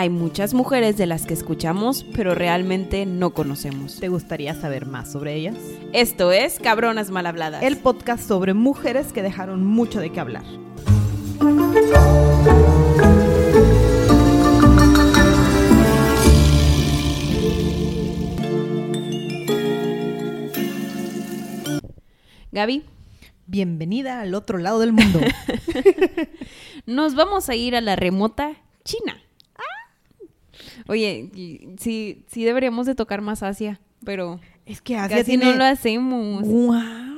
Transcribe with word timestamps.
Hay 0.00 0.10
muchas 0.10 0.54
mujeres 0.54 0.96
de 0.96 1.06
las 1.06 1.26
que 1.26 1.34
escuchamos, 1.34 2.06
pero 2.14 2.32
realmente 2.32 3.04
no 3.04 3.30
conocemos. 3.30 3.98
¿Te 3.98 4.06
gustaría 4.06 4.54
saber 4.54 4.86
más 4.86 5.10
sobre 5.10 5.34
ellas? 5.34 5.56
Esto 5.92 6.30
es 6.30 6.60
Cabronas 6.60 7.10
Mal 7.10 7.26
Habladas. 7.26 7.64
El 7.64 7.78
podcast 7.78 8.22
sobre 8.28 8.54
mujeres 8.54 9.12
que 9.12 9.22
dejaron 9.22 9.66
mucho 9.66 9.98
de 9.98 10.10
qué 10.12 10.20
hablar. 10.20 10.44
Gaby, 22.52 22.84
Bienvenida 23.48 24.20
al 24.20 24.34
otro 24.34 24.58
lado 24.58 24.78
del 24.78 24.92
mundo. 24.92 25.18
nos 26.86 27.16
vamos 27.16 27.48
a 27.48 27.56
ir 27.56 27.74
a 27.74 27.80
la 27.80 27.96
remota 27.96 28.52
China. 28.84 29.20
Oye, 30.88 31.30
sí, 31.78 32.24
sí 32.26 32.44
deberíamos 32.44 32.86
de 32.86 32.94
tocar 32.94 33.20
más 33.20 33.42
Asia, 33.42 33.78
pero 34.04 34.40
es 34.64 34.80
que 34.80 34.96
Asia 34.96 35.18
casi 35.18 35.32
tiene... 35.32 35.44
no 35.44 35.56
lo 35.56 35.64
hacemos. 35.64 36.48
¡Wow! 36.48 37.08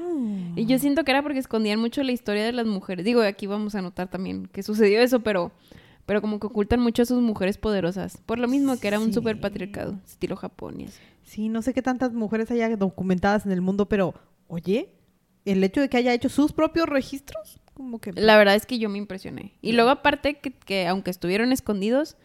Y 0.57 0.67
yo 0.67 0.79
siento 0.81 1.05
que 1.05 1.13
era 1.13 1.23
porque 1.23 1.39
escondían 1.39 1.79
mucho 1.79 2.03
la 2.03 2.11
historia 2.11 2.45
de 2.45 2.53
las 2.53 2.67
mujeres. 2.67 3.05
Digo, 3.05 3.23
aquí 3.23 3.47
vamos 3.47 3.77
a 3.77 3.81
notar 3.81 4.09
también 4.11 4.47
que 4.47 4.65
sucedió 4.65 5.01
eso, 5.01 5.21
pero, 5.21 5.53
pero 6.05 6.21
como 6.21 6.41
que 6.41 6.49
ocultan 6.49 6.81
mucho 6.81 7.03
a 7.03 7.07
sus 7.07 7.23
mujeres 7.23 7.59
poderosas. 7.59 8.19
Por 8.27 8.41
lo 8.41 8.49
mismo 8.49 8.79
que 8.79 8.89
era 8.89 8.99
un 8.99 9.13
super 9.13 9.41
patriarcado, 9.41 9.99
estilo 10.05 10.35
Japón 10.35 10.81
y 10.81 10.85
así. 10.87 11.01
Sí, 11.23 11.49
no 11.49 11.63
sé 11.63 11.73
qué 11.73 11.81
tantas 11.81 12.13
mujeres 12.13 12.51
haya 12.51 12.77
documentadas 12.77 13.47
en 13.47 13.53
el 13.53 13.61
mundo, 13.61 13.89
pero, 13.89 14.15
oye, 14.49 14.89
el 15.45 15.63
hecho 15.63 15.81
de 15.81 15.89
que 15.89 15.97
haya 15.97 16.13
hecho 16.13 16.29
sus 16.29 16.53
propios 16.53 16.89
registros, 16.89 17.61
como 17.73 18.01
que... 18.01 18.13
La 18.15 18.37
verdad 18.37 18.57
es 18.57 18.67
que 18.67 18.81
yo 18.81 18.89
me 18.89 18.99
impresioné. 18.99 19.55
Y 19.63 19.73
luego 19.73 19.91
aparte 19.91 20.39
que, 20.41 20.51
que 20.51 20.89
aunque 20.89 21.13
estuvieron 21.13 21.53
escondidos, 21.53 22.17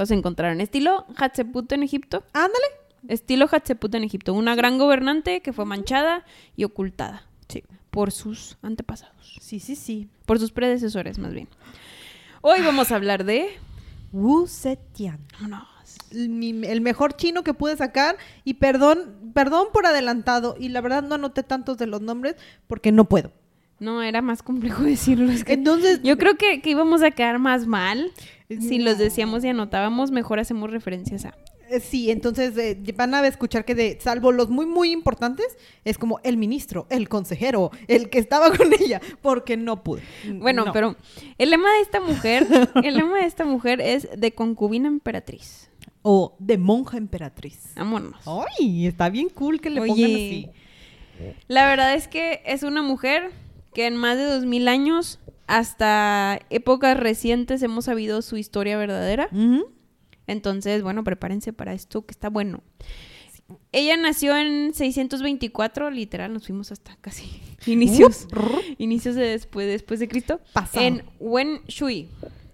los 0.00 0.10
encontraron. 0.10 0.60
Estilo 0.60 1.04
Hatshepsut 1.16 1.70
en 1.72 1.82
Egipto. 1.82 2.24
Ándale. 2.32 2.64
Estilo 3.08 3.46
Hatshepsut 3.50 3.94
en 3.94 4.04
Egipto. 4.04 4.32
Una 4.34 4.54
gran 4.54 4.78
gobernante 4.78 5.40
que 5.42 5.52
fue 5.52 5.64
manchada 5.64 6.24
y 6.56 6.64
ocultada 6.64 7.26
Sí. 7.48 7.62
por 7.90 8.10
sus 8.12 8.56
antepasados. 8.62 9.36
Sí, 9.40 9.60
sí, 9.60 9.76
sí. 9.76 10.08
Por 10.26 10.38
sus 10.38 10.52
predecesores, 10.52 11.18
más 11.18 11.32
bien. 11.32 11.48
Hoy 12.40 12.60
vamos 12.62 12.90
a 12.92 12.96
hablar 12.96 13.24
de... 13.24 13.48
Wu 14.12 14.46
Zetian. 14.48 15.20
Mi- 16.12 16.66
el 16.66 16.80
mejor 16.80 17.14
chino 17.16 17.44
que 17.44 17.54
pude 17.54 17.76
sacar 17.76 18.16
y 18.44 18.54
perdón, 18.54 19.32
perdón 19.34 19.68
por 19.72 19.86
adelantado 19.86 20.56
y 20.58 20.68
la 20.70 20.80
verdad 20.80 21.02
no 21.04 21.14
anoté 21.14 21.42
tantos 21.44 21.78
de 21.78 21.86
los 21.86 22.00
nombres 22.00 22.34
porque 22.66 22.90
no 22.90 23.04
puedo. 23.08 23.30
No, 23.80 24.02
era 24.02 24.22
más 24.22 24.42
complejo 24.42 24.82
decirlo. 24.84 25.32
Es 25.32 25.42
que 25.44 25.54
Entonces, 25.54 26.00
yo 26.02 26.16
creo 26.18 26.36
que, 26.36 26.60
que 26.60 26.70
íbamos 26.70 27.02
a 27.02 27.10
quedar 27.10 27.38
más 27.38 27.66
mal 27.66 28.12
si 28.48 28.78
los 28.78 28.98
decíamos 28.98 29.42
y 29.44 29.48
anotábamos. 29.48 30.10
Mejor 30.10 30.38
hacemos 30.40 30.70
referencias 30.70 31.24
a... 31.24 31.34
eh, 31.70 31.78
sí, 31.80 32.10
entonces 32.10 32.56
eh, 32.58 32.76
van 32.96 33.14
a 33.14 33.24
escuchar 33.26 33.64
que 33.64 33.74
de 33.76 33.96
salvo 34.00 34.32
los 34.32 34.50
muy 34.50 34.66
muy 34.66 34.90
importantes 34.90 35.46
es 35.84 35.98
como 35.98 36.18
el 36.24 36.36
ministro, 36.36 36.86
el 36.90 37.08
consejero, 37.08 37.70
el 37.86 38.10
que 38.10 38.18
estaba 38.18 38.50
con 38.56 38.72
ella, 38.72 39.00
porque 39.22 39.56
no 39.56 39.82
pude. 39.84 40.02
Bueno, 40.34 40.64
No. 40.66 40.72
pero 40.72 40.96
el 41.38 41.50
lema 41.50 41.72
de 41.74 41.80
esta 41.82 42.00
mujer, 42.00 42.46
el 42.84 42.94
lema 42.96 43.18
de 43.18 43.26
esta 43.26 43.44
mujer 43.44 43.80
es 43.80 44.08
de 44.16 44.32
concubina 44.32 44.88
emperatriz. 44.88 45.70
o 46.02 46.34
de 46.40 46.58
monja 46.58 46.96
emperatriz. 46.98 47.72
Vámonos. 47.76 48.16
Ay, 48.58 48.86
está 48.88 49.08
bien 49.10 49.28
cool 49.28 49.60
que 49.60 49.70
le 49.70 49.80
pongan 49.80 50.10
así. 50.10 50.48
La 51.48 51.66
verdad 51.68 51.94
es 51.94 52.08
que 52.08 52.42
es 52.46 52.62
una 52.64 52.82
mujer 52.82 53.30
que 53.74 53.86
en 53.86 53.96
más 53.96 54.16
de 54.16 54.24
dos 54.24 54.44
mil 54.46 54.68
años, 54.68 55.18
hasta 55.46 56.40
épocas 56.50 56.96
recientes, 56.98 57.62
hemos 57.62 57.86
sabido 57.86 58.22
su 58.22 58.36
historia 58.36 58.76
verdadera. 58.76 59.28
Entonces, 60.26 60.82
bueno, 60.82 61.02
prepárense 61.04 61.52
para 61.52 61.72
esto 61.72 62.06
que 62.06 62.12
está 62.12 62.30
bueno. 62.30 62.62
Ella 63.72 63.96
nació 63.96 64.36
en 64.36 64.74
624, 64.74 65.90
literal, 65.90 66.32
nos 66.32 66.46
fuimos 66.46 66.70
hasta 66.70 66.96
casi 67.00 67.42
inicios, 67.66 68.28
inicios 68.78 69.16
de 69.16 69.22
después, 69.26 69.66
después 69.66 69.98
de 69.98 70.06
Cristo, 70.08 70.40
Pasado. 70.52 70.86
en 70.86 71.02
Wen 71.18 71.60
Shui. 71.66 72.08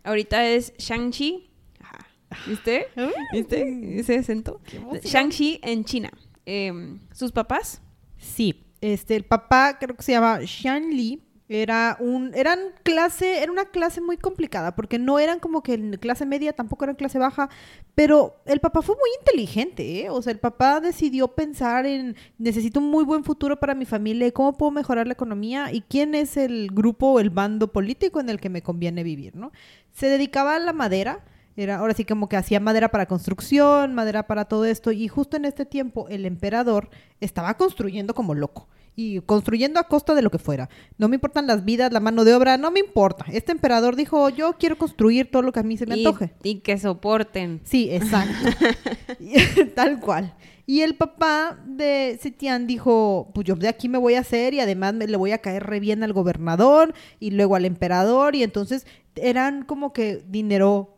Ahorita 0.05 0.47
es 0.47 0.73
Shangxi. 0.79 1.51
Ajá. 1.81 2.07
¿Viste? 2.47 2.87
¿Viste 3.33 4.01
ese 4.01 4.19
acento? 4.19 4.61
Shangxi 5.03 5.61
en 5.63 5.85
China. 5.85 6.11
Em, 6.47 7.01
sus 7.13 7.33
papás, 7.33 7.83
Sí, 8.19 8.65
este, 8.93 9.17
el 9.17 9.25
papá 9.25 9.79
creo 9.79 9.97
que 9.97 10.03
se 10.03 10.13
llama 10.13 10.41
Shan 10.43 10.91
Li. 10.91 11.23
Era 11.49 11.97
un, 12.01 12.33
eran 12.35 12.59
clase, 12.83 13.41
era 13.41 13.53
una 13.53 13.67
clase 13.67 14.01
muy 14.01 14.17
complicada, 14.17 14.75
porque 14.75 14.99
no 14.99 15.21
eran 15.21 15.39
como 15.39 15.63
que 15.63 15.75
en 15.75 15.97
clase 15.97 16.27
media, 16.27 16.53
tampoco 16.53 16.85
eran 16.85 16.97
clase 16.97 17.21
baja, 17.21 17.49
pero 17.95 18.43
el 18.47 18.59
papá 18.59 18.83
fue 18.83 18.97
muy 18.97 19.09
inteligente, 19.21 20.01
¿eh? 20.01 20.11
O 20.11 20.21
sea, 20.23 20.33
el 20.33 20.41
papá 20.41 20.81
decidió 20.81 21.29
pensar 21.29 21.87
en, 21.87 22.17
necesito 22.37 22.81
un 22.81 22.91
muy 22.91 23.05
buen 23.05 23.23
futuro 23.23 23.61
para 23.61 23.77
mi 23.77 23.85
familia, 23.85 24.33
cómo 24.33 24.57
puedo 24.57 24.73
mejorar 24.73 25.07
la 25.07 25.13
economía, 25.13 25.73
y 25.73 25.83
quién 25.83 26.17
es 26.17 26.37
el 26.37 26.69
grupo 26.73 27.13
o 27.13 27.21
el 27.21 27.31
bando 27.31 27.71
político 27.71 28.19
en 28.19 28.29
el 28.29 28.41
que 28.41 28.49
me 28.49 28.63
conviene 28.63 29.05
vivir, 29.05 29.37
¿no? 29.37 29.53
Se 29.93 30.09
dedicaba 30.09 30.57
a 30.57 30.59
la 30.59 30.73
madera, 30.73 31.25
era, 31.57 31.77
ahora 31.77 31.95
sí 31.95 32.05
como 32.05 32.29
que 32.29 32.37
hacía 32.37 32.59
madera 32.59 32.91
para 32.91 33.07
construcción, 33.07 33.95
madera 33.95 34.27
para 34.27 34.47
todo 34.47 34.65
esto, 34.65 34.91
y 34.91 35.07
justo 35.07 35.37
en 35.37 35.45
este 35.45 35.65
tiempo 35.65 36.09
el 36.09 36.27
emperador 36.27 36.89
estaba 37.21 37.55
construyendo 37.55 38.15
como 38.15 38.35
loco. 38.35 38.67
Y 38.97 39.21
construyendo 39.21 39.79
a 39.79 39.85
costa 39.85 40.15
de 40.15 40.23
lo 40.23 40.31
que 40.31 40.39
fuera. 40.39 40.71
No 40.97 41.09
me 41.09 41.17
importan 41.17 41.47
las 41.47 41.65
vidas, 41.65 41.93
la 41.93 42.01
mano 42.01 42.25
de 42.25 42.35
obra, 42.35 42.57
no 42.57 42.71
me 42.71 42.81
importa. 42.81 43.27
Este 43.31 43.53
emperador 43.53 43.95
dijo, 43.95 44.31
yo 44.31 44.55
quiero 44.59 44.79
construir 44.79 45.31
todo 45.31 45.43
lo 45.43 45.53
que 45.53 45.61
a 45.61 45.63
mí 45.63 45.77
se 45.77 45.87
me 45.87 45.97
y, 45.97 46.07
antoje. 46.07 46.33
y 46.43 46.61
que 46.61 46.79
soporten. 46.79 47.61
Sí, 47.65 47.91
exacto. 47.91 48.49
Tal 49.75 50.01
cual. 50.01 50.35
Y 50.65 50.81
el 50.81 50.97
papá 50.97 51.59
de 51.65 52.19
Setián 52.21 52.67
dijo, 52.67 53.31
pues 53.35 53.47
yo 53.47 53.55
de 53.55 53.69
aquí 53.69 53.89
me 53.89 53.99
voy 53.99 54.15
a 54.15 54.21
hacer 54.21 54.55
y 54.55 54.61
además 54.61 54.95
me, 54.95 55.07
le 55.07 55.17
voy 55.17 55.31
a 55.31 55.39
caer 55.39 55.65
re 55.65 55.79
bien 55.79 56.03
al 56.03 56.13
gobernador 56.13 56.93
y 57.21 57.31
luego 57.31 57.55
al 57.55 57.67
emperador 57.67 58.35
y 58.35 58.43
entonces 58.43 58.87
eran 59.15 59.63
como 59.63 59.93
que 59.93 60.25
dinero 60.27 60.97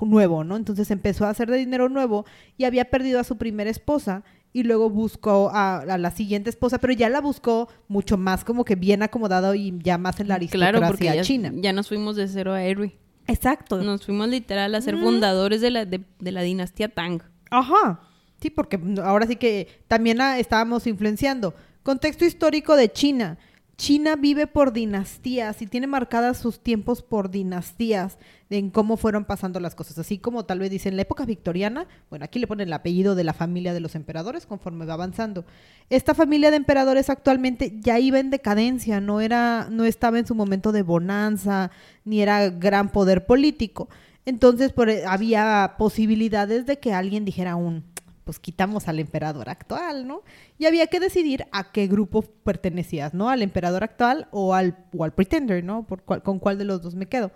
nuevo, 0.00 0.44
¿no? 0.44 0.56
Entonces 0.56 0.90
empezó 0.90 1.26
a 1.26 1.30
hacer 1.30 1.50
de 1.50 1.58
dinero 1.58 1.88
nuevo 1.88 2.24
y 2.56 2.64
había 2.64 2.86
perdido 2.86 3.20
a 3.20 3.24
su 3.24 3.36
primera 3.36 3.70
esposa 3.70 4.22
y 4.52 4.64
luego 4.64 4.90
buscó 4.90 5.50
a, 5.52 5.78
a 5.78 5.98
la 5.98 6.10
siguiente 6.10 6.50
esposa, 6.50 6.78
pero 6.78 6.92
ya 6.92 7.08
la 7.08 7.20
buscó 7.20 7.68
mucho 7.88 8.16
más 8.16 8.44
como 8.44 8.64
que 8.64 8.74
bien 8.74 9.02
acomodado 9.02 9.54
y 9.54 9.78
ya 9.82 9.96
más 9.98 10.18
en 10.20 10.28
la 10.28 10.34
aristocracia 10.36 10.72
Claro, 10.72 10.88
porque 10.88 11.04
ya, 11.04 11.22
china. 11.22 11.52
ya 11.54 11.72
nos 11.72 11.88
fuimos 11.88 12.16
de 12.16 12.26
cero 12.28 12.52
a 12.52 12.62
héroe. 12.62 12.96
Exacto. 13.26 13.80
Nos 13.82 14.04
fuimos 14.04 14.28
literal 14.28 14.74
a 14.74 14.80
ser 14.80 14.96
fundadores 14.98 15.60
de 15.60 15.70
la, 15.70 15.84
de, 15.84 16.00
de 16.18 16.32
la 16.32 16.42
dinastía 16.42 16.88
Tang. 16.88 17.22
Ajá. 17.50 18.00
Sí, 18.40 18.50
porque 18.50 18.80
ahora 19.04 19.26
sí 19.26 19.36
que 19.36 19.68
también 19.86 20.20
estábamos 20.20 20.86
influenciando. 20.86 21.54
Contexto 21.82 22.24
histórico 22.24 22.74
de 22.74 22.90
China. 22.90 23.38
China 23.80 24.14
vive 24.14 24.46
por 24.46 24.74
dinastías 24.74 25.62
y 25.62 25.66
tiene 25.66 25.86
marcadas 25.86 26.36
sus 26.36 26.60
tiempos 26.60 27.00
por 27.00 27.30
dinastías 27.30 28.18
en 28.50 28.68
cómo 28.68 28.98
fueron 28.98 29.24
pasando 29.24 29.58
las 29.58 29.74
cosas. 29.74 29.96
Así 29.96 30.18
como 30.18 30.44
tal 30.44 30.58
vez 30.58 30.70
dicen 30.70 30.96
la 30.96 31.02
época 31.02 31.24
victoriana, 31.24 31.86
bueno, 32.10 32.26
aquí 32.26 32.38
le 32.38 32.46
ponen 32.46 32.68
el 32.68 32.74
apellido 32.74 33.14
de 33.14 33.24
la 33.24 33.32
familia 33.32 33.72
de 33.72 33.80
los 33.80 33.94
emperadores 33.94 34.44
conforme 34.44 34.84
va 34.84 34.92
avanzando. 34.92 35.46
Esta 35.88 36.14
familia 36.14 36.50
de 36.50 36.58
emperadores 36.58 37.08
actualmente 37.08 37.72
ya 37.80 37.98
iba 37.98 38.18
en 38.18 38.28
decadencia, 38.28 39.00
no 39.00 39.22
era 39.22 39.68
no 39.70 39.86
estaba 39.86 40.18
en 40.18 40.26
su 40.26 40.34
momento 40.34 40.72
de 40.72 40.82
bonanza, 40.82 41.70
ni 42.04 42.20
era 42.20 42.50
gran 42.50 42.92
poder 42.92 43.24
político. 43.24 43.88
Entonces, 44.26 44.74
por, 44.74 44.90
había 44.90 45.76
posibilidades 45.78 46.66
de 46.66 46.78
que 46.78 46.92
alguien 46.92 47.24
dijera 47.24 47.56
un 47.56 47.84
pues 48.24 48.38
quitamos 48.38 48.86
al 48.88 48.98
emperador 49.00 49.48
actual, 49.48 50.06
¿no? 50.06 50.22
Y 50.58 50.66
había 50.66 50.86
que 50.86 51.00
decidir 51.00 51.46
a 51.52 51.72
qué 51.72 51.86
grupo 51.86 52.22
pertenecías, 52.22 53.14
¿no? 53.14 53.28
Al 53.30 53.42
emperador 53.42 53.82
actual 53.84 54.28
o 54.30 54.54
al, 54.54 54.76
o 54.96 55.04
al 55.04 55.12
pretender, 55.12 55.64
¿no? 55.64 55.84
Por 55.86 56.02
cuál- 56.02 56.22
con 56.22 56.38
cuál 56.38 56.58
de 56.58 56.64
los 56.64 56.82
dos 56.82 56.94
me 56.94 57.06
quedo. 57.06 57.32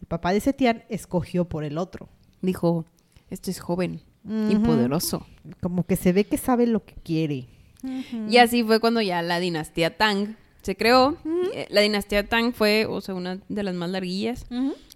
El 0.00 0.06
papá 0.06 0.32
de 0.32 0.40
Setián 0.40 0.84
escogió 0.88 1.44
por 1.46 1.64
el 1.64 1.78
otro. 1.78 2.08
Dijo, 2.42 2.84
este 3.30 3.50
es 3.50 3.60
joven 3.60 4.00
y 4.50 4.56
poderoso. 4.56 5.26
Como 5.60 5.84
que 5.86 5.96
se 5.96 6.12
ve 6.12 6.24
que 6.24 6.36
sabe 6.38 6.66
lo 6.66 6.84
que 6.84 6.94
quiere. 6.94 7.46
Y 8.28 8.38
así 8.38 8.64
fue 8.64 8.80
cuando 8.80 9.00
ya 9.02 9.20
la 9.22 9.38
dinastía 9.40 9.96
Tang 9.96 10.36
se 10.62 10.76
creó. 10.76 11.16
Eh, 11.54 11.66
La 11.70 11.82
dinastía 11.82 12.26
Tang 12.26 12.52
fue, 12.54 12.86
o 12.86 13.00
sea, 13.02 13.14
una 13.14 13.38
de 13.48 13.62
las 13.62 13.74
más 13.74 13.90
larguillas. 13.90 14.46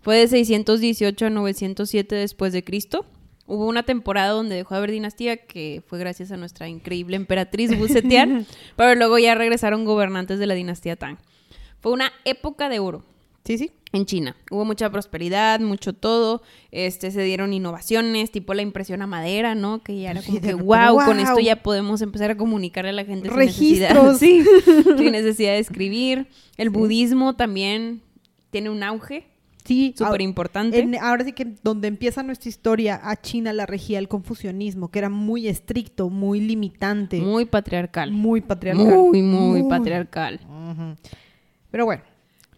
Fue 0.02 0.16
de 0.16 0.28
618 0.28 1.26
a 1.26 1.30
907 1.30 2.14
después 2.16 2.52
de 2.54 2.64
Cristo. 2.64 3.04
Hubo 3.48 3.66
una 3.66 3.82
temporada 3.82 4.28
donde 4.30 4.54
dejó 4.56 4.74
de 4.74 4.78
haber 4.78 4.90
dinastía 4.92 5.38
que 5.38 5.82
fue 5.86 5.98
gracias 5.98 6.30
a 6.30 6.36
nuestra 6.36 6.68
increíble 6.68 7.16
emperatriz 7.16 7.76
Wu 7.76 7.88
Zetian, 7.88 8.46
pero 8.76 8.94
luego 8.94 9.18
ya 9.18 9.34
regresaron 9.34 9.84
gobernantes 9.86 10.38
de 10.38 10.46
la 10.46 10.54
dinastía 10.54 10.96
Tang. 10.96 11.16
Fue 11.80 11.90
una 11.92 12.12
época 12.24 12.68
de 12.68 12.78
oro 12.78 13.04
Sí, 13.44 13.56
sí. 13.56 13.70
en 13.92 14.04
China. 14.04 14.36
Hubo 14.50 14.66
mucha 14.66 14.90
prosperidad, 14.90 15.60
mucho 15.60 15.94
todo. 15.94 16.42
Este, 16.70 17.10
se 17.10 17.22
dieron 17.22 17.54
innovaciones, 17.54 18.30
tipo 18.30 18.52
la 18.52 18.60
impresión 18.60 19.00
a 19.00 19.06
madera, 19.06 19.54
¿no? 19.54 19.82
Que 19.82 19.98
ya 19.98 20.10
era 20.10 20.20
como 20.22 20.38
que, 20.42 20.52
wow, 20.52 20.96
con 21.06 21.18
esto 21.18 21.38
ya 21.40 21.62
podemos 21.62 22.02
empezar 22.02 22.30
a 22.32 22.36
comunicarle 22.36 22.90
a 22.90 22.92
la 22.92 23.06
gente 23.06 23.30
sin 23.30 23.36
Registros. 23.38 24.20
necesidad. 24.20 24.44
Sí, 24.84 24.92
sin 24.98 25.12
necesidad 25.12 25.52
de 25.52 25.60
escribir. 25.60 26.26
El 26.58 26.68
budismo 26.68 27.36
también 27.36 28.02
tiene 28.50 28.68
un 28.68 28.82
auge. 28.82 29.26
Sí, 29.68 29.94
súper 29.96 30.22
importante. 30.22 30.98
ahora 31.00 31.24
sí 31.24 31.32
que 31.32 31.44
donde 31.62 31.88
empieza 31.88 32.22
nuestra 32.22 32.48
historia, 32.48 32.98
a 33.02 33.20
China 33.20 33.52
la 33.52 33.66
regía 33.66 33.98
el 33.98 34.08
confucianismo, 34.08 34.90
que 34.90 34.98
era 34.98 35.10
muy 35.10 35.46
estricto, 35.46 36.08
muy 36.08 36.40
limitante, 36.40 37.20
muy, 37.20 37.30
Muy 37.30 37.44
patriarcal. 37.44 38.10
patriarcal. 38.46 38.86
Muy, 38.86 39.22
muy 39.22 39.62
patriarcal. 39.68 40.40
Pero 41.70 41.84
bueno, 41.84 42.02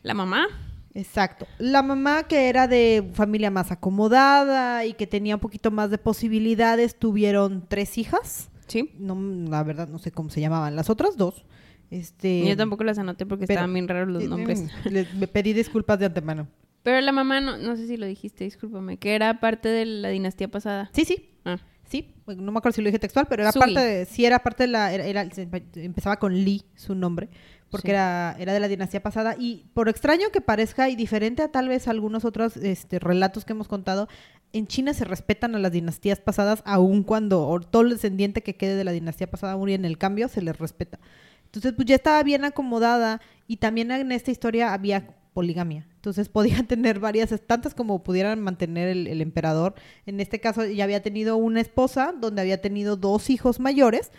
La 0.02 0.14
mamá, 0.14 0.46
exacto. 0.94 1.46
La 1.58 1.82
mamá 1.82 2.22
que 2.28 2.48
era 2.48 2.68
de 2.68 3.10
familia 3.12 3.50
más 3.50 3.70
acomodada 3.72 4.84
y 4.86 4.94
que 4.94 5.06
tenía 5.06 5.34
un 5.34 5.40
poquito 5.40 5.70
más 5.70 5.90
de 5.90 5.98
posibilidades, 5.98 6.96
tuvieron 6.98 7.64
tres 7.68 7.98
hijas. 7.98 8.50
sí. 8.68 8.92
No, 8.98 9.16
la 9.50 9.62
verdad 9.64 9.88
no 9.88 9.98
sé 9.98 10.12
cómo 10.12 10.30
se 10.30 10.40
llamaban 10.40 10.76
las 10.76 10.88
otras 10.90 11.16
dos. 11.16 11.44
Este, 11.90 12.46
Yo 12.48 12.56
tampoco 12.56 12.84
las 12.84 12.98
anoté 12.98 13.26
porque 13.26 13.46
pero- 13.48 13.58
estaban 13.58 13.74
bien 13.74 13.88
raros 13.88 14.08
los 14.14 14.22
eh, 14.22 14.28
nombres. 14.28 14.64
les- 14.84 15.12
me 15.14 15.26
pedí 15.26 15.52
disculpas 15.52 15.98
de 15.98 16.06
antemano. 16.06 16.46
Pero 16.82 17.00
la 17.00 17.12
mamá, 17.12 17.40
no, 17.40 17.58
no 17.58 17.76
sé 17.76 17.86
si 17.86 17.96
lo 17.96 18.06
dijiste, 18.06 18.44
discúlpame, 18.44 18.96
que 18.96 19.14
era 19.14 19.38
parte 19.40 19.68
de 19.68 19.84
la 19.84 20.08
dinastía 20.08 20.48
pasada. 20.48 20.90
Sí, 20.94 21.04
sí, 21.04 21.26
Ah, 21.44 21.58
Sí, 21.88 22.14
no 22.26 22.52
me 22.52 22.58
acuerdo 22.58 22.76
si 22.76 22.82
lo 22.82 22.86
dije 22.86 23.00
textual, 23.00 23.26
pero 23.28 23.42
era 23.42 23.50
Sugi. 23.50 23.60
parte 23.74 23.80
de, 23.80 24.04
sí 24.04 24.24
era 24.24 24.38
parte 24.38 24.62
de 24.62 24.68
la, 24.68 24.92
era, 24.92 25.04
era- 25.06 25.26
empezaba 25.74 26.18
con 26.20 26.32
Li, 26.34 26.62
su 26.76 26.94
nombre, 26.94 27.28
porque 27.68 27.88
Sí. 27.88 27.90
era, 27.92 28.36
era 28.38 28.52
de 28.52 28.60
la 28.60 28.68
dinastía 28.68 29.02
pasada 29.02 29.34
y 29.36 29.64
por 29.74 29.88
extraño 29.88 30.28
que 30.32 30.40
parezca 30.40 30.88
y 30.88 30.94
diferente 30.94 31.42
a 31.42 31.48
tal 31.50 31.68
vez 31.68 31.88
algunos 31.88 32.24
otros 32.24 32.56
este, 32.58 33.00
relatos 33.00 33.44
que 33.44 33.54
hemos 33.54 33.66
contado, 33.66 34.06
en 34.52 34.68
China 34.68 34.94
se 34.94 35.04
respetan 35.04 35.56
a 35.56 35.58
las 35.58 35.72
dinastías 35.72 36.20
pasadas 36.20 36.62
aun 36.64 37.02
cuando 37.02 37.60
todo 37.70 37.82
el 37.82 37.90
descendiente 37.90 38.42
que 38.42 38.54
quede 38.54 38.76
de 38.76 38.84
la 38.84 38.92
dinastía 38.92 39.28
pasada 39.28 39.58
y 39.68 39.72
en 39.74 39.84
el 39.84 39.98
cambio 39.98 40.28
se 40.28 40.42
les 40.42 40.56
respeta. 40.58 41.00
Entonces, 41.46 41.72
pues 41.72 41.86
ya 41.86 41.96
estaba 41.96 42.22
bien 42.22 42.44
acomodada 42.44 43.20
y 43.48 43.56
también 43.56 43.90
en 43.90 44.12
esta 44.12 44.30
historia 44.30 44.72
había 44.72 45.08
poligamia. 45.32 45.86
Entonces 45.96 46.28
podían 46.36 46.66
tener 46.66 46.98
varias, 47.00 47.34
tantas 47.46 47.74
como 47.74 48.02
pudieran 48.02 48.40
mantener 48.40 48.88
el, 48.88 49.06
el 49.06 49.20
emperador. 49.20 49.74
En 50.06 50.20
este 50.20 50.40
caso 50.40 50.64
ya 50.66 50.84
había 50.84 51.02
tenido 51.02 51.36
una 51.36 51.60
esposa 51.60 52.12
donde 52.18 52.40
había 52.42 52.60
tenido 52.60 52.96
dos 52.96 53.30
hijos 53.30 53.60
mayores 53.60 54.10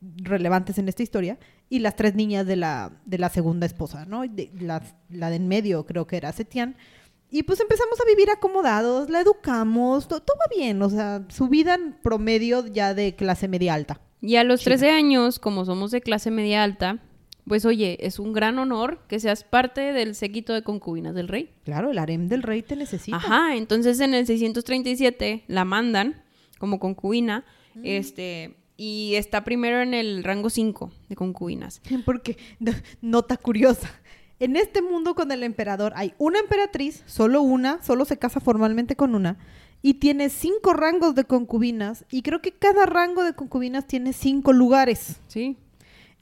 relevantes 0.00 0.78
en 0.78 0.88
esta 0.88 1.02
historia 1.02 1.38
y 1.70 1.78
las 1.78 1.96
tres 1.96 2.14
niñas 2.14 2.46
de 2.46 2.56
la, 2.56 2.92
de 3.06 3.18
la 3.18 3.30
segunda 3.30 3.66
esposa, 3.66 4.04
¿no? 4.04 4.22
De- 4.22 4.50
la, 4.60 4.82
la 5.08 5.30
de 5.30 5.36
en 5.36 5.48
medio 5.48 5.86
creo 5.86 6.06
que 6.06 6.16
era 6.16 6.32
Setian. 6.32 6.76
Y 7.30 7.42
pues 7.44 7.58
empezamos 7.60 7.98
a 8.00 8.06
vivir 8.06 8.30
acomodados, 8.30 9.08
la 9.10 9.20
educamos, 9.20 10.06
to- 10.06 10.20
todo 10.20 10.36
va 10.38 10.54
bien, 10.56 10.80
o 10.82 10.90
sea, 10.90 11.24
su 11.28 11.48
vida 11.48 11.74
en 11.74 11.94
promedio 11.94 12.66
ya 12.66 12.94
de 12.94 13.16
clase 13.16 13.48
media 13.48 13.74
alta. 13.74 14.00
Y 14.20 14.36
a 14.36 14.44
los 14.44 14.60
China. 14.60 14.76
13 14.76 14.90
años, 14.90 15.38
como 15.38 15.64
somos 15.64 15.90
de 15.90 16.00
clase 16.00 16.30
media 16.30 16.62
alta, 16.62 16.98
pues 17.46 17.64
oye, 17.64 17.98
es 18.06 18.18
un 18.18 18.32
gran 18.32 18.58
honor 18.58 19.00
que 19.08 19.20
seas 19.20 19.44
parte 19.44 19.92
del 19.92 20.14
séquito 20.14 20.52
de 20.54 20.62
concubinas 20.62 21.14
del 21.14 21.28
rey. 21.28 21.50
Claro, 21.64 21.90
el 21.90 21.98
harem 21.98 22.28
del 22.28 22.42
rey 22.42 22.62
te 22.62 22.76
necesita. 22.76 23.16
Ajá, 23.16 23.54
entonces 23.56 24.00
en 24.00 24.14
el 24.14 24.26
637 24.26 25.44
la 25.48 25.64
mandan 25.64 26.22
como 26.58 26.78
concubina, 26.78 27.44
Mm. 27.74 27.80
este, 27.84 28.54
y 28.76 29.14
está 29.16 29.42
primero 29.44 29.80
en 29.82 29.94
el 29.94 30.22
rango 30.24 30.48
5 30.48 30.92
de 31.08 31.16
concubinas. 31.16 31.80
Porque, 32.06 32.36
no- 32.60 32.72
nota 33.02 33.36
curiosa, 33.36 33.90
en 34.38 34.56
este 34.56 34.80
mundo 34.80 35.14
con 35.14 35.30
el 35.32 35.42
emperador 35.42 35.92
hay 35.96 36.14
una 36.18 36.38
emperatriz, 36.38 37.02
solo 37.06 37.42
una, 37.42 37.82
solo 37.82 38.04
se 38.04 38.16
casa 38.18 38.40
formalmente 38.40 38.96
con 38.96 39.14
una, 39.14 39.38
y 39.82 39.94
tiene 39.94 40.30
cinco 40.30 40.72
rangos 40.72 41.14
de 41.14 41.24
concubinas, 41.24 42.04
y 42.10 42.22
creo 42.22 42.40
que 42.40 42.52
cada 42.52 42.86
rango 42.86 43.22
de 43.24 43.34
concubinas 43.34 43.86
tiene 43.86 44.12
cinco 44.12 44.52
lugares. 44.52 45.20
Sí, 45.26 45.56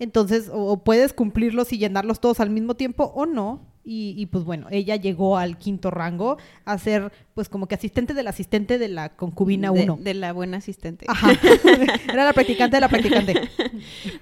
Entonces, 0.02 0.50
o, 0.52 0.82
puedes 0.82 1.12
cumplirlos 1.12 1.72
y 1.72 1.78
llenarlos 1.78 2.20
todos 2.20 2.40
al 2.40 2.50
mismo 2.50 2.74
tiempo 2.74 3.12
o 3.14 3.24
no. 3.24 3.70
Y, 3.84 4.14
y, 4.16 4.26
pues 4.26 4.42
bueno, 4.44 4.66
ella 4.70 4.96
llegó 4.96 5.38
al 5.38 5.58
quinto 5.58 5.92
rango 5.92 6.38
a 6.64 6.76
ser 6.78 7.12
pues 7.34 7.48
como 7.48 7.68
que 7.68 7.76
asistente 7.76 8.12
del 8.12 8.26
asistente 8.26 8.78
de 8.78 8.88
la 8.88 9.10
concubina 9.10 9.70
de, 9.70 9.84
1. 9.84 9.98
de 10.00 10.14
la 10.14 10.32
buena 10.32 10.56
asistente. 10.56 11.06
Ajá. 11.08 11.32
Era 12.12 12.24
la 12.24 12.32
practicante 12.32 12.76
de 12.76 12.80
la 12.80 12.88
practicante. 12.88 13.48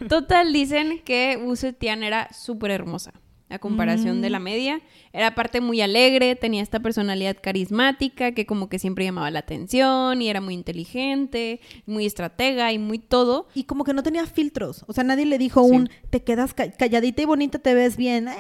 Total, 0.09 0.53
dicen 0.53 1.01
que 1.03 1.39
Wu 1.43 1.57
Zetian 1.57 2.03
era 2.03 2.29
súper 2.31 2.71
hermosa. 2.71 3.13
A 3.51 3.59
comparación 3.59 4.19
Mm. 4.19 4.23
de 4.23 4.31
la 4.31 4.39
media, 4.39 4.81
era 5.13 5.27
aparte 5.29 5.61
muy 5.61 5.81
alegre, 5.81 6.37
tenía 6.37 6.63
esta 6.63 6.81
personalidad 6.81 7.37
carismática 7.43 8.33
que 8.33 8.47
como 8.47 8.69
que 8.69 8.79
siempre 8.79 9.05
llamaba 9.05 9.31
la 9.31 9.41
atención 9.41 10.23
y 10.23 10.29
era 10.29 10.41
muy 10.41 10.55
inteligente, 10.55 11.61
muy 11.85 12.07
estratega 12.07 12.73
y 12.73 12.79
muy 12.79 12.99
todo. 12.99 13.49
Y 13.55 13.65
como 13.65 13.85
que 13.85 13.93
no 13.93 14.03
tenía 14.03 14.25
filtros. 14.27 14.85
O 14.87 14.93
sea, 14.93 15.03
nadie 15.05 15.27
le 15.27 15.37
dijo 15.37 15.65
Sí. 15.65 15.71
un 15.75 15.91
te 16.11 16.23
quedas 16.23 16.55
ca- 16.55 16.71
calladita 16.71 17.23
y 17.23 17.25
bonita, 17.25 17.59
te 17.59 17.75
ves 17.75 17.97
bien. 17.97 18.27
La- 18.27 18.37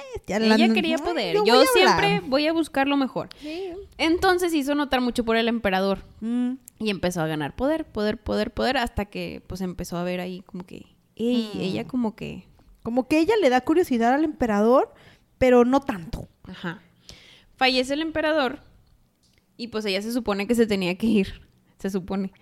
Ella 0.55 0.73
quería 0.73 0.97
ay, 0.97 1.03
poder. 1.03 1.37
yo 1.45 1.55
voy 1.57 1.67
siempre 1.75 2.21
voy 2.27 2.47
a 2.47 2.53
buscar 2.53 2.87
lo 2.87 2.97
mejor. 2.97 3.29
Entonces 3.99 4.55
hizo 4.55 4.75
notar 4.75 5.01
mucho 5.01 5.25
por 5.25 5.37
el 5.37 5.49
emperador 5.49 6.05
Mm. 6.21 6.53
y 6.79 6.91
empezó 6.91 7.21
a 7.21 7.27
ganar 7.27 7.57
poder, 7.57 7.85
poder, 7.85 8.19
poder, 8.19 8.53
poder, 8.53 8.77
hasta 8.77 9.07
que 9.07 9.43
pues 9.47 9.61
empezó 9.61 9.97
a 9.97 10.05
ver 10.05 10.21
ahí 10.21 10.43
como 10.47 10.65
que, 10.65 10.87
ey, 11.17 11.51
Mm. 11.55 11.61
ella 11.61 11.85
como 11.87 12.15
que, 12.15 12.45
Como 12.83 13.09
que 13.09 13.19
ella 13.19 13.35
le 13.41 13.51
da 13.51 13.61
curiosidad 13.61 14.15
al 14.15 14.25
emperador, 14.25 14.93
pero 15.39 15.65
no 15.65 15.81
tanto. 15.81 16.29
ajá. 16.45 16.83
Fallece 17.57 17.93
el 17.93 18.01
emperador 18.01 18.61
y 19.59 19.69
pues 19.69 19.85
ella 19.85 20.01
se 20.01 20.13
supone 20.13 20.47
que 20.47 20.55
se 20.55 20.67
tenía 20.67 20.97
que 20.97 21.07
ir. 21.07 21.43
Se 21.79 21.91
supone 21.91 22.33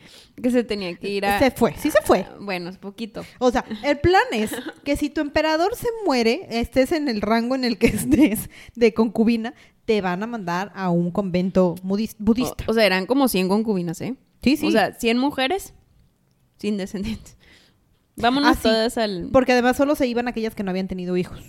que 0.40 0.50
se 0.50 0.62
tenía 0.62 0.94
que 0.94 1.08
ir 1.08 1.26
a... 1.26 1.38
Se 1.38 1.50
fue, 1.50 1.75
sí 1.76 1.90
se 1.90 2.02
fue. 2.02 2.26
Bueno, 2.40 2.70
es 2.70 2.79
poquito. 2.79 3.25
O 3.38 3.50
sea, 3.50 3.64
el 3.85 3.99
plan 3.99 4.23
es 4.32 4.52
que 4.85 4.96
si 4.96 5.11
tu 5.11 5.20
emperador 5.20 5.75
se 5.76 5.88
muere, 6.05 6.46
estés 6.50 6.93
en 6.93 7.08
el 7.08 7.20
rango 7.20 7.55
en 7.55 7.64
el 7.64 7.79
que 7.79 7.87
estés 7.88 8.50
de 8.76 8.94
concubina, 8.94 9.55
te 9.84 10.00
van 10.00 10.23
a 10.23 10.26
mandar 10.26 10.70
a 10.75 10.91
un 10.91 11.11
convento 11.11 11.76
budista. 11.82 12.64
O, 12.67 12.70
o 12.70 12.75
sea, 12.75 12.84
eran 12.84 13.06
como 13.06 13.26
100 13.26 13.49
concubinas, 13.49 14.00
¿eh? 14.00 14.17
sí, 14.43 14.56
sí. 14.56 14.67
O 14.67 14.70
sea, 14.70 14.93
100 14.93 15.19
mujeres 15.19 15.75
sin 16.58 16.76
descendientes. 16.76 17.38
Vámonos 18.23 18.59
todas 18.59 18.99
al... 18.99 19.29
Porque 19.32 19.53
además 19.53 19.76
solo 19.76 19.94
se 19.94 20.06
iban 20.06 20.29
aquellas 20.29 20.55
que 20.55 20.62
no 20.62 20.70
habían 20.70 20.88
tenido 20.88 21.17
hijos. 21.17 21.41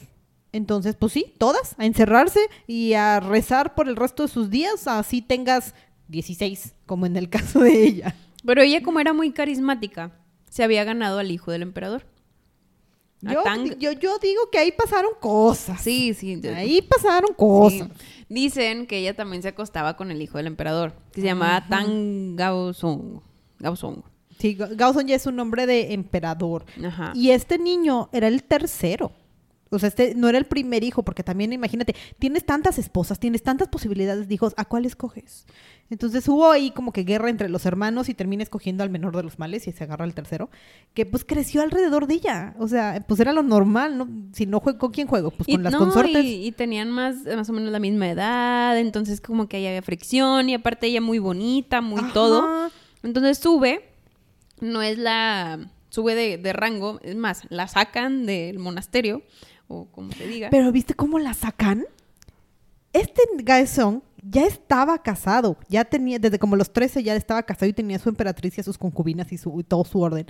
Entonces, 0.51 0.95
pues 0.95 1.13
sí, 1.13 1.33
todas, 1.38 1.75
a 1.77 1.86
encerrarse 1.86 2.39
y 2.66 2.94
a 2.94 3.19
rezar 3.19 3.75
por 3.75 3.88
el 3.88 3.95
resto 3.95 4.24
de 4.24 4.30
sus 4.30 4.50
días, 4.50 4.88
así 4.88 5.21
tengas 5.21 5.75
16, 6.07 6.74
como 6.86 7.06
en 7.06 7.16
el 7.18 7.30
caso 7.30 7.60
de 7.60 7.83
ella. 7.83 8.16
Pero 8.45 8.62
ella 8.62 8.81
como 8.81 9.00
era 9.00 9.13
muy 9.13 9.31
carismática, 9.31 10.12
se 10.50 10.63
había 10.63 10.83
ganado 10.83 11.19
al 11.19 11.30
hijo 11.30 11.51
del 11.51 11.62
emperador. 11.62 12.06
Yo, 13.21 13.44
yo, 13.77 13.92
yo 13.92 14.18
digo 14.19 14.50
que 14.50 14.57
ahí 14.60 14.71
pasaron 14.71 15.12
cosas. 15.19 15.81
Sí, 15.81 16.13
sí. 16.13 16.39
yo- 16.42 16.56
Ahí 16.56 16.81
pasaron 16.81 17.30
sí. 17.31 17.36
cosas. 17.38 17.89
Dicen 18.30 18.88
que 18.88 18.98
ella 19.00 19.13
también 19.16 19.42
se 19.42 19.50
acostaba 19.50 19.98
con 19.98 20.10
el 20.10 20.21
hijo 20.21 20.38
del 20.38 20.48
emperador, 20.48 20.94
que 21.12 21.19
se 21.21 21.27
llamaba 21.27 21.68
Tang 21.68 22.36
Gaozong. 22.38 23.21
Sí, 24.39 24.56
Ga- 24.57 24.75
Gaozong 24.75 25.06
ya 25.07 25.16
es 25.16 25.25
un 25.28 25.35
nombre 25.35 25.66
de 25.68 25.94
emperador. 25.94 26.66
Ajá. 26.83 27.11
Y 27.13 27.31
este 27.31 27.57
niño 27.59 28.09
era 28.11 28.28
el 28.28 28.44
tercero. 28.44 29.11
O 29.71 29.78
sea, 29.78 29.90
este 29.90 30.16
no 30.16 30.28
era 30.30 30.40
el 30.40 30.45
primer 30.45 30.83
hijo, 30.83 31.04
porque 31.04 31.21
también 31.23 31.54
imagínate, 31.54 31.95
tienes 32.18 32.44
tantas 32.44 32.80
esposas, 32.80 33.19
tienes 33.19 33.44
tantas 33.44 33.68
posibilidades 33.68 34.28
de 34.28 34.33
hijos, 34.33 34.56
¿a 34.57 34.66
cuál 34.66 34.83
escoges? 34.85 35.45
Entonces 35.92 36.28
hubo 36.28 36.49
ahí 36.49 36.71
como 36.71 36.92
que 36.92 37.04
guerra 37.04 37.30
entre 37.30 37.49
los 37.49 37.68
hermanos 37.68 38.09
y 38.09 38.16
termina 38.16 38.42
escogiendo 38.42 38.83
al 38.83 38.90
menor 38.90 39.16
de 39.16 39.21
los 39.21 39.37
males 39.37 39.68
y 39.68 39.71
se 39.71 39.83
agarra 39.83 40.06
al 40.06 40.16
tercero, 40.16 40.49
que 40.95 41.06
pues 41.06 41.23
creció 41.23 41.61
alrededor 41.61 42.07
de 42.07 42.16
ella. 42.16 42.56
O 42.57 42.68
sea, 42.68 43.04
pues 43.07 43.19
era 43.19 43.31
lo 43.31 43.44
normal, 43.44 43.95
¿no? 43.97 44.07
Si 44.33 44.47
no 44.47 44.59
juego, 44.59 44.80
¿con 44.80 44.92
quién 44.92 45.07
juego? 45.07 45.30
Pues 45.30 45.47
Y- 45.47 45.54
con 45.54 45.61
las 45.63 45.73
no, 45.73 45.80
consortes. 45.80 46.25
Y, 46.25 46.47
y 46.47 46.52
tenían 46.52 46.90
más, 46.90 47.18
más 47.25 47.47
o 47.49 47.54
menos 47.54 47.71
la 47.71 47.80
misma 47.80 48.09
edad, 48.09 48.75
entonces 48.80 49.21
como 49.21 49.47
que 49.47 49.57
ahí 49.57 49.68
había 49.68 49.83
fricción 49.83 50.49
y 50.49 50.56
aparte 50.56 50.87
ella 50.87 51.02
muy 51.02 51.19
bonita, 51.19 51.81
muy 51.81 51.99
Ajá. 51.99 52.13
todo. 52.13 52.71
Entonces 53.04 53.37
sube, 53.37 53.88
no 54.61 54.81
es 54.81 54.97
la, 54.97 55.59
sube 55.89 56.37
de, 56.37 56.54
rango, 56.54 56.99
es 57.04 57.16
más, 57.16 57.44
la 57.49 57.68
sacan 57.68 58.25
del 58.25 58.59
monasterio, 58.59 59.23
o 59.68 59.85
como 59.85 60.11
se 60.11 60.28
diga. 60.28 60.49
Pero 60.49 60.71
¿viste 60.71 60.94
cómo 60.94 61.19
la 61.19 61.33
sacan? 61.33 61.85
Este 62.94 63.21
Gaezón 63.44 64.04
ya 64.23 64.45
estaba 64.45 65.01
casado, 65.01 65.57
ya 65.69 65.85
tenía, 65.85 66.19
desde 66.19 66.39
como 66.39 66.56
los 66.56 66.73
13 66.73 67.04
ya 67.04 67.16
estaba 67.16 67.44
casado 67.44 67.69
y 67.69 67.73
tenía 67.73 67.99
su 67.99 68.09
emperatriz 68.09 68.57
y 68.57 68.61
a 68.61 68.63
sus 68.63 68.78
concubinas 68.78 69.31
y, 69.31 69.37
su, 69.37 69.63
todo 69.63 69.85
su 69.85 70.01
orden. 70.01 70.28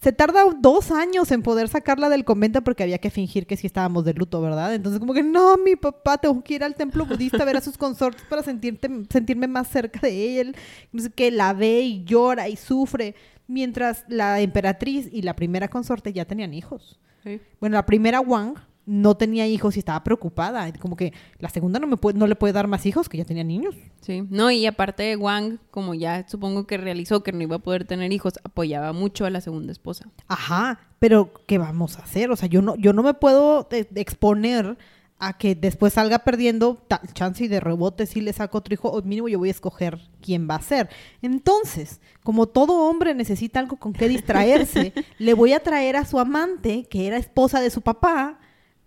Se 0.00 0.12
tarda 0.12 0.44
dos 0.60 0.92
años 0.92 1.32
en 1.32 1.42
poder 1.42 1.68
sacarla 1.68 2.08
del 2.08 2.24
convento 2.24 2.62
porque 2.62 2.84
había 2.84 2.98
que 2.98 3.10
fingir 3.10 3.48
que 3.48 3.56
sí 3.56 3.66
estábamos 3.66 4.04
de 4.04 4.14
luto, 4.14 4.40
¿verdad? 4.40 4.72
Entonces 4.74 5.00
como 5.00 5.12
que, 5.12 5.24
no, 5.24 5.56
mi 5.56 5.74
papá, 5.74 6.18
tengo 6.18 6.40
que 6.44 6.54
ir 6.54 6.62
al 6.62 6.76
templo 6.76 7.04
budista 7.04 7.42
a 7.42 7.44
ver 7.44 7.56
a 7.56 7.60
sus 7.60 7.76
consortes 7.76 8.24
para 8.28 8.44
sentirte, 8.44 8.88
sentirme 9.10 9.48
más 9.48 9.66
cerca 9.68 9.98
de 10.00 10.40
él. 10.40 10.56
No 10.92 11.02
sé 11.02 11.10
qué, 11.10 11.32
la 11.32 11.52
ve 11.52 11.80
y 11.80 12.04
llora 12.04 12.48
y 12.48 12.54
sufre. 12.54 13.16
Mientras 13.48 14.04
la 14.08 14.40
emperatriz 14.40 15.08
y 15.10 15.22
la 15.22 15.34
primera 15.34 15.68
consorte 15.68 16.12
ya 16.12 16.24
tenían 16.24 16.54
hijos. 16.54 17.00
Sí. 17.24 17.40
Bueno, 17.60 17.74
la 17.74 17.86
primera 17.86 18.20
Wang 18.20 18.54
no 18.88 19.18
tenía 19.18 19.46
hijos 19.46 19.76
y 19.76 19.80
estaba 19.80 20.02
preocupada. 20.02 20.72
Como 20.78 20.96
que 20.96 21.12
la 21.38 21.50
segunda 21.50 21.78
no, 21.78 21.86
me 21.86 21.98
puede, 21.98 22.18
no 22.18 22.26
le 22.26 22.36
puede 22.36 22.54
dar 22.54 22.68
más 22.68 22.86
hijos, 22.86 23.10
que 23.10 23.18
ya 23.18 23.24
tenía 23.26 23.44
niños. 23.44 23.74
Sí, 24.00 24.24
no, 24.30 24.50
y 24.50 24.64
aparte 24.64 25.14
Wang, 25.16 25.58
como 25.70 25.92
ya 25.92 26.26
supongo 26.26 26.66
que 26.66 26.78
realizó 26.78 27.22
que 27.22 27.32
no 27.32 27.42
iba 27.42 27.56
a 27.56 27.58
poder 27.58 27.84
tener 27.84 28.10
hijos, 28.12 28.34
apoyaba 28.44 28.94
mucho 28.94 29.26
a 29.26 29.30
la 29.30 29.42
segunda 29.42 29.72
esposa. 29.72 30.08
Ajá, 30.26 30.80
pero 30.98 31.32
¿qué 31.46 31.58
vamos 31.58 31.98
a 31.98 32.02
hacer? 32.02 32.30
O 32.30 32.36
sea, 32.36 32.48
yo 32.48 32.62
no, 32.62 32.76
yo 32.76 32.94
no 32.94 33.02
me 33.02 33.12
puedo 33.12 33.68
eh, 33.72 33.86
exponer 33.94 34.78
a 35.20 35.36
que 35.36 35.54
después 35.56 35.94
salga 35.94 36.20
perdiendo, 36.20 36.76
tal 36.86 37.00
chance 37.12 37.42
y 37.44 37.48
de 37.48 37.58
rebote 37.60 38.06
si 38.06 38.20
le 38.20 38.32
saco 38.32 38.58
otro 38.58 38.72
hijo, 38.74 38.88
o 38.90 39.02
mínimo 39.02 39.28
yo 39.28 39.38
voy 39.38 39.48
a 39.48 39.52
escoger 39.52 39.98
quién 40.22 40.48
va 40.48 40.54
a 40.56 40.62
ser. 40.62 40.88
Entonces, 41.22 42.00
como 42.22 42.46
todo 42.46 42.88
hombre 42.88 43.14
necesita 43.14 43.58
algo 43.58 43.76
con 43.78 43.92
qué 43.92 44.08
distraerse, 44.08 44.92
le 45.18 45.34
voy 45.34 45.52
a 45.54 45.60
traer 45.62 45.96
a 45.96 46.04
su 46.04 46.18
amante, 46.20 46.86
que 46.88 47.06
era 47.08 47.16
esposa 47.16 47.60
de 47.60 47.70
su 47.70 47.80
papá, 47.82 48.38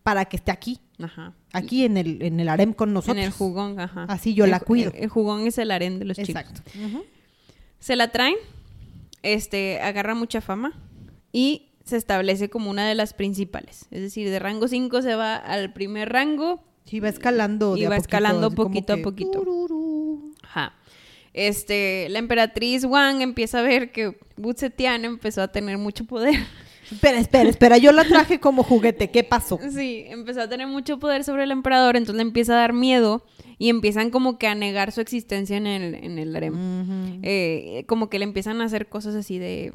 para 0.03 0.25
que 0.25 0.37
esté 0.37 0.51
aquí. 0.51 0.79
Ajá. 1.03 1.33
Aquí 1.53 1.83
en 1.83 1.97
el, 1.97 2.21
en 2.21 2.39
el 2.39 2.47
harem 2.47 2.73
con 2.73 2.93
nosotros. 2.93 3.17
En 3.17 3.23
el 3.25 3.31
jugón, 3.31 3.79
ajá. 3.79 4.05
Así 4.07 4.33
yo 4.33 4.45
El- 4.45 4.51
la 4.51 4.59
cuido. 4.61 4.91
El, 4.95 5.03
el 5.03 5.09
jugón 5.09 5.45
es 5.47 5.57
el 5.57 5.69
harén 5.71 5.99
de 5.99 6.05
los 6.05 6.15
chicos. 6.15 6.29
Exacto. 6.29 6.61
Se 7.79 7.95
la 7.95 8.11
traen, 8.11 8.35
este, 9.23 9.81
agarra 9.81 10.15
mucha 10.15 10.39
fama 10.41 10.73
y 11.33 11.70
se 11.83 11.97
establece 11.97 12.49
como 12.49 12.69
una 12.69 12.87
de 12.87 12.95
las 12.95 13.13
principales. 13.13 13.87
Es 13.91 14.01
decir, 14.01 14.29
de 14.29 14.39
rango 14.39 14.67
5 14.67 15.01
se 15.01 15.15
va 15.15 15.35
al 15.35 15.73
primer 15.73 16.09
rango. 16.09 16.63
Sí, 16.85 16.99
va 16.99 17.09
escalando. 17.09 17.77
Y 17.77 17.83
va 17.83 17.89
poquito, 17.89 18.01
escalando 18.01 18.51
poquito 18.51 18.93
a 18.93 18.97
poquito. 18.97 19.31
tururú. 19.31 20.33
Ajá. 20.43 20.75
Este, 21.33 22.07
la 22.09 22.19
emperatriz 22.19 22.83
Wang 22.83 23.21
empieza 23.21 23.59
a 23.59 23.61
ver 23.61 23.91
que 23.91 24.17
Wu 24.37 24.53
Zetian 24.53 25.05
empezó 25.05 25.41
a 25.41 25.47
tener 25.49 25.77
mucho 25.77 26.05
poder. 26.05 26.35
Espera, 26.91 27.19
espera, 27.19 27.49
espera. 27.49 27.77
Yo 27.77 27.93
la 27.93 28.03
traje 28.03 28.39
como 28.39 28.63
juguete. 28.63 29.09
¿Qué 29.11 29.23
pasó? 29.23 29.59
Sí, 29.71 30.03
empezó 30.07 30.41
a 30.41 30.49
tener 30.49 30.67
mucho 30.67 30.99
poder 30.99 31.23
sobre 31.23 31.43
el 31.43 31.51
emperador, 31.51 31.95
entonces 31.95 32.17
le 32.17 32.23
empieza 32.23 32.53
a 32.53 32.57
dar 32.57 32.73
miedo 32.73 33.25
y 33.57 33.69
empiezan 33.69 34.09
como 34.09 34.37
que 34.37 34.47
a 34.47 34.55
negar 34.55 34.91
su 34.91 34.99
existencia 34.99 35.55
en 35.55 35.67
el, 35.67 35.95
en 35.95 36.19
el 36.19 36.35
harem. 36.35 37.21
Eh, 37.23 37.85
como 37.87 38.09
que 38.09 38.19
le 38.19 38.25
empiezan 38.25 38.59
a 38.61 38.65
hacer 38.65 38.89
cosas 38.89 39.15
así 39.15 39.39
de... 39.39 39.71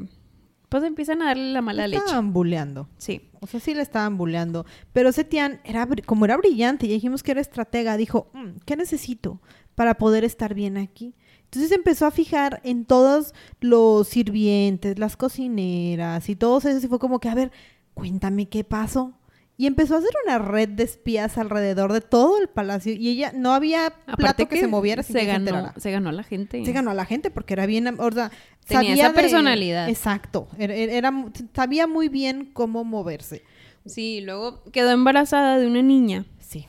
Pues 0.68 0.82
empiezan 0.82 1.22
a 1.22 1.26
darle 1.26 1.52
la 1.52 1.62
mala 1.62 1.86
leche. 1.86 2.02
Estaban 2.04 2.32
buleando. 2.32 2.88
Sí. 2.98 3.22
O 3.40 3.46
sea, 3.46 3.60
sí 3.60 3.74
le 3.74 3.82
estaban 3.82 4.16
buleando. 4.18 4.66
Pero 4.92 5.12
Setian, 5.12 5.60
era, 5.64 5.86
como 6.04 6.24
era 6.24 6.36
brillante 6.36 6.86
y 6.86 6.88
dijimos 6.88 7.22
que 7.22 7.30
era 7.32 7.40
estratega, 7.40 7.96
dijo, 7.96 8.30
"Mm, 8.32 8.58
¿qué 8.64 8.76
necesito 8.76 9.40
para 9.76 9.94
poder 9.98 10.24
estar 10.24 10.54
bien 10.54 10.76
aquí? 10.76 11.14
Entonces 11.44 11.70
empezó 11.70 12.06
a 12.06 12.10
fijar 12.10 12.60
en 12.64 12.84
todos 12.84 13.32
los 13.60 14.08
sirvientes, 14.08 14.98
las 14.98 15.16
cocineras 15.16 16.28
y 16.28 16.34
todos 16.34 16.64
esos 16.64 16.82
y 16.84 16.88
fue 16.88 16.98
como 16.98 17.20
que, 17.20 17.28
a 17.28 17.34
ver, 17.34 17.52
cuéntame 17.94 18.48
qué 18.48 18.64
pasó. 18.64 19.14
Y 19.58 19.66
empezó 19.66 19.94
a 19.94 19.98
hacer 19.98 20.10
una 20.26 20.38
red 20.38 20.68
de 20.68 20.82
espías 20.82 21.38
alrededor 21.38 21.92
de 21.94 22.02
todo 22.02 22.38
el 22.38 22.48
palacio 22.48 22.92
y 22.92 23.08
ella 23.08 23.32
no 23.34 23.54
había 23.54 23.90
plato 24.18 24.46
que, 24.48 24.58
se 24.60 24.66
moviera 24.66 25.02
sin 25.02 25.14
se 25.14 25.20
que 25.20 25.24
se 25.24 25.32
ganó, 25.32 25.72
se 25.78 25.90
ganó 25.90 26.08
a 26.10 26.12
la 26.12 26.22
gente. 26.24 26.62
Se 26.62 26.72
ganó 26.72 26.90
a 26.90 26.94
la 26.94 27.06
gente 27.06 27.30
porque 27.30 27.54
era 27.54 27.64
bien, 27.64 27.86
o 27.98 28.12
sea, 28.12 28.30
Tenía 28.66 28.90
sabía 28.90 28.94
esa 28.94 29.08
de- 29.08 29.14
personalidad. 29.14 29.88
Exacto, 29.88 30.48
era, 30.58 30.74
era- 30.74 31.24
sabía 31.54 31.86
muy 31.86 32.08
bien 32.10 32.50
cómo 32.52 32.84
moverse. 32.84 33.44
Sí, 33.86 34.20
luego 34.20 34.62
quedó 34.72 34.90
embarazada 34.90 35.58
de 35.58 35.66
una 35.66 35.80
niña. 35.80 36.26
Sí. 36.38 36.66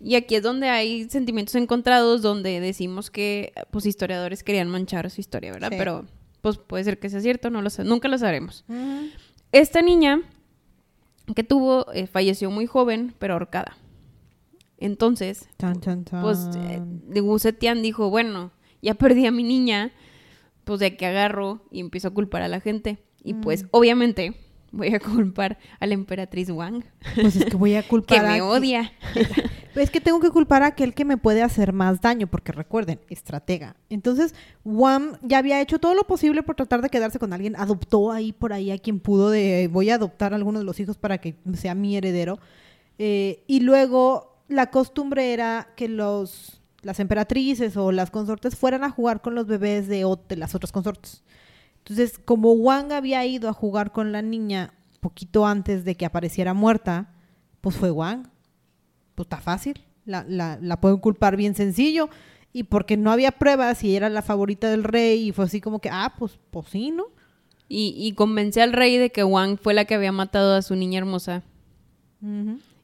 Y 0.00 0.16
aquí 0.16 0.34
es 0.34 0.42
donde 0.42 0.70
hay 0.70 1.08
sentimientos 1.08 1.54
encontrados, 1.54 2.20
donde 2.20 2.58
decimos 2.58 3.12
que 3.12 3.52
pues 3.70 3.86
historiadores 3.86 4.42
querían 4.42 4.68
manchar 4.68 5.08
su 5.08 5.20
historia, 5.20 5.52
¿verdad? 5.52 5.68
Sí. 5.70 5.76
Pero 5.78 6.04
pues 6.40 6.58
puede 6.58 6.82
ser 6.82 6.98
que 6.98 7.08
sea 7.10 7.20
cierto, 7.20 7.48
no 7.50 7.62
lo 7.62 7.70
sé, 7.70 7.84
nunca 7.84 8.08
lo 8.08 8.18
sabremos. 8.18 8.64
Esta 9.52 9.82
niña 9.82 10.22
que 11.34 11.44
tuvo 11.44 11.90
eh, 11.92 12.06
falleció 12.06 12.50
muy 12.50 12.66
joven, 12.66 13.14
pero 13.18 13.34
ahorcada. 13.34 13.76
Entonces, 14.78 15.48
Tan, 15.56 15.80
tan, 15.80 16.04
tan. 16.04 16.22
pues 16.22 16.48
eh, 16.56 16.82
Zetian 17.38 17.82
dijo, 17.82 18.10
bueno, 18.10 18.50
ya 18.80 18.94
perdí 18.94 19.26
a 19.26 19.30
mi 19.30 19.44
niña, 19.44 19.92
pues 20.64 20.80
de 20.80 20.86
aquí 20.86 21.04
agarro 21.04 21.62
y 21.70 21.80
empiezo 21.80 22.08
a 22.08 22.10
culpar 22.14 22.42
a 22.42 22.48
la 22.48 22.60
gente. 22.60 22.98
Y 23.22 23.34
Mm. 23.34 23.40
pues 23.42 23.66
obviamente 23.70 24.34
voy 24.72 24.94
a 24.94 24.98
culpar 24.98 25.58
a 25.78 25.86
la 25.86 25.94
emperatriz 25.94 26.50
Wang, 26.50 26.82
Pues 27.14 27.36
es 27.36 27.44
que 27.44 27.56
voy 27.56 27.74
a 27.76 27.82
que 27.82 27.88
culpar 27.88 28.24
a 28.24 28.32
me 28.32 28.42
odia. 28.42 28.92
Es 29.74 29.90
que 29.90 30.02
tengo 30.02 30.20
que 30.20 30.28
culpar 30.28 30.62
a 30.62 30.66
aquel 30.66 30.92
que 30.92 31.06
me 31.06 31.16
puede 31.16 31.42
hacer 31.42 31.72
más 31.72 32.02
daño, 32.02 32.26
porque 32.26 32.52
recuerden, 32.52 33.00
estratega. 33.08 33.74
Entonces, 33.88 34.34
Wam 34.64 35.16
ya 35.22 35.38
había 35.38 35.62
hecho 35.62 35.78
todo 35.78 35.94
lo 35.94 36.02
posible 36.02 36.42
por 36.42 36.56
tratar 36.56 36.82
de 36.82 36.90
quedarse 36.90 37.18
con 37.18 37.32
alguien, 37.32 37.56
adoptó 37.56 38.12
ahí 38.12 38.34
por 38.34 38.52
ahí 38.52 38.70
a 38.70 38.76
quien 38.76 39.00
pudo 39.00 39.30
de 39.30 39.70
voy 39.72 39.88
a 39.88 39.94
adoptar 39.94 40.34
a 40.34 40.36
alguno 40.36 40.58
de 40.58 40.66
los 40.66 40.78
hijos 40.78 40.98
para 40.98 41.18
que 41.18 41.36
sea 41.54 41.74
mi 41.74 41.96
heredero. 41.96 42.38
Eh, 42.98 43.44
y 43.46 43.60
luego 43.60 44.36
la 44.48 44.70
costumbre 44.70 45.32
era 45.32 45.68
que 45.74 45.88
los 45.88 46.58
las 46.82 46.98
emperatrices 47.00 47.76
o 47.76 47.92
las 47.92 48.10
consortes 48.10 48.56
fueran 48.56 48.84
a 48.84 48.90
jugar 48.90 49.22
con 49.22 49.34
los 49.34 49.46
bebés 49.46 49.86
de, 49.88 50.04
de 50.28 50.36
las 50.36 50.54
otras 50.54 50.72
consortes. 50.72 51.22
Entonces, 51.84 52.18
como 52.24 52.52
Wang 52.52 52.92
había 52.92 53.24
ido 53.26 53.48
a 53.48 53.52
jugar 53.52 53.92
con 53.92 54.12
la 54.12 54.22
niña 54.22 54.74
poquito 55.00 55.46
antes 55.46 55.84
de 55.84 55.96
que 55.96 56.06
apareciera 56.06 56.54
muerta, 56.54 57.12
pues 57.60 57.76
fue 57.76 57.90
Wang. 57.90 58.28
Pues 59.14 59.26
está 59.26 59.38
fácil. 59.38 59.80
La, 60.04 60.24
la, 60.28 60.58
la 60.60 60.80
pueden 60.80 60.98
culpar 60.98 61.36
bien 61.36 61.54
sencillo. 61.54 62.08
Y 62.52 62.64
porque 62.64 62.96
no 62.96 63.10
había 63.10 63.32
pruebas 63.32 63.82
y 63.82 63.96
era 63.96 64.08
la 64.10 64.22
favorita 64.22 64.70
del 64.70 64.84
rey 64.84 65.28
y 65.28 65.32
fue 65.32 65.46
así 65.46 65.60
como 65.60 65.80
que, 65.80 65.88
ah, 65.90 66.14
pues, 66.18 66.38
pues 66.50 66.68
sí, 66.68 66.90
¿no? 66.90 67.06
Y, 67.68 67.94
y 67.96 68.12
convence 68.12 68.60
al 68.60 68.74
rey 68.74 68.98
de 68.98 69.10
que 69.10 69.24
Wang 69.24 69.56
fue 69.58 69.72
la 69.74 69.86
que 69.86 69.94
había 69.94 70.12
matado 70.12 70.54
a 70.54 70.60
su 70.62 70.76
niña 70.76 70.98
hermosa 70.98 71.42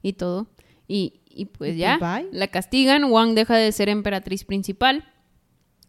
y 0.03 0.15
todo. 0.15 0.47
Y, 0.89 1.21
y 1.29 1.45
pues 1.45 1.75
Y 1.77 1.79
ya, 1.79 1.99
pues, 2.01 2.25
bye. 2.25 2.29
la 2.39 2.49
castigan, 2.49 3.05
Wang 3.05 3.35
deja 3.35 3.57
de 3.57 3.71
ser 3.73 3.91
emperatriz 3.91 4.45
principal. 4.45 5.05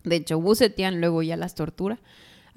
De 0.04 0.18
hecho, 0.18 0.38
Wu 0.38 0.56
Zetian 0.56 1.00
luego 1.00 1.24
ya 1.24 1.38
las 1.38 1.56
tortura 1.56 2.00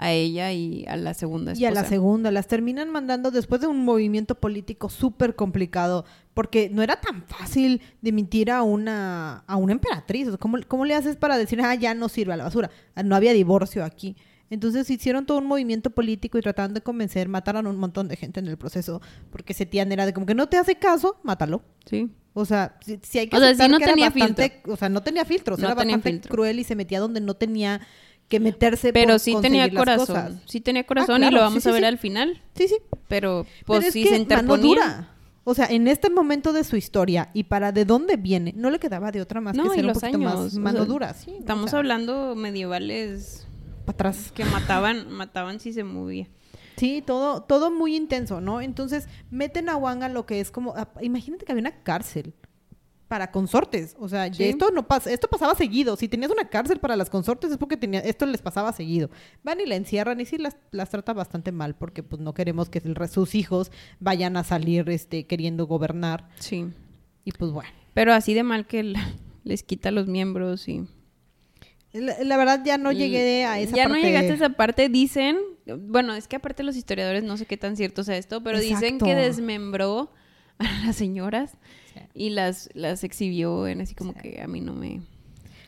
a 0.03 0.13
ella 0.13 0.53
y 0.53 0.85
a 0.87 0.97
la 0.97 1.15
segunda 1.15 1.53
esposa. 1.53 1.63
Y 1.63 1.67
a 1.67 1.71
la 1.71 1.85
segunda, 1.85 2.31
las 2.31 2.47
terminan 2.49 2.91
mandando 2.91 3.31
después 3.31 3.61
de 3.61 3.67
un 3.67 3.85
movimiento 3.85 4.35
político 4.35 4.89
súper 4.91 5.35
complicado, 5.37 6.05
porque 6.35 6.69
no 6.71 6.83
era 6.83 7.01
tan 7.01 7.23
fácil 7.25 7.81
dimitir 8.01 8.51
a 8.51 8.63
una, 8.63 9.45
a 9.47 9.57
una 9.57 9.73
emperatriz. 9.73 10.29
O 10.29 10.31
sea, 10.33 10.39
¿cómo, 10.39 10.59
¿Cómo 10.69 10.85
le 10.85 10.95
haces 10.95 11.17
para 11.17 11.39
decir, 11.39 11.61
ah, 11.63 11.75
ya 11.75 11.95
no 11.95 12.09
sirve 12.09 12.33
a 12.33 12.37
la 12.37 12.45
basura? 12.45 12.71
No 13.05 13.15
había 13.17 13.33
divorcio 13.33 13.85
aquí. 13.85 14.17
Entonces 14.51 14.91
hicieron 14.91 15.25
todo 15.25 15.39
un 15.39 15.47
movimiento 15.47 15.89
político 15.91 16.37
y 16.37 16.43
trataron 16.43 16.75
de 16.75 16.83
convencer, 16.83 17.27
mataron 17.27 17.67
a 17.67 17.71
un 17.71 17.79
montón 17.79 18.09
de 18.09 18.17
gente 18.17 18.39
en 18.39 18.49
el 18.49 18.59
proceso, 18.59 19.01
porque 19.31 19.55
Setián 19.55 19.91
era 19.93 20.05
de 20.05 20.13
como 20.13 20.27
que 20.27 20.35
no 20.35 20.47
te 20.49 20.59
hace 20.59 20.75
caso, 20.75 21.17
mátalo. 21.23 21.63
Sí. 21.87 22.11
O 22.35 22.45
sea, 22.45 22.77
si, 22.85 22.99
si 23.03 23.19
hay 23.19 23.29
que 23.29 23.37
O 23.37 23.39
sea, 23.41 23.49
aceptar 23.49 23.71
no 23.71 23.79
que 23.79 23.85
era 23.85 23.93
tenía 23.95 24.11
bastante- 24.11 24.63
O 24.67 24.77
sea, 24.77 24.89
no 24.91 25.03
tenía 25.03 25.25
filtros, 25.25 25.59
No 25.59 25.67
era 25.67 25.75
bastante 25.75 26.11
filtro. 26.11 26.31
cruel 26.31 26.59
y 26.59 26.65
se 26.65 26.75
metía 26.77 27.01
donde 27.01 27.21
no 27.23 27.33
tenía 27.35 27.81
que 28.29 28.41
meterse 28.41 28.93
Pero 28.93 29.13
por 29.15 29.21
sí 29.21 29.37
tenía 29.43 29.71
corazón. 29.73 30.41
Sí 30.47 30.61
tenía 30.61 30.85
corazón 30.85 31.19
claro, 31.19 31.33
y 31.33 31.35
lo 31.35 31.41
vamos 31.43 31.63
sí, 31.63 31.69
a 31.69 31.73
ver 31.73 31.83
sí. 31.83 31.87
al 31.87 31.99
final. 31.99 32.43
Sí, 32.55 32.69
sí. 32.69 32.77
Pero 33.09 33.47
pues 33.67 33.79
Pero 33.81 33.89
es 33.89 33.93
sí 33.93 34.03
que 34.05 34.09
se 34.09 34.15
mano 34.15 34.23
interponía. 34.23 34.63
dura. 34.67 35.09
O 35.45 35.55
sea, 35.55 35.67
en 35.67 35.89
este 35.89 36.09
momento 36.09 36.53
de 36.53 36.63
su 36.65 36.77
historia 36.77 37.31
y 37.35 37.45
para 37.45 37.73
de 37.73 37.85
dónde 37.85 38.17
viene, 38.17 38.53
no 38.57 38.71
le 38.71 38.79
quedaba 38.79 39.11
de 39.11 39.21
otra 39.21 39.41
más 39.41 39.57
No, 39.57 39.65
que 39.65 39.71
ser 39.75 39.87
un 39.87 39.93
poquito 39.93 40.07
años, 40.17 40.35
más 40.45 40.55
o 40.57 40.61
mano 40.61 40.79
sea, 40.79 40.87
dura. 40.87 41.15
Sí, 41.15 41.35
Estamos 41.39 41.67
o 41.67 41.69
sea, 41.71 41.79
hablando 41.81 42.35
medievales 42.37 43.47
para 43.85 43.95
atrás. 44.11 44.33
que 44.35 44.45
mataban, 44.45 45.11
mataban 45.13 45.59
si 45.61 45.73
se 45.73 45.83
movía. 45.85 46.29
Sí, 46.77 47.03
todo, 47.05 47.43
todo 47.43 47.71
muy 47.71 47.97
intenso, 47.97 48.41
¿no? 48.41 48.61
Entonces, 48.61 49.07
meten 49.31 49.69
a 49.69 49.77
Wang 49.77 50.05
a 50.05 50.09
lo 50.09 50.27
que 50.27 50.41
es 50.41 50.51
como, 50.51 50.75
a- 50.77 50.89
imagínate 51.03 51.45
que 51.45 51.53
había 51.53 51.61
una 51.61 51.83
cárcel 51.83 52.33
para 53.13 53.31
consortes, 53.31 53.95
o 54.01 54.09
sea, 54.09 54.33
Sí. 54.33 54.45
esto 54.45 54.71
no 54.71 54.89
pasa, 54.89 55.13
esto 55.13 55.29
pasaba 55.29 55.55
seguido. 55.55 55.97
Si 55.97 56.09
tenías 56.09 56.31
una 56.31 56.49
cárcel 56.49 56.79
para 56.81 56.97
las 56.97 57.11
consortes 57.11 57.51
es 57.51 57.59
porque 57.59 57.77
tenía, 57.77 58.01
esto 58.01 58.25
les 58.25 58.41
pasaba 58.41 58.73
seguido. 58.73 59.11
Van 59.43 59.61
y 59.61 59.67
la 59.67 59.77
encierran 59.77 60.19
y 60.19 60.25
sí 60.25 60.39
las, 60.39 60.57
las 60.71 60.89
trata 60.89 61.13
bastante 61.13 61.53
mal 61.53 61.75
porque 61.75 62.03
pues 62.03 62.23
no 62.23 62.33
queremos 62.33 62.71
que 62.71 62.79
el 62.79 62.97
sus 63.11 63.35
hijos 63.35 63.71
vayan 64.01 64.39
a 64.39 64.45
salir 64.45 64.89
este 64.89 65.27
queriendo 65.27 65.67
gobernar 65.67 66.31
Sí. 66.39 66.65
y 67.23 67.33
pues 67.33 67.51
bueno. 67.51 67.69
Pero 67.93 68.15
así 68.15 68.33
de 68.33 68.45
mal 68.45 68.67
que 68.67 68.83
la- 68.83 69.13
les 69.45 69.63
quita 69.63 69.91
los 69.91 70.07
miembros 70.07 70.67
y... 70.67 70.87
La, 71.93 72.17
la 72.25 72.37
verdad 72.39 72.63
ya 72.65 72.79
no 72.79 72.93
llegué 72.93 73.45
a 73.45 73.61
esa 73.61 73.77
ya 73.77 73.83
parte. 73.85 73.99
no 73.99 74.03
llegaste 74.07 74.31
a 74.31 74.35
esa 74.37 74.49
parte, 74.51 74.89
dicen... 74.89 75.37
Bueno, 75.67 76.15
es 76.15 76.29
que 76.29 76.37
aparte 76.37 76.63
los 76.63 76.77
historiadores, 76.77 77.25
no 77.25 77.37
sé 77.37 77.45
qué 77.45 77.59
tan 77.59 77.77
cierto 77.77 78.05
sea 78.05 78.17
esto, 78.17 78.43
pero 78.43 78.59
dicen 78.59 78.97
que 78.99 79.15
desmembró 79.15 80.11
a 80.59 80.87
las 80.87 80.97
señoras 80.97 81.59
Sí. 81.95 82.01
y 82.15 82.31
las, 82.31 82.69
las 82.75 83.05
exhibió 83.05 83.67
en 83.67 83.81
así 83.81 83.95
como 83.95 84.13
Sí. 84.13 84.19
que 84.21 84.41
a 84.43 84.47
mí 84.49 84.61
no 84.61 84.73
me... 84.75 85.01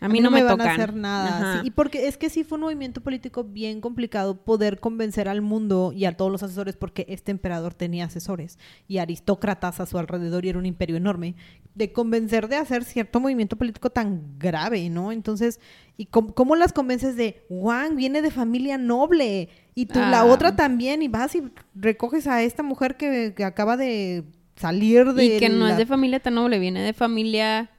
A 0.01 0.09
mí, 0.09 0.21
no, 0.21 0.31
me, 0.31 0.43
van 0.43 0.59
tocan. 0.59 0.69
a 0.69 0.73
hacer 0.75 0.95
nada. 0.95 1.63
Sí, 1.63 1.69
y 1.69 1.71
porque 1.71 2.09
es 2.09 2.19
que 2.19 2.29
sí 2.29 2.45
fue 2.45 2.57
un 2.57 2.63
movimiento 2.65 3.01
político 3.01 3.43
bien 3.43 3.81
complicado 3.81 4.37
poder 4.37 4.79
convencer 4.79 5.31
al 5.31 5.41
mundo 5.41 5.93
y 5.97 6.05
a 6.05 6.15
todos 6.15 6.31
los 6.31 6.43
asesores, 6.43 6.77
porque 6.77 7.07
este 7.09 7.31
emperador 7.31 7.73
tenía 7.73 8.05
asesores 8.05 8.59
y 8.87 8.99
aristócratas 8.99 9.81
a 9.81 9.87
su 9.87 9.97
alrededor 9.97 10.45
y 10.45 10.51
era 10.51 10.59
un 10.59 10.67
imperio 10.67 10.97
enorme, 10.97 11.37
de 11.75 11.91
convencer 11.93 12.49
de 12.49 12.57
hacer 12.57 12.85
cierto 12.85 13.19
movimiento 13.19 13.57
político 13.57 13.89
tan 13.89 14.39
grave, 14.39 14.91
¿no? 14.91 15.11
Entonces, 15.11 15.59
¿y 15.97 16.05
cómo, 16.07 16.35
cómo 16.35 16.55
las 16.55 16.75
convences 16.75 17.17
de, 17.17 17.43
Juan 17.49 17.97
viene 17.97 18.21
de 18.21 18.31
familia 18.31 18.77
noble 18.77 19.49
y 19.75 19.87
tú 19.87 20.01
la 20.01 20.21
Ah. 20.21 20.25
otra 20.27 20.55
también 20.55 21.01
y 21.03 21.09
vas 21.09 21.35
y 21.35 21.45
recoges 21.75 22.27
a 22.27 22.43
esta 22.43 22.63
mujer 22.63 22.99
que, 22.99 23.33
que 23.35 23.45
acaba 23.45 23.79
de 23.79 24.25
salir 24.57 25.13
de... 25.15 25.25
Y 25.25 25.39
que 25.39 25.49
no 25.49 25.67
la- 25.67 25.73
es 25.73 25.79
de 25.79 25.87
familia 25.87 26.21
tan 26.21 26.35
noble, 26.35 26.59
viene 26.59 26.81
de 26.83 26.93
familia 26.93 27.71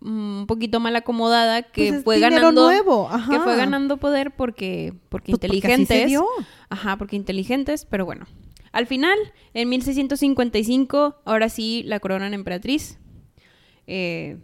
mm, 0.00 0.40
un 0.40 0.46
poquito 0.46 0.80
mal 0.80 0.94
acomodada 0.96 1.62
que 1.62 1.88
Pues 1.88 1.94
es 1.98 2.04
fue 2.04 2.20
ganando 2.20 2.62
nuevo, 2.66 3.08
ajá. 3.10 3.30
que 3.32 3.40
fue 3.40 3.56
ganando 3.56 3.96
poder 3.96 4.30
porque 4.32 4.92
porque 5.08 5.32
Pues 5.32 5.40
porque 5.40 5.56
así 5.56 5.60
se 5.64 5.80
inteligentes. 5.80 6.06
dio. 6.08 6.26
Ajá, 6.68 6.96
porque 6.96 7.16
inteligentes, 7.16 7.84
pero 7.84 8.04
bueno. 8.04 8.26
Al 8.70 8.86
final, 8.86 9.16
en 9.54 9.68
1655, 9.70 11.16
ahora 11.24 11.48
sí 11.48 11.82
la 11.86 12.00
coronan 12.00 12.34
emperatriz 12.34 12.98
eh, 13.86 14.36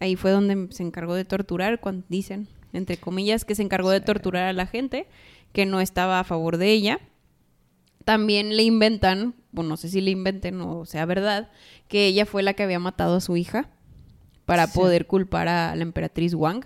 ahí 0.00 0.16
fue 0.16 0.30
donde 0.30 0.68
se 0.72 0.82
encargó 0.82 1.14
de 1.14 1.26
torturar, 1.26 1.78
cuando 1.80 2.06
dicen, 2.08 2.48
entre 2.72 2.96
comillas, 2.96 3.44
que 3.44 3.54
se 3.54 3.62
encargó 3.62 3.90
de 3.90 4.00
torturar 4.00 4.44
a 4.44 4.52
la 4.54 4.66
gente 4.66 5.06
que 5.52 5.66
no 5.66 5.80
estaba 5.80 6.18
a 6.20 6.24
favor 6.24 6.56
de 6.56 6.70
ella. 6.72 6.98
También 8.04 8.56
le 8.56 8.62
inventan, 8.62 9.34
bueno, 9.52 9.70
no 9.70 9.76
sé 9.76 9.88
si 9.88 10.00
le 10.00 10.10
inventen 10.10 10.60
o 10.60 10.84
sea 10.84 11.04
verdad, 11.06 11.50
que 11.88 12.06
ella 12.06 12.26
fue 12.26 12.42
la 12.42 12.54
que 12.54 12.62
había 12.62 12.78
matado 12.78 13.16
a 13.16 13.20
su 13.20 13.36
hija 13.36 13.70
para 14.44 14.66
Sí. 14.66 14.78
poder 14.78 15.06
culpar 15.06 15.48
a 15.48 15.74
la 15.76 15.82
emperatriz 15.82 16.34
Wang. 16.34 16.64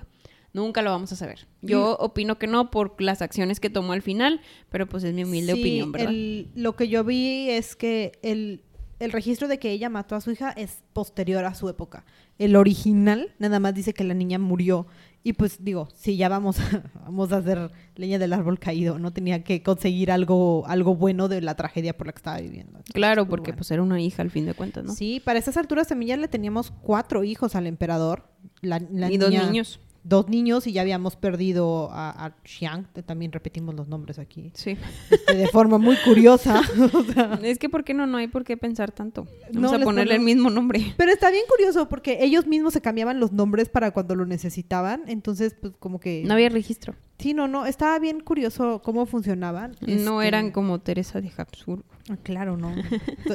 Nunca 0.53 0.83
lo 0.83 0.91
vamos 0.91 1.11
a 1.13 1.17
saber. 1.17 1.47
Yo 1.63 1.97
opino 1.99 2.39
que 2.39 2.47
no 2.47 2.71
por 2.71 3.01
las 3.01 3.23
acciones 3.23 3.59
que 3.59 3.71
tomó 3.71 3.95
al 3.95 4.03
final, 4.03 4.41
pero 4.69 4.87
pues 4.87 5.03
es 5.05 5.15
mi 5.15 5.25
humilde 5.25 5.55
Sí, 5.55 5.61
opinión, 5.61 5.93
¿verdad? 5.93 6.11
el- 6.11 6.49
lo 6.55 6.77
que 6.77 6.89
yo 6.89 7.05
vi 7.05 7.49
es 7.49 7.75
que 7.75 8.13
el, 8.23 8.63
el 8.99 9.13
registro 9.13 9.49
de 9.49 9.59
que 9.59 9.71
ella 9.71 9.89
mató 9.89 10.15
a 10.15 10.21
su 10.21 10.31
hija 10.31 10.51
es 10.51 10.83
posterior 10.93 11.45
a 11.47 11.55
su 11.55 11.69
época. 11.71 12.05
El 12.39 12.55
original 12.57 13.33
nada 13.39 13.61
más 13.61 13.75
dice 13.75 13.95
que 13.95 14.05
la 14.05 14.13
niña 14.15 14.39
murió. 14.39 14.87
Y 15.25 15.35
pues 15.35 15.63
digo, 15.63 15.89
si 15.95 16.17
ya 16.17 16.29
vamos 16.29 16.59
a, 16.59 16.83
vamos 17.05 17.33
a 17.33 17.37
hacer 17.39 17.71
leña 17.95 18.19
del 18.19 18.33
árbol 18.33 18.59
caído, 18.59 18.99
no 18.99 19.13
tenía 19.13 19.45
que 19.45 19.63
conseguir 19.63 20.11
algo, 20.11 20.65
algo 20.67 20.97
bueno 20.97 21.29
de 21.29 21.41
la 21.41 21.55
tragedia 21.55 21.97
por 21.97 22.09
la 22.09 22.13
que 22.13 22.19
estaba 22.19 22.41
viviendo. 22.41 22.81
Claro, 22.93 23.29
porque 23.29 23.53
bueno. 23.53 23.59
pues 23.59 23.71
era 23.71 23.83
una 23.83 24.01
hija 24.01 24.23
al 24.23 24.31
fin 24.31 24.47
de 24.47 24.55
cuentas, 24.55 24.85
¿no? 24.85 24.95
Sí, 24.95 25.21
para 25.25 25.39
esas 25.39 25.57
alturas 25.57 25.89
también 25.89 26.09
ya 26.09 26.17
le 26.17 26.29
teníamos 26.29 26.73
cuatro 26.83 27.23
hijos 27.23 27.55
al 27.55 27.67
emperador. 27.67 28.29
La, 28.61 28.81
la 28.91 29.11
y 29.11 29.19
dos 29.19 29.31
niños. 29.31 29.81
Dos 30.05 30.29
niños 30.29 30.67
y 30.67 30.73
ya 30.73 30.81
habíamos 30.83 31.15
perdido 31.15 31.89
a, 31.93 32.11
a 32.27 32.35
Xiang, 32.45 32.87
también 33.07 33.31
repetimos 33.31 33.75
los 33.77 33.87
nombres 33.87 34.19
aquí, 34.19 34.51
Sí. 34.55 34.77
este, 35.11 35.35
de 35.37 35.47
forma 35.47 35.79
muy 35.79 35.97
curiosa. 36.05 36.61
o 36.93 37.03
sea, 37.05 37.39
Es 37.43 37.59
que, 37.61 37.69
¿por 37.69 37.85
qué 37.85 37.95
no? 37.95 38.07
No 38.09 38.19
hay 38.19 38.27
por 38.27 38.43
qué 38.43 38.57
pensar 38.57 38.91
tanto. 38.91 39.29
No 39.53 39.61
Vamos 39.63 39.73
a 39.75 39.79
les 39.79 39.85
ponerle 39.85 40.15
el 40.17 40.21
mismo 40.23 40.51
nombre. 40.51 40.95
Pero 40.97 41.13
está 41.13 41.31
bien 41.31 41.45
curioso 41.49 41.89
porque 41.89 42.19
ellos 42.25 42.47
mismos 42.49 42.73
se 42.73 42.81
cambiaban 42.81 43.21
los 43.21 43.31
nombres 43.33 43.69
para 43.69 43.93
cuando 43.93 44.17
lo 44.17 44.27
necesitaban. 44.27 45.03
Entonces, 45.07 45.55
pues 45.61 45.73
como 45.79 46.01
que... 46.01 46.25
No 46.27 46.35
había 46.35 46.49
registro. 46.49 46.95
Sí, 47.19 47.33
no, 47.35 47.47
no. 47.47 47.67
Estaba 47.67 47.99
bien 48.01 48.19
curioso 48.21 48.83
cómo 48.83 49.07
funcionaban. 49.07 49.77
No 49.83 50.21
Este, 50.21 50.27
eran 50.29 50.51
como 50.51 50.81
Teresa 50.81 51.21
de 51.21 51.31
Habsburgo. 51.37 51.85
ah, 52.11 52.17
Claro, 52.25 52.57
no. 52.57 52.75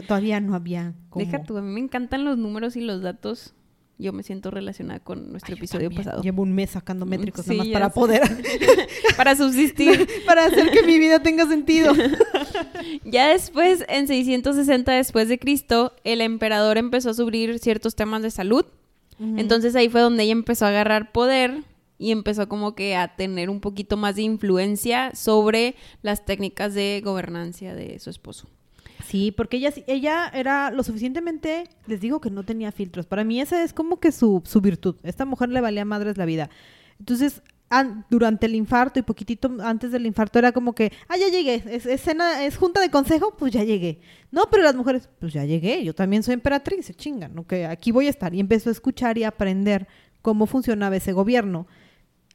Todavía 0.07 0.41
no 0.41 0.53
había 0.55 0.93
como... 1.09 1.23
Deja 1.25 1.43
tú, 1.43 1.57
a 1.57 1.61
mí 1.61 1.71
me 1.71 1.79
encantan 1.79 2.25
los 2.25 2.37
números 2.37 2.75
y 2.75 2.81
los 2.81 3.01
datos. 3.01 3.53
Yo 3.99 4.13
me 4.13 4.21
siento 4.21 4.51
relacionada 4.51 4.99
con 4.99 5.31
nuestro 5.31 5.55
episodio 5.55 5.89
pasado. 5.89 6.21
Llevo 6.21 6.43
un 6.43 6.53
mes 6.53 6.71
sacando 6.71 7.05
métricos 7.07 7.45
Sí, 7.45 7.51
nada 7.51 7.63
más 7.63 7.67
ya 7.67 7.73
para 7.73 7.89
sé. 7.89 7.93
poder... 7.95 8.21
Para 9.17 9.35
subsistir. 9.35 10.07
para 10.27 10.45
hacer 10.45 10.69
que 10.69 10.83
mi 10.83 10.99
vida 10.99 11.23
tenga 11.23 11.47
sentido. 11.47 11.93
ya 13.03 13.29
después, 13.29 13.83
en 13.87 14.07
660 14.07 14.91
después 14.91 15.27
de 15.27 15.39
Cristo, 15.39 15.93
el 16.03 16.21
emperador 16.21 16.77
empezó 16.77 17.09
a 17.09 17.13
sufrir 17.15 17.57
ciertos 17.57 17.95
temas 17.95 18.21
de 18.21 18.29
salud. 18.29 18.65
Entonces 19.19 19.75
ahí 19.75 19.89
fue 19.89 20.01
donde 20.01 20.21
ella 20.23 20.33
empezó 20.33 20.65
a 20.65 20.67
agarrar 20.67 21.11
poder 21.11 21.63
y 21.97 22.11
empezó 22.11 22.47
como 22.47 22.75
que 22.75 22.95
a 22.95 23.15
tener 23.15 23.49
un 23.49 23.61
poquito 23.61 23.97
más 23.97 24.15
de 24.15 24.21
influencia 24.21 25.15
sobre 25.15 25.75
las 26.03 26.23
técnicas 26.23 26.75
de 26.75 27.01
gobernancia 27.03 27.73
de 27.73 27.97
su 27.97 28.11
esposo. 28.11 28.47
Sí, 29.07 29.31
porque 29.31 29.57
ella, 29.57 29.71
ella 29.87 30.27
era 30.33 30.69
lo 30.71 30.83
suficientemente, 30.83 31.69
les 31.85 32.01
digo 32.01 32.19
que 32.19 32.29
no 32.29 32.43
tenía 32.43 32.71
filtros. 32.71 33.05
Para 33.05 33.23
mí 33.23 33.39
esa 33.39 33.63
es 33.63 33.71
como 33.73 33.99
que 33.99 34.11
su, 34.11 34.41
su 34.45 34.59
virtud. 34.59 34.95
Esta 35.03 35.23
mujer 35.25 35.49
le 35.49 35.61
valía 35.61 35.85
madres 35.85 36.17
la 36.17 36.25
vida. 36.25 36.49
Entonces, 36.99 37.41
an- 37.69 38.05
durante 38.09 38.47
el 38.47 38.55
infarto 38.55 38.99
y 38.99 39.03
poquitito 39.03 39.49
antes 39.63 39.91
del 39.93 40.05
infarto 40.05 40.39
era 40.39 40.51
como 40.51 40.73
que, 40.73 40.91
ah, 41.07 41.15
ya 41.17 41.29
llegué, 41.29 41.63
es, 41.69 41.85
es 41.85 42.01
cena, 42.01 42.43
es 42.43 42.57
junta 42.57 42.81
de 42.81 42.89
consejo, 42.91 43.35
pues 43.37 43.53
ya 43.53 43.63
llegué. 43.63 44.01
No, 44.31 44.43
pero 44.51 44.63
las 44.63 44.75
mujeres, 44.75 45.07
pues 45.19 45.31
ya 45.31 45.45
llegué, 45.45 45.83
yo 45.85 45.95
también 45.95 46.21
soy 46.23 46.33
emperatriz, 46.33 46.85
se 46.85 46.93
chingan, 46.93 47.33
¿no? 47.33 47.47
que 47.47 47.65
aquí 47.65 47.91
voy 47.93 48.07
a 48.07 48.09
estar. 48.09 48.33
Y 48.35 48.39
empezó 48.41 48.69
a 48.69 48.73
escuchar 48.73 49.17
y 49.17 49.23
a 49.23 49.29
aprender 49.29 49.87
cómo 50.21 50.47
funcionaba 50.47 50.97
ese 50.97 51.13
gobierno 51.13 51.65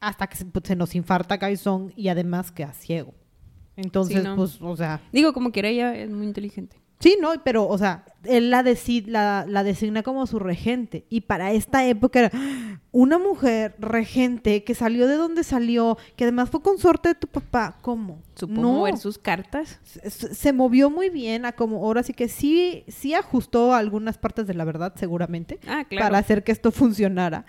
hasta 0.01 0.25
que 0.27 0.37
se, 0.37 0.45
pues, 0.45 0.65
se 0.67 0.75
nos 0.75 0.95
infarta 0.95 1.37
Cabezón 1.37 1.93
y 1.95 2.07
además 2.07 2.51
queda 2.51 2.73
ciego. 2.73 3.13
Entonces, 3.75 4.17
Sí, 4.21 4.23
¿no? 4.27 4.35
pues, 4.35 4.61
o 4.61 4.75
sea, 4.77 5.01
Digo, 5.11 5.33
como 5.33 5.51
quiera, 5.51 5.69
ella 5.69 5.95
es 5.95 6.09
muy 6.09 6.25
inteligente. 6.25 6.77
Sí, 6.99 7.17
no, 7.19 7.33
pero, 7.43 7.67
o 7.67 7.77
sea, 7.77 8.05
él 8.23 8.49
la, 8.49 8.63
la, 9.07 9.45
la 9.45 9.63
designa 9.65 10.03
como 10.03 10.25
su 10.25 10.39
regente. 10.39 11.05
Y 11.09 11.21
para 11.21 11.51
esta 11.51 11.85
época 11.85 12.19
era 12.19 12.31
una 12.91 13.17
mujer 13.17 13.75
regente 13.77 14.63
que 14.63 14.73
salió 14.73 15.05
de 15.07 15.15
donde 15.17 15.43
salió, 15.43 15.97
que 16.15 16.23
además 16.23 16.49
fue 16.49 16.61
consorte 16.61 17.09
de 17.09 17.15
tu 17.15 17.27
papá. 17.27 17.75
¿Cómo? 17.81 18.21
Supo 18.35 18.53
no. 18.53 18.71
mover 18.73 18.97
sus 18.97 19.17
cartas. 19.17 19.81
Se, 19.83 20.09
se- 20.09 20.33
se 20.33 20.53
movió 20.53 20.89
muy 20.89 21.09
bien 21.09 21.45
a 21.45 21.51
como, 21.51 21.77
ahora 21.83 22.03
sí 22.03 22.13
que 22.13 22.29
sí, 22.29 22.85
sí 22.87 23.13
ajustó 23.13 23.73
algunas 23.73 24.17
partes 24.17 24.47
de 24.47 24.53
la 24.53 24.63
verdad, 24.63 24.93
seguramente, 24.95 25.59
Ah, 25.67 25.83
claro. 25.89 26.05
para 26.05 26.19
hacer 26.19 26.45
que 26.45 26.53
esto 26.53 26.71
funcionara. 26.71 27.45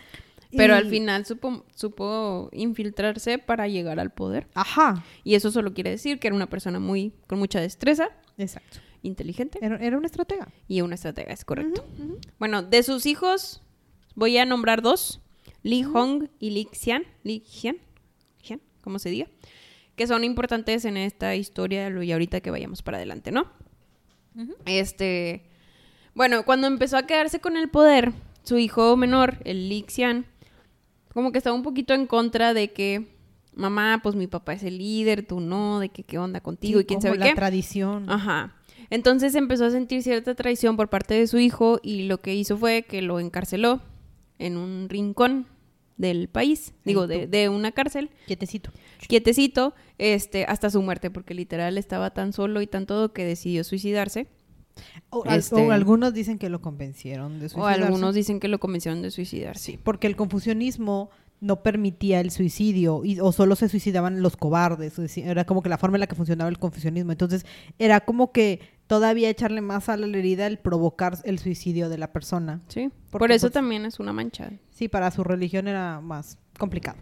Pero 0.57 0.75
Y- 0.75 0.77
al 0.79 0.87
final 0.89 1.25
supo, 1.27 1.65
supo 1.75 2.49
infiltrarse 2.53 3.39
para 3.39 3.67
llegar 3.69 3.99
al 4.01 4.11
poder. 4.13 4.49
Ajá, 4.55 5.05
Y 5.25 5.35
eso 5.35 5.51
solo 5.51 5.73
quiere 5.75 5.91
decir 5.91 6.19
que 6.19 6.29
era 6.29 6.37
una 6.37 6.49
persona 6.49 6.79
muy 6.81 7.13
con 7.27 7.39
mucha 7.39 7.61
destreza, 7.61 8.09
exacto. 8.39 8.79
inteligente 9.03 9.59
Era, 9.63 9.77
era 9.77 9.97
una 9.99 10.07
estratega. 10.07 10.49
y 10.69 10.81
una 10.81 10.95
estratega, 10.95 11.33
es 11.33 11.45
correcto. 11.45 11.85
Bueno, 12.39 12.63
de 12.63 12.83
sus 12.83 13.07
hijos 13.07 13.63
voy 14.15 14.39
a 14.39 14.45
nombrar 14.45 14.81
dos, 14.83 15.21
Li 15.63 15.83
Hong 15.83 16.29
y 16.39 16.51
Li 16.51 16.69
Xian, 16.73 17.05
Li 17.23 17.43
Xian, 17.47 17.77
Xian, 18.43 18.61
como 18.83 18.99
se 18.99 19.09
diga, 19.11 19.27
que 19.97 20.07
son 20.07 20.25
importantes 20.25 20.85
en 20.85 20.97
esta 20.97 21.35
historia 21.37 21.89
y 22.03 22.13
ahorita 22.13 22.41
que 22.41 22.51
vayamos 22.51 22.83
para 22.83 22.97
adelante, 22.99 23.31
¿no? 23.33 23.47
Este, 24.67 25.45
bueno, 26.15 26.45
cuando 26.45 26.67
empezó 26.67 26.97
a 26.97 27.07
quedarse 27.07 27.41
con 27.41 27.57
el 27.57 27.69
poder, 27.71 28.13
su 28.43 28.59
hijo 28.59 28.97
menor, 28.97 29.39
el 29.45 29.69
Li 29.69 29.85
Xian, 29.89 30.27
como 31.15 31.33
que 31.33 31.39
estaba 31.39 31.57
un 31.57 31.63
poquito 31.63 31.95
en 31.95 32.07
contra 32.07 32.53
de 32.55 32.73
que 32.73 33.07
mamá, 33.55 34.01
pues 34.03 34.15
mi 34.17 34.27
papá 34.27 34.53
es 34.55 34.63
el 34.65 34.79
líder, 34.79 35.25
tú 35.27 35.41
no, 35.41 35.79
de 35.81 35.89
que 35.89 36.03
qué 36.03 36.19
onda 36.19 36.41
contigo 36.41 36.79
Sí, 36.81 36.83
y 36.83 36.87
quién 36.87 37.01
como 37.01 37.09
sabe 37.15 37.19
la 37.19 37.27
qué. 37.31 37.35
tradición. 37.35 38.11
Ajá. 38.11 38.55
Entonces 38.91 39.35
empezó 39.35 39.65
a 39.65 39.71
sentir 39.71 40.03
cierta 40.03 40.35
traición 40.35 40.77
por 40.77 40.89
parte 40.91 41.15
de 41.15 41.27
su 41.27 41.39
hijo 41.39 41.81
y 41.83 42.03
lo 42.05 42.19
que 42.19 42.35
hizo 42.35 42.57
fue 42.59 42.83
que 42.83 43.01
lo 43.01 43.19
encarceló 43.21 43.81
en 44.39 44.57
un 44.57 44.89
rincón 44.89 45.47
del 45.97 46.29
país, 46.29 46.75
digo, 46.85 47.07
de, 47.07 47.29
de 47.29 47.49
una 47.49 47.71
cárcel, 47.71 48.11
Quietecito. 48.27 48.73
quietecito, 49.09 49.75
este, 49.99 50.45
hasta 50.45 50.69
su 50.69 50.83
muerte, 50.83 51.09
porque 51.11 51.35
literal 51.35 51.79
estaba 51.79 52.11
tan 52.11 52.33
solo 52.33 52.61
y 52.61 52.67
tan 52.67 52.85
todo 52.85 53.13
que 53.13 53.25
decidió 53.25 53.63
suicidarse. 53.63 54.27
O, 55.11 55.25
Este- 55.25 55.55
o 55.55 55.71
algunos 55.71 56.13
dicen 56.15 56.39
que 56.39 56.49
lo 56.49 56.61
convencieron 56.61 57.39
de 57.39 57.47
O 57.47 57.49
suicidarse. 57.49 57.83
algunos 57.85 58.15
dicen 58.15 58.41
que 58.41 58.49
lo 58.49 58.59
convencieron 58.59 59.03
de 59.03 59.11
suicidarse. 59.11 59.63
Sí, 59.73 59.79
porque 59.83 60.07
el 60.07 60.17
confucianismo 60.17 61.11
no 61.41 61.63
permitía 61.63 62.21
el 62.21 62.31
suicidio 62.31 63.05
y, 63.05 63.21
o 63.21 63.31
solo 63.31 63.55
se 63.55 63.69
suicidaban 63.69 64.23
los 64.23 64.37
cobardes. 64.37 64.99
Era 65.19 65.45
como 65.45 65.63
que 65.63 65.69
la 65.69 65.77
forma 65.79 65.97
en 65.97 66.01
la 66.01 66.07
que 66.07 66.15
funcionaba 66.15 66.49
el 66.49 66.59
confucianismo. 66.59 67.13
Entonces 67.13 67.45
era 67.79 68.01
como 68.01 68.33
que 68.33 68.61
todavía 68.87 69.29
echarle 69.29 69.61
más 69.61 69.89
a 69.89 69.97
la 69.97 70.07
herida 70.07 70.47
el 70.47 70.59
provocar 70.59 71.19
el 71.25 71.39
suicidio 71.39 71.89
de 71.89 71.99
la 71.99 72.13
persona. 72.13 72.63
Sí. 72.69 72.91
Porque, 73.11 73.19
Por 73.23 73.33
eso 73.33 73.47
pues, 73.49 73.53
también 73.55 73.85
es 73.85 74.01
una 74.01 74.13
mancha. 74.13 74.53
Sí, 74.71 74.89
para 74.89 75.11
su 75.11 75.23
religión 75.23 75.69
era 75.69 76.01
más 76.01 76.39
complicado. 76.59 76.99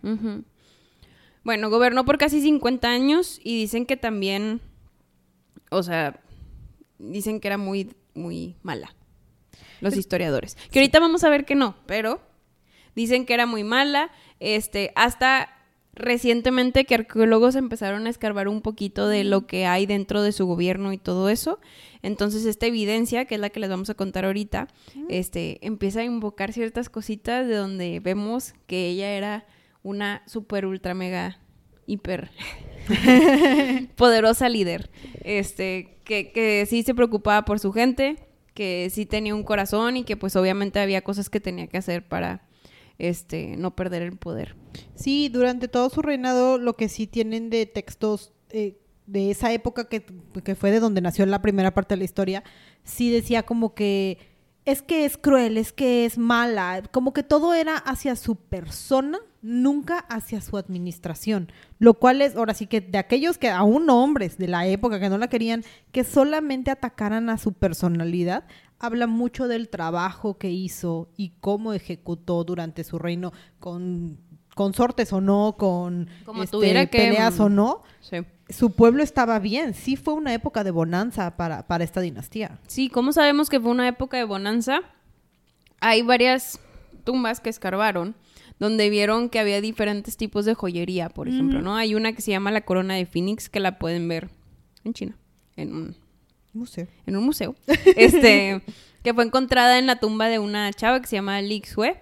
Bueno, 1.45 1.71
gobernó 1.71 2.05
por 2.05 2.19
casi 2.19 2.41
50 2.41 2.89
años 2.89 3.41
y 3.43 3.57
dicen 3.61 3.87
que 3.87 3.97
también, 3.97 4.61
o 5.71 5.83
sea, 5.83 6.21
dicen 7.03 7.41
que 7.41 7.49
era 7.49 7.59
muy, 7.59 7.91
muy 8.15 8.57
mala. 8.62 8.95
Los 9.81 9.93
Es- 9.95 9.99
historiadores. 10.01 10.57
Que 10.71 10.79
ahorita 10.79 11.01
vamos 11.01 11.25
a 11.25 11.29
ver 11.31 11.45
que 11.45 11.55
no, 11.55 11.75
pero 11.87 12.21
dicen 12.95 13.27
que 13.27 13.35
era 13.35 13.47
muy 13.47 13.65
mala. 13.65 14.11
Este, 14.41 14.93
hasta 14.95 15.49
recientemente 15.95 16.85
que 16.87 16.95
arqueólogos 16.95 17.55
empezaron 17.55 18.07
a 18.07 18.11
escarbar 18.11 18.49
un 18.49 18.62
poquito 18.62 19.09
de 19.09 19.25
lo 19.25 19.47
que 19.47 19.67
hay 19.67 19.85
dentro 19.85 20.23
de 20.23 20.33
su 20.33 20.47
gobierno 20.47 20.93
y 20.95 20.99
todo 20.99 21.29
eso. 21.29 21.61
Entonces, 22.01 22.47
esta 22.47 22.67
evidencia, 22.67 23.27
que 23.27 23.35
es 23.35 23.41
la 23.41 23.51
que 23.51 23.61
les 23.61 23.69
vamos 23.69 23.91
a 23.91 23.95
contar 23.95 24.25
ahorita, 24.25 24.69
este, 25.11 25.59
empieza 25.67 26.01
a 26.01 26.05
invocar 26.05 26.53
ciertas 26.55 26.88
cositas 26.88 27.47
de 27.47 27.57
donde 27.57 28.01
vemos 28.01 28.55
que 28.67 28.88
ella 28.88 29.11
era 29.12 29.45
una 29.83 30.23
super 30.27 30.65
ultra 30.65 30.95
mega 30.95 31.41
hiper 31.93 32.31
poderosa 33.97 34.49
líder. 34.49 34.91
Este, 35.23 35.99
que, 36.05 36.33
que 36.33 36.67
sí 36.67 36.83
se 36.83 36.95
preocupaba 36.95 37.45
por 37.45 37.59
su 37.59 37.73
gente, 37.73 38.17
que 38.55 38.89
sí 38.91 39.07
tenía 39.07 39.35
un 39.35 39.45
corazón 39.45 39.97
y 39.97 40.05
que 40.05 40.17
pues 40.17 40.37
obviamente 40.37 40.81
había 40.81 41.03
cosas 41.03 41.31
que 41.31 41.41
tenía 41.41 41.67
que 41.67 41.79
hacer 41.79 42.07
para 42.07 42.47
este 42.99 43.57
no 43.57 43.75
perder 43.75 44.03
el 44.03 44.17
poder. 44.17 44.57
Sí, 44.95 45.29
durante 45.29 45.69
todo 45.69 45.91
su 45.91 46.03
reinado 46.03 46.59
lo 46.59 46.77
que 46.77 46.89
sí 46.89 47.07
tienen 47.07 47.51
de 47.51 47.67
textos 47.67 48.33
eh, 48.51 48.79
de 49.07 49.31
esa 49.31 49.53
época 49.53 49.89
que, 49.89 50.05
que 50.45 50.55
fue 50.55 50.71
de 50.71 50.81
donde 50.81 51.01
nació 51.01 51.27
la 51.27 51.43
primera 51.43 51.75
parte 51.75 51.95
de 51.95 51.99
la 51.99 52.05
historia, 52.05 52.45
sí 52.85 53.11
decía 53.11 53.43
como 53.43 53.75
que 53.75 54.19
es 54.64 54.83
que 54.83 55.05
es 55.05 55.16
cruel, 55.16 55.59
es 55.59 55.72
que 55.72 56.05
es 56.05 56.18
mala, 56.18 56.83
como 56.90 57.12
que 57.12 57.22
todo 57.22 57.55
era 57.55 57.77
hacia 57.77 58.14
su 58.16 58.37
persona, 58.37 59.18
nunca 59.40 59.98
hacia 59.98 60.40
su 60.40 60.57
administración, 60.57 61.51
lo 61.79 61.94
cual 61.94 62.22
es, 62.22 62.37
ahora 62.37 62.55
sí 62.55 62.66
que 62.66 62.81
de 62.81 62.98
aquellos 62.98 63.38
que 63.38 63.51
aún 63.51 63.90
hombres 63.90 64.38
de 64.38 64.46
la 64.46 64.66
época 64.66 65.01
que 65.01 65.09
no 65.09 65.18
la 65.18 65.29
querían, 65.29 65.64
que 65.90 66.05
solamente 66.05 66.70
atacaran 66.70 67.29
a 67.29 67.38
su 67.38 67.53
personalidad, 67.53 68.44
habla 68.79 69.07
mucho 69.07 69.48
del 69.48 69.68
trabajo 69.68 70.38
que 70.38 70.51
hizo 70.51 71.09
y 71.16 71.31
cómo 71.40 71.72
ejecutó 71.72 72.44
durante 72.44 72.85
su 72.85 72.98
reino 72.98 73.33
con 73.59 74.18
consortes 74.55 75.12
o 75.12 75.20
no, 75.20 75.57
con 75.59 76.09
Como 76.25 76.42
este, 76.44 76.57
tuviera 76.57 76.87
que, 76.87 76.98
peleas 76.98 77.40
o 77.40 77.48
mm, 77.48 77.55
no, 77.55 77.83
Sí. 78.01 78.18
Su 78.53 78.73
pueblo 78.73 79.03
estaba 79.03 79.38
bien. 79.38 79.75
Sí 79.75 79.97
fue 79.97 80.15
una 80.15 80.35
época 80.35 80.65
de 80.65 80.71
bonanza 80.71 81.37
para, 81.37 81.67
para 81.67 81.85
esta 81.85 82.01
dinastía. 82.01 82.59
Sí, 82.67 82.88
¿cómo 82.88 83.12
sabemos 83.12 83.49
que 83.49 83.61
fue 83.61 83.71
una 83.71 83.88
época 83.88 84.17
de 84.17 84.25
bonanza? 84.25 84.81
Hay 85.81 86.03
varias 86.03 86.61
tumbas 87.05 87.41
que 87.41 87.51
escarbaron 87.51 88.15
donde 88.62 88.91
vieron 88.91 89.29
que 89.29 89.41
había 89.41 89.61
diferentes 89.61 90.17
tipos 90.17 90.45
de 90.45 90.55
joyería, 90.55 91.09
por 91.09 91.27
ejemplo, 91.27 91.61
¿no? 91.61 91.75
Hay 91.75 91.97
una 91.97 92.12
que 92.12 92.23
se 92.23 92.31
llama 92.31 92.53
la 92.53 92.61
corona 92.61 92.95
de 92.95 93.07
Phoenix 93.07 93.49
que 93.49 93.59
la 93.59 93.77
pueden 93.77 94.07
ver 94.07 94.29
en 94.85 94.95
China, 94.95 95.17
en 95.57 95.75
un, 95.75 95.97
Museo. 96.53 96.87
en 97.07 97.17
un 97.17 97.25
museo, 97.25 97.57
este, 97.97 98.62
que 99.03 99.15
fue 99.15 99.25
encontrada 99.25 99.81
en 99.81 99.87
la 99.87 99.97
tumba 99.97 100.29
de 100.29 100.38
una 100.38 100.73
chava 100.73 101.01
que 101.01 101.09
se 101.09 101.17
llama 101.17 101.43
Li 101.43 101.61
Xue. 101.61 101.97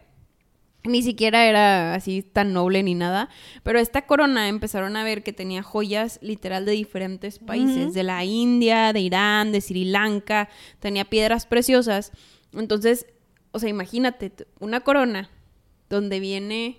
Ni 0.84 1.02
siquiera 1.02 1.44
era 1.46 1.94
así 1.94 2.22
tan 2.22 2.54
noble 2.54 2.82
ni 2.82 2.94
nada, 2.94 3.28
pero 3.62 3.78
esta 3.78 4.06
corona 4.06 4.48
empezaron 4.48 4.96
a 4.96 5.04
ver 5.04 5.22
que 5.22 5.32
tenía 5.34 5.62
joyas 5.62 6.18
literal 6.22 6.64
de 6.64 6.72
diferentes 6.72 7.38
países, 7.38 7.92
de 7.92 8.02
la 8.02 8.24
India, 8.24 8.92
de 8.94 9.00
Irán, 9.00 9.52
de 9.52 9.60
Sri 9.60 9.84
Lanka, 9.84 10.48
tenía 10.78 11.04
piedras 11.04 11.44
preciosas. 11.44 12.12
Entonces, 12.54 13.04
o 13.52 13.58
sea, 13.58 13.68
imagínate, 13.68 14.32
una 14.58 14.80
corona 14.80 15.28
donde 15.90 16.18
viene 16.18 16.78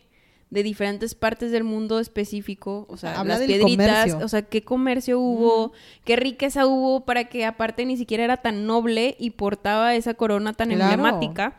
de 0.49 0.63
diferentes 0.63 1.13
partes 1.15 1.51
del 1.51 1.63
mundo 1.63 1.99
específico, 1.99 2.85
o 2.89 2.97
sea, 2.97 3.19
Habla 3.19 3.37
las 3.37 3.45
piedritas, 3.47 4.07
comercio. 4.07 4.25
o 4.25 4.27
sea, 4.27 4.41
qué 4.41 4.63
comercio 4.63 5.19
hubo, 5.19 5.73
qué 6.05 6.15
riqueza 6.15 6.65
hubo 6.65 7.05
para 7.05 7.25
que 7.25 7.45
aparte 7.45 7.85
ni 7.85 7.97
siquiera 7.97 8.23
era 8.23 8.37
tan 8.37 8.65
noble 8.65 9.15
y 9.19 9.29
portaba 9.29 9.93
esa 9.95 10.13
corona 10.15 10.53
tan 10.53 10.69
Claro. 10.71 10.91
emblemática. 10.91 11.57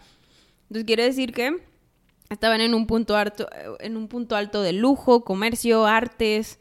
Entonces 0.65 0.85
quiere 0.87 1.05
decir 1.05 1.33
que 1.33 1.57
estaban 2.33 2.61
en 2.61 2.75
un 2.75 2.87
punto 2.87 3.17
alto, 3.17 3.49
en 3.81 3.97
un 3.97 4.09
punto 4.09 4.37
alto 4.37 4.63
de 4.63 4.73
lujo, 4.73 5.25
comercio, 5.25 5.87
artes, 5.87 6.59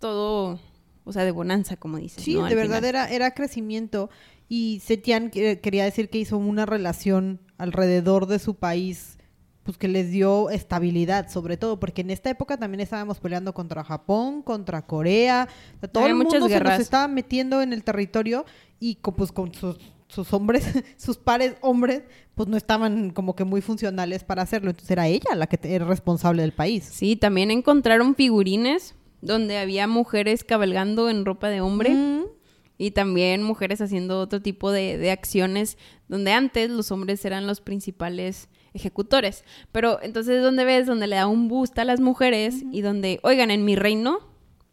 todo, 0.00 0.58
o 1.04 1.12
sea, 1.12 1.24
de 1.24 1.30
bonanza, 1.30 1.76
como 1.76 1.98
dices. 1.98 2.22
Sí, 2.24 2.34
¿no? 2.34 2.42
de 2.44 2.48
Al 2.50 2.54
verdad 2.56 2.76
final. 2.78 2.88
era, 2.90 3.08
era 3.10 3.30
crecimiento. 3.32 4.10
Y 4.48 4.80
Setian 4.84 5.30
que- 5.30 5.60
quería 5.60 5.84
decir 5.84 6.10
que 6.10 6.18
hizo 6.18 6.36
una 6.36 6.66
relación 6.66 7.40
alrededor 7.58 8.26
de 8.26 8.38
su 8.38 8.54
país, 8.56 9.18
pues 9.62 9.78
que 9.78 9.88
les 9.88 10.10
dio 10.10 10.50
estabilidad, 10.50 11.30
sobre 11.30 11.56
todo, 11.56 11.80
porque 11.80 12.02
en 12.02 12.10
esta 12.10 12.28
época 12.28 12.58
también 12.58 12.80
estábamos 12.80 13.18
peleando 13.20 13.54
contra 13.54 13.82
Japón, 13.82 14.42
contra 14.42 14.82
Corea, 14.86 15.48
o 15.76 15.80
sea, 15.80 15.88
todo 15.90 16.04
Había 16.04 16.12
el 16.12 16.18
mundo 16.18 16.48
se 16.48 16.60
nos 16.60 16.78
estaba 16.80 17.08
metiendo 17.08 17.62
en 17.62 17.72
el 17.72 17.82
territorio 17.82 18.44
y 18.78 18.96
pues 18.96 19.32
con 19.32 19.54
sus, 19.54 19.76
sus 20.14 20.32
hombres, 20.32 20.64
sus 20.96 21.16
pares 21.16 21.56
hombres, 21.60 22.02
pues 22.34 22.48
no 22.48 22.56
estaban 22.56 23.10
como 23.10 23.34
que 23.34 23.44
muy 23.44 23.60
funcionales 23.60 24.24
para 24.24 24.42
hacerlo. 24.42 24.70
Entonces 24.70 24.90
era 24.90 25.08
ella 25.08 25.34
la 25.34 25.46
que 25.46 25.58
era 25.62 25.84
responsable 25.84 26.42
del 26.42 26.52
país. 26.52 26.88
Sí, 26.90 27.16
también 27.16 27.50
encontraron 27.50 28.14
figurines 28.14 28.94
donde 29.20 29.58
había 29.58 29.86
mujeres 29.86 30.44
cabalgando 30.44 31.08
en 31.10 31.24
ropa 31.24 31.48
de 31.48 31.60
hombre. 31.60 31.90
Mm. 31.90 32.24
Y 32.76 32.90
también 32.90 33.42
mujeres 33.44 33.80
haciendo 33.80 34.20
otro 34.20 34.42
tipo 34.42 34.72
de, 34.72 34.98
de 34.98 35.12
acciones 35.12 35.78
donde 36.08 36.32
antes 36.32 36.70
los 36.70 36.90
hombres 36.90 37.24
eran 37.24 37.46
los 37.46 37.60
principales 37.60 38.48
ejecutores. 38.74 39.44
Pero 39.72 40.02
entonces 40.02 40.42
donde 40.42 40.64
ves, 40.64 40.86
donde 40.86 41.06
le 41.06 41.16
da 41.16 41.28
un 41.28 41.48
boost 41.48 41.78
a 41.78 41.84
las 41.84 42.00
mujeres 42.00 42.64
y 42.72 42.82
donde, 42.82 43.20
oigan, 43.22 43.52
en 43.52 43.64
mi 43.64 43.76
reino, 43.76 44.18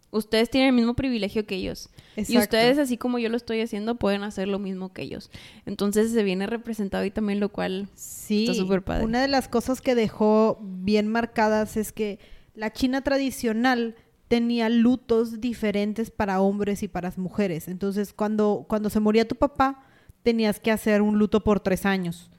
ustedes 0.09 0.49
tienen 0.49 0.69
el 0.69 0.75
mismo 0.75 0.95
privilegio 0.95 1.45
que 1.45 1.55
ellos. 1.55 1.89
Y 2.15 2.37
ustedes, 2.37 2.77
así 2.77 2.97
como 2.97 3.19
yo 3.19 3.29
lo 3.29 3.37
estoy 3.37 3.61
haciendo, 3.61 3.95
pueden 3.95 4.23
hacer 4.23 4.47
lo 4.47 4.59
mismo 4.59 4.91
que 4.93 5.03
ellos. 5.03 5.31
Entonces 5.65 6.11
se 6.11 6.23
viene 6.23 6.47
representado 6.47 7.05
y 7.05 7.11
también 7.11 7.39
lo 7.39 7.49
cual... 7.49 7.87
Sí, 7.95 8.45
Está 8.47 8.55
súper 8.55 8.83
padre. 8.83 9.05
una 9.05 9.21
de 9.21 9.27
las 9.27 9.47
cosas 9.47 9.81
que 9.81 9.95
dejó 9.95 10.59
bien 10.61 11.07
marcadas 11.07 11.77
es 11.77 11.91
que 11.91 12.19
la 12.53 12.73
China 12.73 13.01
tradicional 13.01 13.95
tenía 14.27 14.69
lutos 14.69 15.41
diferentes 15.41 16.11
para 16.11 16.41
hombres 16.41 16.83
y 16.83 16.87
para 16.87 17.11
mujeres. 17.17 17.67
Entonces, 17.67 18.13
cuando, 18.13 18.65
cuando 18.67 18.89
se 18.89 18.99
moría 18.99 19.27
tu 19.27 19.35
papá, 19.35 19.83
tenías 20.23 20.59
que 20.59 20.71
hacer 20.71 21.01
un 21.01 21.17
luto 21.17 21.43
por 21.43 21.59
tres 21.59 21.85
años. 21.85 22.29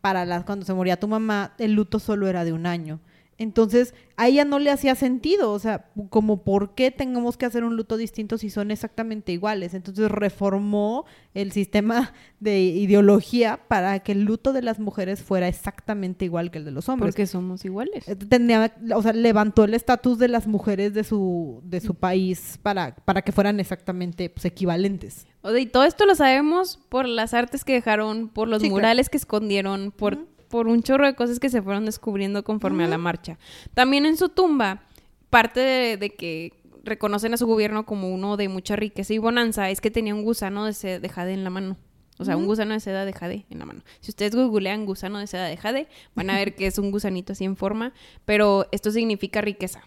Para 0.00 0.24
las, 0.24 0.44
cuando 0.44 0.64
se 0.64 0.74
moría 0.74 0.98
tu 0.98 1.08
mamá, 1.08 1.54
el 1.58 1.72
luto 1.72 1.98
solo 1.98 2.28
era 2.28 2.44
de 2.44 2.52
un 2.52 2.66
año. 2.66 3.00
Entonces, 3.40 3.94
a 4.16 4.28
ella 4.28 4.44
no 4.44 4.58
le 4.58 4.70
hacía 4.70 4.94
sentido, 4.94 5.50
o 5.52 5.58
sea, 5.58 5.86
como 6.10 6.44
por 6.44 6.74
qué 6.74 6.90
tengamos 6.90 7.38
que 7.38 7.46
hacer 7.46 7.64
un 7.64 7.74
luto 7.74 7.96
distinto 7.96 8.36
si 8.36 8.50
son 8.50 8.70
exactamente 8.70 9.32
iguales. 9.32 9.72
Entonces, 9.72 10.10
reformó 10.10 11.06
el 11.32 11.50
sistema 11.50 12.12
de 12.38 12.60
ideología 12.60 13.60
para 13.66 13.98
que 14.00 14.12
el 14.12 14.24
luto 14.24 14.52
de 14.52 14.60
las 14.60 14.78
mujeres 14.78 15.22
fuera 15.22 15.48
exactamente 15.48 16.26
igual 16.26 16.50
que 16.50 16.58
el 16.58 16.66
de 16.66 16.70
los 16.70 16.88
hombres. 16.90 17.14
Porque 17.14 17.26
somos 17.26 17.64
iguales. 17.64 18.06
Eh, 18.08 18.14
Tenía, 18.14 18.74
o 18.94 19.02
sea, 19.02 19.14
levantó 19.14 19.64
el 19.64 19.72
estatus 19.72 20.18
de 20.18 20.28
las 20.28 20.46
mujeres 20.46 20.92
de 20.92 21.02
su, 21.02 21.62
de 21.64 21.80
su 21.80 21.94
país 21.94 22.58
para, 22.62 22.94
para 22.94 23.22
que 23.22 23.32
fueran 23.32 23.58
exactamente 23.58 24.28
pues, 24.28 24.44
equivalentes. 24.44 25.26
O 25.42 25.50
sea, 25.50 25.58
y 25.60 25.64
todo 25.64 25.84
esto 25.84 26.04
lo 26.04 26.14
sabemos 26.14 26.78
por 26.90 27.08
las 27.08 27.32
artes 27.32 27.64
que 27.64 27.72
dejaron, 27.72 28.28
por 28.28 28.48
los 28.48 28.60
Sí, 28.60 28.68
claro. 28.68 28.76
murales 28.76 29.08
que 29.08 29.16
escondieron, 29.16 29.90
por, 29.92 30.18
por 30.50 30.66
un 30.66 30.82
chorro 30.82 31.06
de 31.06 31.14
cosas 31.14 31.40
que 31.40 31.48
se 31.48 31.62
fueron 31.62 31.86
descubriendo 31.86 32.44
conforme 32.44 32.84
a 32.84 32.88
la 32.88 32.98
marcha. 32.98 33.38
También 33.72 34.04
en 34.04 34.16
su 34.18 34.28
tumba, 34.28 34.82
parte 35.30 35.60
de, 35.60 35.96
de 35.96 36.10
que 36.10 36.52
reconocen 36.84 37.32
a 37.34 37.36
su 37.36 37.46
gobierno 37.46 37.86
como 37.86 38.12
uno 38.12 38.36
de 38.36 38.48
mucha 38.48 38.74
riqueza 38.76 39.12
y 39.14 39.18
bonanza 39.18 39.70
es 39.70 39.80
que 39.80 39.90
tenía 39.90 40.14
un 40.14 40.24
gusano 40.24 40.64
de, 40.66 40.72
se- 40.74 40.98
de 41.00 41.08
jade 41.08 41.32
en 41.32 41.44
la 41.44 41.50
mano. 41.50 41.76
O 42.18 42.24
sea, 42.24 42.36
un 42.36 42.44
gusano 42.46 42.74
de 42.74 42.80
seda 42.80 43.06
de 43.06 43.12
jade 43.14 43.46
en 43.48 43.58
la 43.60 43.64
mano. 43.64 43.82
Si 44.00 44.10
ustedes 44.10 44.34
googlean 44.34 44.84
gusano 44.84 45.18
de 45.20 45.26
seda 45.26 45.46
de 45.46 45.56
jade, 45.56 45.88
van 46.14 46.28
a 46.30 46.34
ver 46.36 46.54
que 46.54 46.66
es 46.66 46.78
un 46.78 46.90
gusanito 46.90 47.32
así 47.32 47.44
en 47.44 47.56
forma, 47.56 47.94
pero 48.26 48.66
esto 48.72 48.90
significa 48.90 49.40
riqueza 49.40 49.82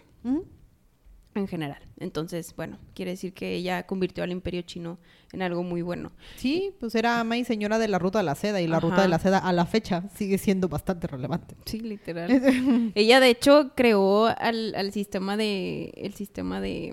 en 1.34 1.48
general. 1.48 1.82
Entonces, 1.98 2.54
bueno, 2.56 2.78
quiere 2.94 3.12
decir 3.12 3.32
que 3.34 3.54
ella 3.54 3.86
convirtió 3.86 4.24
al 4.24 4.30
imperio 4.32 4.62
chino 4.62 4.98
en 5.32 5.42
algo 5.42 5.62
muy 5.62 5.82
bueno. 5.82 6.12
Sí, 6.36 6.72
pues 6.78 6.94
era 6.94 7.20
ama 7.20 7.36
y 7.36 7.44
señora 7.44 7.78
de 7.78 7.88
la 7.88 7.98
ruta 7.98 8.18
de 8.18 8.24
la 8.24 8.34
seda 8.34 8.60
y 8.60 8.66
la 8.66 8.76
Ajá. 8.78 8.86
ruta 8.88 9.02
de 9.02 9.08
la 9.08 9.18
seda 9.18 9.38
a 9.38 9.52
la 9.52 9.66
fecha 9.66 10.04
sigue 10.14 10.38
siendo 10.38 10.68
bastante 10.68 11.06
relevante. 11.06 11.56
Sí, 11.64 11.80
literal. 11.80 12.30
ella 12.94 13.20
de 13.20 13.28
hecho 13.30 13.72
creó 13.74 14.26
al, 14.26 14.74
al 14.74 14.92
sistema 14.92 15.36
de 15.36 15.92
el 15.96 16.14
sistema 16.14 16.60
de 16.60 16.92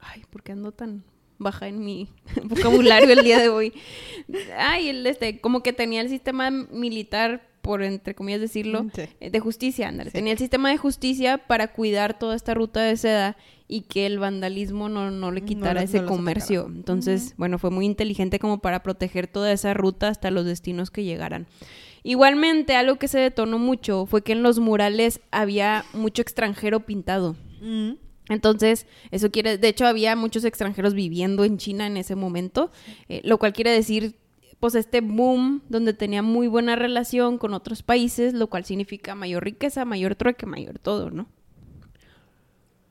ay, 0.00 0.22
¿por 0.30 0.42
qué 0.42 0.52
ando 0.52 0.72
tan 0.72 1.04
baja 1.38 1.68
en 1.68 1.84
mi 1.84 2.08
vocabulario 2.44 3.10
el 3.12 3.22
día 3.24 3.38
de 3.38 3.48
hoy? 3.48 3.72
Ay, 4.56 4.88
el 4.88 5.06
este 5.06 5.40
como 5.40 5.62
que 5.62 5.72
tenía 5.72 6.00
el 6.00 6.08
sistema 6.08 6.50
militar 6.50 7.48
por 7.62 7.82
entre 7.82 8.14
comillas 8.14 8.40
decirlo, 8.40 8.86
Sí. 8.94 9.02
eh, 9.20 9.30
de 9.30 9.40
justicia, 9.40 9.88
ándale. 9.88 10.10
Sí. 10.10 10.14
Tenía 10.18 10.32
el 10.32 10.38
sistema 10.38 10.68
de 10.70 10.76
justicia 10.76 11.38
para 11.38 11.68
cuidar 11.72 12.18
toda 12.18 12.34
esta 12.36 12.54
ruta 12.54 12.80
de 12.82 12.96
seda 12.96 13.36
y 13.68 13.82
que 13.82 14.04
el 14.04 14.18
vandalismo 14.18 14.88
no, 14.88 15.10
no 15.10 15.30
le 15.30 15.40
No 15.40 15.46
quitara 15.46 15.82
ese 15.82 16.02
no 16.02 16.08
comercio. 16.08 16.66
Entonces, 16.66 17.34
bueno, 17.38 17.58
fue 17.58 17.70
muy 17.70 17.86
inteligente 17.86 18.38
como 18.38 18.58
para 18.58 18.82
proteger 18.82 19.28
toda 19.28 19.50
esa 19.52 19.72
ruta 19.74 20.08
hasta 20.08 20.30
los 20.30 20.44
destinos 20.44 20.90
que 20.90 21.04
llegaran. 21.04 21.46
Igualmente, 22.02 22.74
algo 22.74 22.96
que 22.96 23.06
se 23.08 23.20
detonó 23.20 23.58
mucho 23.60 24.06
fue 24.06 24.22
que 24.22 24.32
en 24.32 24.42
los 24.42 24.58
murales 24.58 25.20
había 25.30 25.84
mucho 25.94 26.20
extranjero 26.20 26.80
pintado. 26.80 27.36
Entonces, 28.28 28.86
eso 29.10 29.30
quiere, 29.30 29.56
de 29.58 29.68
hecho, 29.68 29.86
había 29.86 30.16
muchos 30.16 30.44
extranjeros 30.44 30.94
viviendo 30.94 31.44
en 31.44 31.58
China 31.58 31.86
en 31.86 31.96
ese 31.96 32.14
momento, 32.16 32.70
eh, 33.08 33.20
lo 33.24 33.38
cual 33.38 33.52
quiere 33.52 33.70
decir, 33.70 34.16
pues, 34.62 34.76
este 34.76 35.00
boom 35.00 35.60
donde 35.68 35.92
tenía 35.92 36.22
muy 36.22 36.46
buena 36.46 36.76
relación 36.76 37.36
con 37.36 37.52
otros 37.52 37.82
países, 37.82 38.32
lo 38.32 38.46
cual 38.46 38.64
significa 38.64 39.16
mayor 39.16 39.42
riqueza, 39.42 39.84
mayor 39.84 40.14
trueque, 40.14 40.46
mayor 40.46 40.78
todo, 40.78 41.10
¿no? 41.10 41.26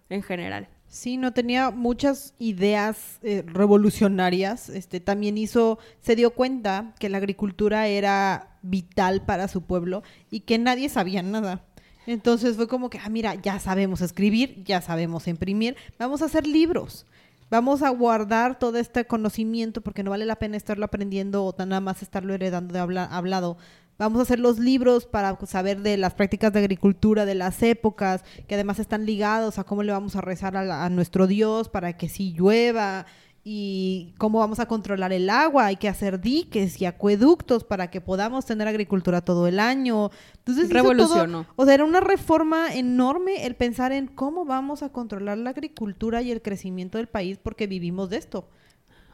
En 0.09 0.21
general. 0.21 0.67
Sí, 0.89 1.15
no 1.15 1.31
tenía 1.31 1.71
muchas 1.71 2.33
ideas 2.39 3.19
eh, 3.23 3.45
revolucionarias. 3.47 4.67
Este 4.67 4.99
también 4.99 5.37
hizo, 5.37 5.79
se 6.01 6.17
dio 6.17 6.31
cuenta 6.31 6.93
que 6.99 7.07
la 7.07 7.19
agricultura 7.19 7.87
era 7.87 8.57
vital 8.61 9.23
para 9.23 9.47
su 9.47 9.61
pueblo 9.61 10.03
y 10.29 10.41
que 10.41 10.57
nadie 10.57 10.89
sabía 10.89 11.23
nada. 11.23 11.63
Entonces 12.05 12.57
fue 12.57 12.67
como 12.67 12.89
que, 12.89 12.99
ah, 12.99 13.07
mira, 13.07 13.35
ya 13.35 13.59
sabemos 13.59 14.01
escribir, 14.01 14.61
ya 14.65 14.81
sabemos 14.81 15.25
imprimir, 15.29 15.77
vamos 15.97 16.21
a 16.21 16.25
hacer 16.25 16.45
libros. 16.45 17.05
Vamos 17.51 17.83
a 17.83 17.89
guardar 17.89 18.57
todo 18.57 18.77
este 18.77 19.05
conocimiento 19.05 19.81
porque 19.81 20.03
no 20.03 20.09
vale 20.11 20.25
la 20.25 20.37
pena 20.37 20.55
estarlo 20.55 20.85
aprendiendo 20.85 21.43
o 21.43 21.53
tan 21.53 21.67
nada 21.69 21.81
más 21.81 22.01
estarlo 22.01 22.33
heredando 22.33 22.73
de 22.73 22.79
habla- 22.79 23.03
hablado. 23.05 23.57
Vamos 23.99 24.19
a 24.19 24.23
hacer 24.23 24.39
los 24.39 24.57
libros 24.57 25.05
para 25.05 25.37
saber 25.45 25.81
de 25.81 25.97
las 25.97 26.13
prácticas 26.13 26.53
de 26.53 26.59
agricultura 26.59 27.25
de 27.25 27.35
las 27.35 27.61
épocas, 27.61 28.23
que 28.47 28.55
además 28.55 28.79
están 28.79 29.05
ligados 29.05 29.59
a 29.59 29.65
cómo 29.65 29.83
le 29.83 29.91
vamos 29.91 30.15
a 30.15 30.21
rezar 30.21 30.55
a, 30.55 30.85
a 30.85 30.89
nuestro 30.89 31.27
Dios 31.27 31.67
para 31.67 31.97
que 31.97 32.07
sí 32.07 32.33
llueva. 32.33 33.05
Y 33.43 34.13
cómo 34.19 34.39
vamos 34.39 34.59
a 34.59 34.67
controlar 34.67 35.11
el 35.13 35.29
agua, 35.29 35.65
hay 35.65 35.75
que 35.77 35.89
hacer 35.89 36.21
diques 36.21 36.79
y 36.79 36.85
acueductos 36.85 37.63
para 37.63 37.89
que 37.89 37.99
podamos 37.99 38.45
tener 38.45 38.67
agricultura 38.67 39.21
todo 39.21 39.47
el 39.47 39.59
año. 39.59 40.11
Entonces, 40.37 40.69
Revolucionó. 40.69 41.43
todo- 41.43 41.53
o 41.55 41.65
sea, 41.65 41.73
era 41.73 41.83
una 41.85 42.01
reforma 42.01 42.73
enorme 42.73 43.45
el 43.45 43.55
pensar 43.55 43.91
en 43.93 44.05
cómo 44.07 44.45
vamos 44.45 44.83
a 44.83 44.89
controlar 44.89 45.39
la 45.39 45.49
agricultura 45.51 46.21
y 46.21 46.29
el 46.31 46.41
crecimiento 46.43 46.99
del 46.99 47.07
país 47.07 47.39
porque 47.41 47.65
vivimos 47.65 48.09
de 48.11 48.17
esto. 48.17 48.47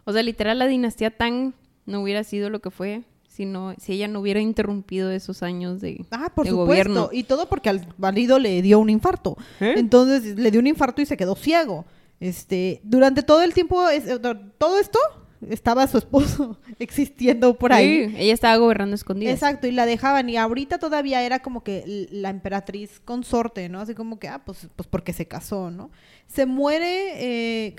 O 0.03 0.11
sea, 0.11 0.23
literal, 0.23 0.59
la 0.59 0.67
dinastía 0.67 1.15
Tang 1.15 1.53
no 1.85 2.01
hubiera 2.01 2.23
sido 2.25 2.49
lo 2.49 2.59
que 2.59 2.69
fue 2.71 3.03
si, 3.29 3.45
no, 3.45 3.75
si 3.79 3.93
ella 3.93 4.07
no 4.07 4.19
hubiera 4.19 4.41
interrumpido 4.41 5.11
esos 5.11 5.43
años 5.43 5.79
de, 5.79 6.03
Ah, 6.11 6.31
por 6.35 6.45
de 6.45 6.49
supuesto. 6.51 6.67
gobierno. 6.67 7.09
Y 7.13 7.23
todo 7.23 7.47
porque 7.47 7.69
al 7.69 7.87
marido 7.97 8.39
le 8.39 8.61
dio 8.61 8.79
un 8.79 8.89
infarto. 8.89 9.37
¿Eh? 9.61 9.75
Entonces 9.77 10.37
le 10.37 10.49
dio 10.51 10.59
un 10.59 10.67
infarto 10.67 11.01
y 11.01 11.05
se 11.05 11.15
quedó 11.17 11.35
ciego. 11.35 11.85
Este, 12.19 12.81
durante 12.83 13.23
todo 13.23 13.43
el 13.43 13.53
tiempo, 13.53 13.87
eh, 13.89 14.01
todo 14.57 14.79
esto 14.79 14.99
estaba 15.49 15.87
su 15.87 15.97
esposo 15.97 16.57
existiendo 16.79 17.57
por 17.57 17.73
ahí. 17.73 18.09
Sí, 18.09 18.15
ella 18.17 18.33
estaba 18.33 18.57
gobernando 18.57 18.95
escondida. 18.95 19.31
Exacto, 19.31 19.67
y 19.67 19.71
la 19.71 19.85
dejaban. 19.85 20.29
Y 20.29 20.37
ahorita 20.37 20.79
todavía 20.79 21.23
era 21.23 21.39
como 21.39 21.63
que 21.63 22.07
la 22.11 22.29
emperatriz 22.29 22.99
consorte, 22.99 23.69
¿no? 23.69 23.79
Así 23.79 23.93
como 23.93 24.19
que, 24.19 24.27
ah, 24.27 24.43
pues, 24.43 24.67
pues 24.75 24.87
porque 24.87 25.13
se 25.13 25.27
casó, 25.27 25.69
¿no? 25.71 25.91
Se 26.27 26.45
muere 26.45 27.67
eh, 27.67 27.75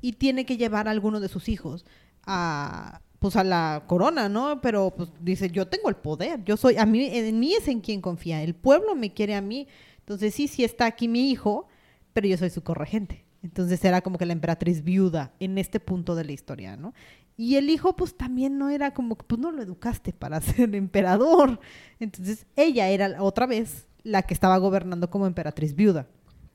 y 0.00 0.12
tiene 0.12 0.46
que 0.46 0.56
llevar 0.56 0.88
a 0.88 0.92
alguno 0.92 1.20
de 1.20 1.28
sus 1.28 1.48
hijos 1.48 1.84
a, 2.24 3.00
pues, 3.18 3.36
a 3.36 3.44
la 3.44 3.84
corona, 3.86 4.28
¿no? 4.28 4.60
Pero, 4.60 4.94
pues, 4.96 5.10
dice, 5.20 5.50
yo 5.50 5.66
tengo 5.66 5.88
el 5.88 5.96
poder. 5.96 6.44
Yo 6.44 6.56
soy, 6.56 6.76
a 6.76 6.86
mí, 6.86 7.08
en 7.12 7.38
mí 7.38 7.54
es 7.54 7.68
en 7.68 7.80
quien 7.80 8.00
confía. 8.00 8.42
El 8.42 8.54
pueblo 8.54 8.94
me 8.94 9.12
quiere 9.12 9.34
a 9.34 9.40
mí. 9.40 9.66
Entonces, 9.98 10.34
sí, 10.34 10.46
sí 10.46 10.62
está 10.62 10.86
aquí 10.86 11.08
mi 11.08 11.30
hijo, 11.30 11.66
pero 12.12 12.28
yo 12.28 12.38
soy 12.38 12.50
su 12.50 12.62
corregente. 12.62 13.25
Entonces 13.42 13.84
era 13.84 14.00
como 14.00 14.18
que 14.18 14.26
la 14.26 14.32
emperatriz 14.32 14.82
viuda 14.82 15.32
en 15.40 15.58
este 15.58 15.80
punto 15.80 16.14
de 16.14 16.24
la 16.24 16.32
historia, 16.32 16.76
¿no? 16.76 16.94
Y 17.36 17.56
el 17.56 17.68
hijo, 17.68 17.94
pues 17.94 18.16
también 18.16 18.58
no 18.58 18.70
era 18.70 18.94
como, 18.94 19.16
que, 19.16 19.24
pues 19.24 19.40
no 19.40 19.52
lo 19.52 19.62
educaste 19.62 20.12
para 20.12 20.40
ser 20.40 20.74
emperador. 20.74 21.60
Entonces 22.00 22.46
ella 22.56 22.88
era 22.88 23.22
otra 23.22 23.46
vez 23.46 23.88
la 24.02 24.22
que 24.22 24.34
estaba 24.34 24.56
gobernando 24.58 25.10
como 25.10 25.26
emperatriz 25.26 25.74
viuda, 25.74 26.06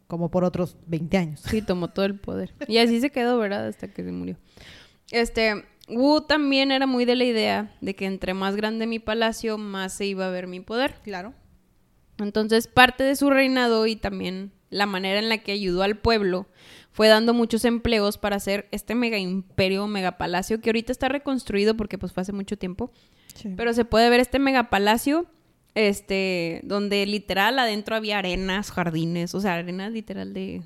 como 0.08 0.32
por 0.32 0.44
otros 0.44 0.78
20 0.88 1.17
años. 1.17 1.41
Sí, 1.41 1.62
tomó 1.62 1.89
todo 1.89 2.06
el 2.06 2.20
poder. 2.20 2.54
Y 2.67 2.78
así 2.78 3.00
se 3.00 3.12
quedó, 3.12 3.38
¿verdad? 3.38 3.67
Hasta 3.67 3.89
que 3.89 4.04
se 4.04 4.12
murió. 4.12 4.38
Este, 5.12 5.65
Wu 5.89 6.22
también 6.22 6.72
era 6.72 6.88
muy 6.88 7.06
de 7.06 7.15
la 7.15 7.26
idea 7.26 7.76
de 7.82 7.96
que 7.96 8.06
entre 8.06 8.34
más 8.34 8.56
grande 8.56 8.88
mi 8.88 9.00
palacio, 9.00 9.58
más 9.58 9.94
se 9.94 10.06
iba 10.06 10.28
a 10.28 10.32
ver 10.32 10.48
mi 10.48 10.62
poder. 10.62 10.96
Claro. 11.04 11.34
Entonces, 12.17 12.67
parte 12.67 13.04
de 13.04 13.15
su 13.15 13.30
reinado 13.30 13.88
y 13.88 13.96
también 13.96 14.52
la 14.72 14.88
manera 14.88 15.20
en 15.20 15.30
la 15.30 15.38
que 15.38 15.52
ayudó 15.52 15.84
al 15.84 15.98
pueblo 15.98 16.48
fue 16.92 17.08
dando 17.08 17.34
muchos 17.34 17.64
empleos 17.66 18.18
para 18.18 18.36
hacer 18.38 18.68
este 18.72 18.96
mega 18.96 19.18
imperio, 19.18 19.88
mega 19.88 20.18
palacio, 20.18 20.60
que 20.60 20.70
ahorita 20.70 20.92
está 20.92 21.08
reconstruido 21.08 21.78
porque 21.78 21.98
pues 21.98 22.12
fue 22.12 22.22
hace 22.22 22.34
mucho 22.34 22.58
tiempo. 22.58 22.92
Pero 23.56 23.74
se 23.74 23.86
puede 23.86 24.10
ver 24.10 24.20
este 24.20 24.40
mega 24.40 24.70
palacio, 24.70 25.26
este, 25.74 26.60
donde 26.64 27.06
literal 27.06 27.58
adentro 27.60 27.96
había 27.96 28.20
arenas, 28.20 28.72
jardines, 28.72 29.34
o 29.34 29.40
sea, 29.40 29.56
arenas 29.56 29.92
literal 29.92 30.34
de, 30.34 30.64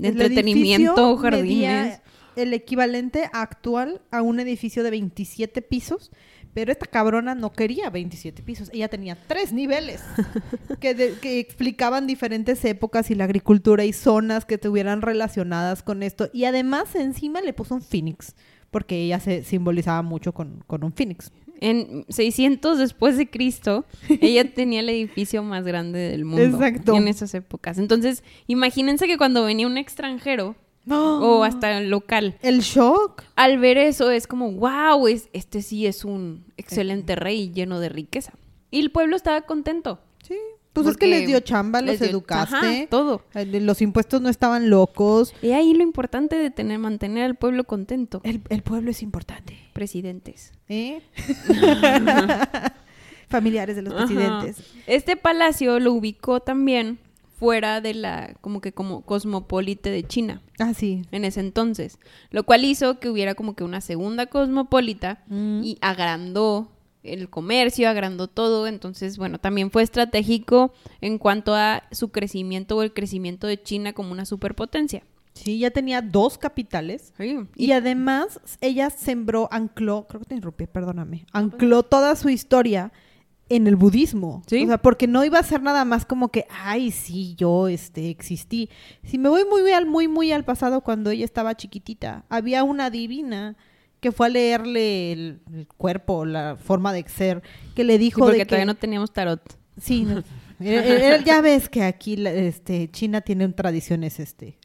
entretenimiento, 0.00 1.16
jardines. 1.16 2.00
El 2.34 2.54
equivalente 2.54 3.28
actual 3.32 4.00
a 4.10 4.22
un 4.22 4.38
edificio 4.38 4.82
de 4.84 4.90
27 4.90 5.60
pisos, 5.62 6.10
pero 6.58 6.72
esta 6.72 6.86
cabrona 6.86 7.36
no 7.36 7.52
quería 7.52 7.88
27 7.88 8.42
pisos, 8.42 8.68
ella 8.72 8.88
tenía 8.88 9.16
tres 9.28 9.52
niveles 9.52 10.02
que, 10.80 10.92
de- 10.92 11.12
que 11.22 11.38
explicaban 11.38 12.08
diferentes 12.08 12.64
épocas 12.64 13.12
y 13.12 13.14
la 13.14 13.22
agricultura 13.22 13.84
y 13.84 13.92
zonas 13.92 14.44
que 14.44 14.54
estuvieran 14.54 15.00
relacionadas 15.00 15.84
con 15.84 16.02
esto. 16.02 16.30
Y 16.32 16.46
además 16.46 16.96
encima 16.96 17.40
le 17.42 17.52
puso 17.52 17.76
un 17.76 17.80
phoenix, 17.80 18.34
porque 18.72 19.00
ella 19.04 19.20
se 19.20 19.44
simbolizaba 19.44 20.02
mucho 20.02 20.34
con, 20.34 20.64
con 20.66 20.82
un 20.82 20.92
phoenix. 20.92 21.30
En 21.60 22.04
600 22.08 22.76
después 22.76 23.16
de 23.16 23.30
Cristo, 23.30 23.84
ella 24.20 24.42
tenía 24.52 24.80
el 24.80 24.88
edificio 24.88 25.44
más 25.44 25.64
grande 25.64 26.00
del 26.10 26.24
mundo 26.24 26.42
Exacto. 26.44 26.96
en 26.96 27.06
esas 27.06 27.32
épocas. 27.34 27.78
Entonces, 27.78 28.24
imagínense 28.48 29.06
que 29.06 29.16
cuando 29.16 29.44
venía 29.44 29.68
un 29.68 29.78
extranjero 29.78 30.56
¡Oh! 30.90 31.38
o 31.38 31.44
hasta 31.44 31.80
local, 31.80 32.36
El 32.42 32.60
shock. 32.60 33.22
al 33.36 33.58
ver 33.58 33.78
eso 33.78 34.10
es 34.10 34.26
como, 34.26 34.52
wow, 34.52 35.06
es, 35.08 35.28
este 35.32 35.62
sí 35.62 35.86
es 35.86 36.04
un 36.04 36.44
excelente 36.56 37.16
rey 37.16 37.50
lleno 37.52 37.80
de 37.80 37.88
riqueza. 37.88 38.32
Y 38.70 38.80
el 38.80 38.90
pueblo 38.90 39.16
estaba 39.16 39.42
contento. 39.42 40.00
Sí. 40.22 40.34
Pues 40.74 40.86
es 40.86 40.96
que 40.96 41.06
les 41.08 41.26
dio 41.26 41.40
chamba, 41.40 41.80
los 41.80 41.98
dio- 41.98 42.08
educaste. 42.08 42.54
ajá, 42.56 42.86
todo. 42.88 43.22
eh, 43.34 43.46
Los 43.60 43.82
impuestos 43.82 44.20
no 44.20 44.28
estaban 44.28 44.70
locos. 44.70 45.34
Y 45.42 45.50
ahí 45.50 45.74
lo 45.74 45.82
importante 45.82 46.36
de 46.36 46.50
tener, 46.52 46.78
mantener 46.78 47.24
al 47.24 47.34
pueblo 47.34 47.64
contento. 47.64 48.20
El, 48.22 48.42
el 48.48 48.62
pueblo 48.62 48.90
es 48.92 49.02
importante. 49.02 49.58
Presidentes. 49.72 50.52
¿Eh? 50.68 51.00
Familiares 53.28 53.76
de 53.76 53.82
los 53.82 53.92
Ajá. 53.94 54.06
presidentes. 54.06 54.62
Este 54.86 55.16
palacio 55.16 55.78
lo 55.80 55.92
ubicó 55.92 56.40
también 56.40 56.98
fuera 57.38 57.80
de 57.80 57.94
la, 57.94 58.34
como 58.40 58.60
que 58.60 58.72
como 58.72 59.02
cosmopolite 59.02 59.90
de 59.90 60.02
China. 60.04 60.42
Ah, 60.58 60.74
sí. 60.74 61.02
en 61.12 61.24
ese 61.24 61.40
entonces, 61.40 61.98
lo 62.30 62.42
cual 62.44 62.64
hizo 62.64 62.98
que 62.98 63.08
hubiera 63.08 63.34
como 63.34 63.54
que 63.54 63.62
una 63.64 63.80
segunda 63.80 64.26
cosmopolita 64.26 65.22
Mm. 65.28 65.62
y 65.62 65.78
agrandó 65.80 66.72
el 67.04 67.30
comercio, 67.30 67.88
agrandó 67.88 68.26
todo, 68.26 68.66
entonces 68.66 69.16
bueno, 69.18 69.38
también 69.38 69.70
fue 69.70 69.82
estratégico 69.84 70.72
en 71.00 71.18
cuanto 71.18 71.54
a 71.54 71.84
su 71.92 72.08
crecimiento 72.10 72.76
o 72.76 72.82
el 72.82 72.92
crecimiento 72.92 73.46
de 73.46 73.62
China 73.62 73.92
como 73.92 74.10
una 74.12 74.24
superpotencia. 74.24 75.04
Sí, 75.34 75.60
ya 75.60 75.70
tenía 75.70 76.02
dos 76.02 76.36
capitales. 76.36 77.12
Y, 77.20 77.66
Y 77.66 77.70
además, 77.70 78.40
ella 78.60 78.90
sembró, 78.90 79.48
ancló, 79.52 80.06
creo 80.08 80.20
que 80.20 80.26
te 80.26 80.34
interrumpí, 80.34 80.66
perdóname, 80.66 81.24
ancló 81.32 81.84
toda 81.84 82.16
su 82.16 82.28
historia 82.28 82.90
en 83.48 83.66
el 83.66 83.76
budismo. 83.76 84.42
Sí. 84.46 84.64
O 84.64 84.66
sea, 84.66 84.78
porque 84.78 85.06
no 85.06 85.24
iba 85.24 85.38
a 85.38 85.42
ser 85.42 85.62
nada 85.62 85.84
más 85.84 86.04
como 86.04 86.28
que, 86.28 86.46
ay, 86.50 86.90
sí, 86.90 87.34
yo 87.36 87.68
este, 87.68 88.10
existí. 88.10 88.68
Si 89.04 89.18
me 89.18 89.28
voy 89.28 89.44
muy, 89.48 89.70
al, 89.72 89.86
muy, 89.86 90.06
muy 90.08 90.32
al 90.32 90.44
pasado, 90.44 90.82
cuando 90.82 91.10
ella 91.10 91.24
estaba 91.24 91.56
chiquitita, 91.56 92.24
había 92.28 92.62
una 92.64 92.90
divina 92.90 93.56
que 94.00 94.12
fue 94.12 94.26
a 94.26 94.30
leerle 94.30 95.12
el, 95.12 95.40
el 95.52 95.66
cuerpo, 95.66 96.24
la 96.24 96.56
forma 96.56 96.92
de 96.92 97.04
ser, 97.08 97.42
que 97.74 97.84
le 97.84 97.94
sí, 97.94 97.98
dijo 97.98 98.20
porque 98.20 98.32
de 98.38 98.38
que... 98.40 98.46
todavía 98.46 98.66
no 98.66 98.76
teníamos 98.76 99.12
tarot. 99.12 99.40
Sí, 99.80 100.04
no. 100.04 100.22
Era- 100.60 100.84
era- 100.84 101.24
ya 101.24 101.40
ves 101.40 101.68
que 101.68 101.82
aquí 101.82 102.16
la- 102.16 102.32
este, 102.32 102.90
China 102.90 103.20
tiene 103.22 103.48
tradiciones 103.48 104.20
este, 104.20 104.58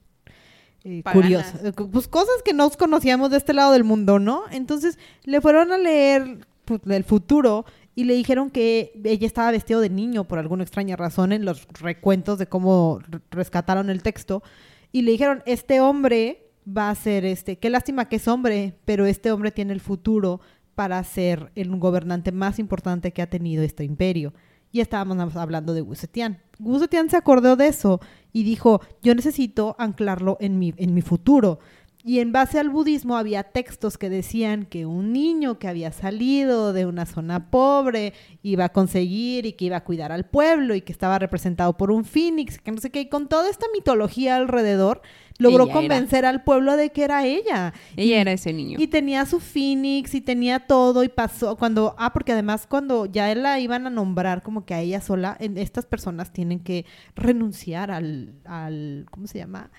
eh, 0.84 1.04
curiosas. 1.12 1.64
Eh, 1.64 1.72
Pues 1.72 2.08
cosas 2.08 2.36
que 2.44 2.54
no 2.54 2.70
conocíamos 2.72 3.32
de 3.32 3.38
este 3.38 3.54
lado 3.54 3.72
del 3.74 3.84
mundo, 3.84 4.20
¿no? 4.20 4.44
Entonces 4.52 4.98
le 5.24 5.40
fueron 5.40 5.72
a 5.72 5.78
leer 5.78 6.46
pues, 6.66 6.82
el 6.90 7.04
futuro 7.04 7.66
y 7.96 8.06
le 8.06 8.16
dijeron 8.16 8.50
que 8.50 9.00
ella 9.04 9.28
estaba 9.28 9.52
vestido 9.52 9.80
de 9.80 9.90
niño 9.90 10.24
por 10.24 10.40
alguna 10.40 10.64
extraña 10.64 10.96
razón 10.96 11.32
en 11.32 11.46
los 11.46 11.68
recuentos 11.80 12.40
de 12.40 12.48
cómo 12.48 13.00
rescataron 13.30 13.90
el 13.90 14.02
texto. 14.02 14.42
Y 14.92 15.04
le 15.04 15.12
dijeron, 15.12 15.44
este 15.46 15.80
hombre 15.80 16.52
va 16.66 16.90
a 16.90 16.96
ser 16.96 17.26
este, 17.26 17.58
qué 17.58 17.70
lástima 17.70 18.10
que 18.10 18.16
es 18.16 18.28
hombre, 18.28 18.76
pero 18.86 19.06
este 19.06 19.32
hombre 19.32 19.52
tiene 19.52 19.74
el 19.74 19.82
futuro 19.82 20.42
para 20.76 21.04
ser 21.04 21.52
el 21.56 21.76
gobernante 21.78 22.32
más 22.32 22.58
importante 22.58 23.12
que 23.12 23.22
ha 23.22 23.30
tenido 23.30 23.64
este 23.64 23.84
imperio. 23.84 24.34
Y 24.72 24.80
estábamos 24.80 25.36
hablando 25.36 25.76
de. 25.76 25.84
Wu 25.84 25.94
Zetian 25.94 27.10
se 27.10 27.18
acordó 27.18 27.56
de 27.56 27.68
eso 27.68 28.00
y 28.32 28.44
dijo, 28.44 28.82
yo 29.04 29.14
necesito 29.14 29.76
anclarlo 29.78 30.38
en 30.40 30.58
mi, 30.58 30.74
en 30.78 30.96
mi 30.96 31.04
futuro. 31.04 31.60
Y 32.06 32.20
en 32.20 32.34
base 32.34 32.60
al 32.60 32.70
budismo 32.70 33.16
había 33.16 33.44
textos 33.44 33.98
que 33.98 34.10
decían 34.10 34.66
que 34.66 34.86
un 34.86 35.14
niño 35.14 35.58
que 35.58 35.70
había 35.70 35.94
salido 35.94 36.74
de 36.74 36.86
una 36.86 37.06
zona 37.06 37.50
pobre 37.50 38.12
iba 38.42 38.66
a 38.66 38.70
conseguir 38.74 39.46
y 39.46 39.54
que 39.54 39.66
iba 39.66 39.78
a 39.78 39.84
cuidar 39.86 40.12
al 40.12 40.26
pueblo 40.26 40.76
y 40.76 40.82
que 40.82 40.92
estaba 40.92 41.18
representado 41.18 41.78
por 41.78 41.92
un 41.92 42.04
phoenix, 42.04 42.60
que 42.60 42.72
no 42.72 42.80
sé 42.80 42.90
qué. 42.90 43.00
Y 43.02 43.06
con 43.10 43.30
toda 43.30 43.50
esta 43.50 43.68
mitología 43.74 44.36
alrededor, 44.36 45.02
logró 45.38 45.64
Ella 45.64 45.72
era. 45.72 45.80
convencer 45.82 46.26
al 46.26 46.44
pueblo 46.44 46.76
de 46.76 46.90
que 46.92 47.06
era 47.06 47.26
ella. 47.26 47.74
Ella 47.96 48.20
era 48.20 48.34
ese 48.34 48.52
niño. 48.52 48.78
Y 48.82 48.88
tenía 48.88 49.26
su 49.26 49.40
Phoenix 49.40 50.14
y 50.14 50.20
tenía 50.20 50.60
todo 50.68 51.06
y 51.06 51.10
pasó 51.10 51.56
cuando, 51.56 51.96
ah, 51.98 52.12
porque 52.12 52.34
además 52.34 52.68
cuando 52.68 53.06
ya 53.06 53.34
la 53.34 53.62
iban 53.62 53.88
a 53.88 53.90
nombrar 53.90 54.44
como 54.44 54.66
que 54.66 54.74
a 54.74 54.82
ella 54.82 55.00
sola, 55.00 55.38
en- 55.40 55.58
estas 55.58 55.86
personas 55.86 56.34
tienen 56.34 56.60
que 56.60 56.86
renunciar 57.16 57.92
al, 57.92 58.34
al, 58.44 59.06
¿cómo 59.10 59.26
se 59.28 59.38
llama? 59.38 59.72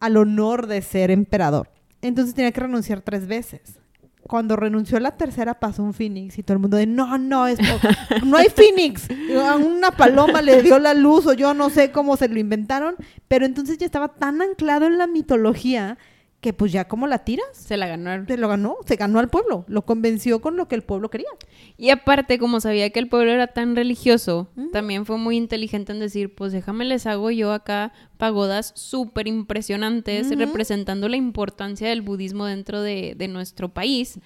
Al 0.00 0.16
honor 0.16 0.66
de 0.66 0.82
ser 0.82 1.10
emperador. 1.10 1.70
Entonces 2.02 2.34
tenía 2.34 2.52
que 2.52 2.60
renunciar 2.60 3.02
tres 3.02 3.26
veces. 3.26 3.78
Cuando 4.22 4.54
renunció 4.56 5.00
la 5.00 5.16
tercera 5.16 5.58
pasó 5.58 5.82
un 5.82 5.92
Phoenix 5.92 6.38
y 6.38 6.42
todo 6.42 6.54
el 6.54 6.60
mundo 6.60 6.76
de, 6.76 6.86
no, 6.86 7.18
no, 7.18 7.46
es, 7.46 7.58
no 8.24 8.36
hay 8.36 8.48
Phoenix. 8.48 9.08
A 9.44 9.56
una 9.56 9.90
paloma 9.90 10.40
le 10.42 10.62
dio 10.62 10.78
la 10.78 10.94
luz 10.94 11.26
o 11.26 11.32
yo 11.32 11.54
no 11.54 11.70
sé 11.70 11.90
cómo 11.90 12.16
se 12.16 12.28
lo 12.28 12.38
inventaron, 12.38 12.96
pero 13.28 13.44
entonces 13.44 13.78
ya 13.78 13.86
estaba 13.86 14.08
tan 14.08 14.40
anclado 14.40 14.86
en 14.86 14.98
la 14.98 15.06
mitología 15.06 15.98
que 16.40 16.54
pues 16.54 16.72
ya 16.72 16.88
como 16.88 17.06
la 17.06 17.18
tiras, 17.18 17.46
Se 17.52 17.76
la 17.76 17.86
ganó. 17.86 18.24
se 18.26 18.36
lo 18.38 18.48
ganó, 18.48 18.76
se 18.86 18.96
ganó 18.96 19.18
al 19.18 19.28
pueblo, 19.28 19.64
lo 19.68 19.82
convenció 19.82 20.40
con 20.40 20.56
lo 20.56 20.68
que 20.68 20.74
el 20.74 20.82
pueblo 20.82 21.10
quería. 21.10 21.28
Y 21.76 21.90
aparte, 21.90 22.38
como 22.38 22.60
sabía 22.60 22.88
que 22.90 22.98
el 22.98 23.08
pueblo 23.08 23.30
era 23.30 23.48
tan 23.48 23.76
religioso, 23.76 24.48
también 24.72 25.04
fue 25.04 25.18
muy 25.18 25.36
inteligente 25.36 25.92
en 25.92 26.00
decir, 26.00 26.34
pues 26.34 26.52
déjame 26.52 26.86
les 26.86 27.06
hago 27.06 27.30
yo 27.30 27.52
acá 27.52 27.92
pagodas 28.16 28.72
súper 28.74 29.28
impresionantes 29.28 30.36
representando 30.36 31.08
la 31.08 31.16
importancia 31.16 31.88
del 31.88 32.02
budismo 32.02 32.46
dentro 32.46 32.80
de, 32.80 33.14
de 33.16 33.28
nuestro 33.28 33.68
país. 33.68 34.18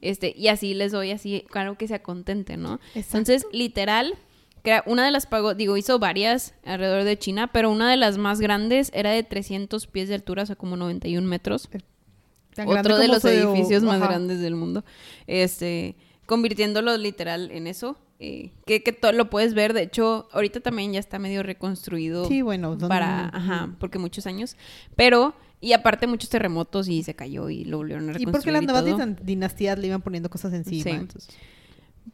este 0.00 0.34
Y 0.36 0.48
así 0.48 0.74
les 0.74 0.90
doy 0.92 1.12
así, 1.12 1.44
claro 1.50 1.78
que 1.78 1.86
se 1.86 2.02
contente, 2.02 2.56
¿no? 2.56 2.80
Exacto. 2.94 3.18
Entonces, 3.18 3.46
literal, 3.52 4.14
crea- 4.62 4.82
una 4.86 5.04
de 5.04 5.10
las 5.10 5.26
pagodas, 5.26 5.56
digo, 5.56 5.76
hizo 5.76 5.98
varias 5.98 6.54
alrededor 6.64 7.04
de 7.04 7.18
China, 7.18 7.48
pero 7.52 7.70
una 7.70 7.90
de 7.90 7.96
las 7.96 8.18
más 8.18 8.40
grandes 8.40 8.90
era 8.94 9.10
de 9.10 9.22
300 9.22 9.86
pies 9.86 10.08
de 10.08 10.14
altura, 10.14 10.42
o 10.42 10.46
sea, 10.46 10.56
como 10.56 10.76
91 10.76 11.26
metros. 11.28 11.68
Tan 12.54 12.68
grande 12.68 12.80
Otro 12.92 12.98
de 12.98 13.08
los 13.08 13.24
edificios 13.24 13.82
más 13.84 14.00
grandes 14.00 14.40
del 14.40 14.56
mundo. 14.56 14.84
Este, 15.26 15.96
convirtiéndolo 16.26 16.96
literal 16.96 17.50
en 17.52 17.66
eso. 17.66 17.96
eh, 18.22 18.50
que, 18.66 18.82
que 18.82 18.92
todo 18.92 19.12
lo 19.12 19.30
puedes 19.30 19.54
ver. 19.54 19.72
De 19.72 19.80
hecho, 19.82 20.28
ahorita 20.32 20.60
también 20.60 20.92
ya 20.92 21.00
está 21.00 21.18
medio 21.18 21.42
reconstruido. 21.42 22.26
Sí, 22.26 22.42
bueno, 22.42 22.76
Para, 22.76 23.28
ajá, 23.28 23.74
porque 23.78 23.98
muchos 23.98 24.26
años. 24.26 24.56
Pero, 24.94 25.32
y 25.58 25.72
aparte 25.72 26.06
muchos 26.06 26.28
terremotos 26.28 26.86
y 26.88 27.02
se 27.02 27.14
cayó 27.14 27.48
y 27.48 27.64
lo 27.64 27.78
volvieron 27.78 28.04
a 28.08 28.10
Y 28.10 28.24
reconstruir. 28.26 28.32
porque 28.32 28.52
las 28.74 28.84
nuevas 28.84 29.16
dinastías 29.22 29.78
le 29.78 29.86
iban 29.86 30.02
poniendo 30.02 30.28
cosas 30.28 30.52
encima. 30.52 30.82
Sí. 30.82 30.90
entonces- 30.90 31.34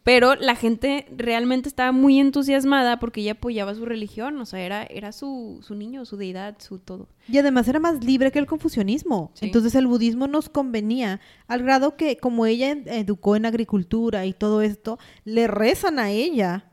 Pero 0.02 0.34
la 0.36 0.54
gente 0.54 1.06
realmente 1.16 1.68
estaba 1.68 1.90
muy 1.90 2.20
entusiasmada 2.20 2.98
porque 2.98 3.20
ella 3.22 3.32
apoyaba 3.32 3.74
su 3.74 3.84
religión. 3.84 4.38
O 4.40 4.46
sea, 4.46 4.60
era, 4.60 4.84
era 4.84 5.10
su, 5.12 5.60
su 5.62 5.74
niño, 5.74 6.04
su 6.04 6.16
deidad, 6.16 6.56
su 6.60 6.78
todo. 6.78 7.08
Y 7.28 7.38
además 7.38 7.66
era 7.66 7.80
más 7.80 8.04
libre 8.04 8.30
que 8.30 8.38
el 8.38 8.46
confucianismo. 8.46 9.30
Sí. 9.34 9.46
Entonces 9.46 9.74
el 9.74 9.86
budismo 9.86 10.28
nos 10.28 10.48
convenía 10.48 11.20
al 11.48 11.62
grado 11.62 11.96
que 11.96 12.16
como 12.18 12.46
ella 12.46 12.70
ed- 12.70 12.86
educó 12.88 13.34
en 13.36 13.46
agricultura 13.46 14.26
y 14.26 14.32
todo 14.32 14.62
esto, 14.62 14.98
le 15.24 15.46
rezan 15.48 15.98
a 15.98 16.10
ella 16.10 16.70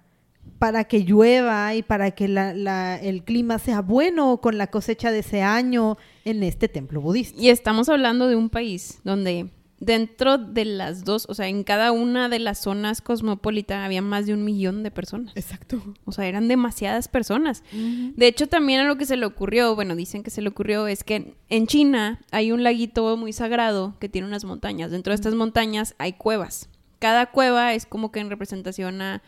para 0.60 0.84
que 0.86 1.04
llueva 1.04 1.74
y 1.76 1.82
para 1.84 2.12
que 2.12 2.28
la- 2.28 2.54
la- 2.54 3.00
el 3.00 3.24
clima 3.24 3.58
sea 3.60 3.82
bueno 3.82 4.42
con 4.42 4.58
la 4.58 4.68
cosecha 4.68 5.12
de 5.12 5.20
ese 5.20 5.42
año 5.42 5.98
en 6.26 6.44
este 6.44 6.68
templo 6.68 7.02
budista. 7.02 7.40
Y 7.42 7.50
estamos 7.50 7.90
hablando 7.90 8.28
de 8.28 8.36
un 8.36 8.50
país 8.50 9.00
donde 9.04 9.50
dentro 9.86 10.38
de 10.38 10.66
las 10.66 11.04
dos, 11.04 11.26
o 11.30 11.34
sea, 11.34 11.48
en 11.48 11.64
cada 11.64 11.92
una 11.92 12.30
de 12.30 12.40
las 12.40 12.60
zonas 12.60 13.02
cosmopolitas 13.02 13.86
había 13.86 14.02
más 14.02 14.26
de 14.26 14.34
un 14.34 14.44
millón 14.44 14.84
de 14.84 14.92
personas. 14.92 15.34
Exacto. 15.36 15.82
O 16.06 16.12
sea, 16.12 16.26
eran 16.26 16.48
demasiadas 16.48 17.08
personas. 17.08 17.64
De 17.72 18.28
hecho, 18.28 18.48
también 18.48 18.82
a 18.82 18.86
lo 18.86 18.98
que 18.98 19.06
se 19.06 19.18
le 19.18 19.26
ocurrió, 19.26 19.76
bueno, 19.76 19.96
dicen 19.96 20.24
que 20.24 20.30
se 20.30 20.42
le 20.42 20.50
ocurrió, 20.50 20.88
es 20.88 21.04
que 21.04 21.36
en 21.50 21.68
China 21.68 22.20
hay 22.32 22.52
un 22.52 22.64
laguito 22.64 23.16
muy 23.18 23.34
sagrado 23.34 23.96
que 24.00 24.10
tiene 24.10 24.28
unas 24.28 24.46
montañas. 24.46 24.92
Dentro 24.92 25.12
de 25.12 25.16
estas 25.16 25.36
montañas 25.36 25.96
hay 25.98 26.14
cuevas. 26.14 26.70
Cada 27.00 27.28
cueva 27.28 27.74
es 27.74 27.86
como 27.86 28.12
que 28.12 28.22
en 28.22 28.30
representación 28.30 29.02
a, 29.02 29.22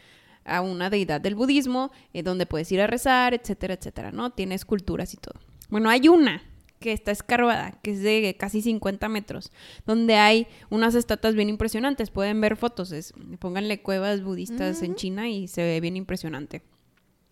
a 0.46 0.62
una 0.62 0.90
deidad 0.90 1.20
del 1.20 1.36
budismo, 1.36 1.92
eh, 2.14 2.24
donde 2.24 2.46
puedes 2.46 2.72
ir 2.72 2.82
a 2.82 2.88
rezar, 2.88 3.34
etcétera, 3.34 3.74
etcétera, 3.74 4.12
¿no? 4.12 4.30
Tiene 4.30 4.56
esculturas 4.56 5.14
y 5.14 5.18
todo. 5.18 5.36
Bueno, 5.70 5.90
hay 5.90 6.08
una 6.08 6.42
que 6.86 6.94
está 6.94 7.12
escarbada, 7.12 7.80
que 7.82 7.92
es 7.92 8.02
de 8.04 8.36
casi 8.40 8.62
50 8.62 9.10
metros, 9.10 9.52
donde 9.88 10.16
hay 10.16 10.46
unas 10.70 10.94
estatuas 10.94 11.34
bien 11.36 11.50
impresionantes. 11.50 12.12
Pueden 12.12 12.40
ver 12.42 12.56
fotos, 12.58 12.92
es- 12.92 13.14
pónganle 13.40 13.82
cuevas 13.82 14.24
budistas 14.24 14.84
en 14.84 14.94
China 14.96 15.28
y 15.30 15.48
se 15.48 15.64
ve 15.64 15.80
bien 15.82 15.98
impresionante. 15.98 16.62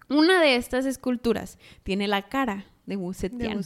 Una 0.10 0.42
de 0.42 0.56
estas 0.56 0.86
esculturas 0.86 1.58
tiene 1.84 2.08
la 2.08 2.24
cara 2.24 2.66
de 2.86 2.98
Wu 2.98 3.14
Zetian. 3.14 3.60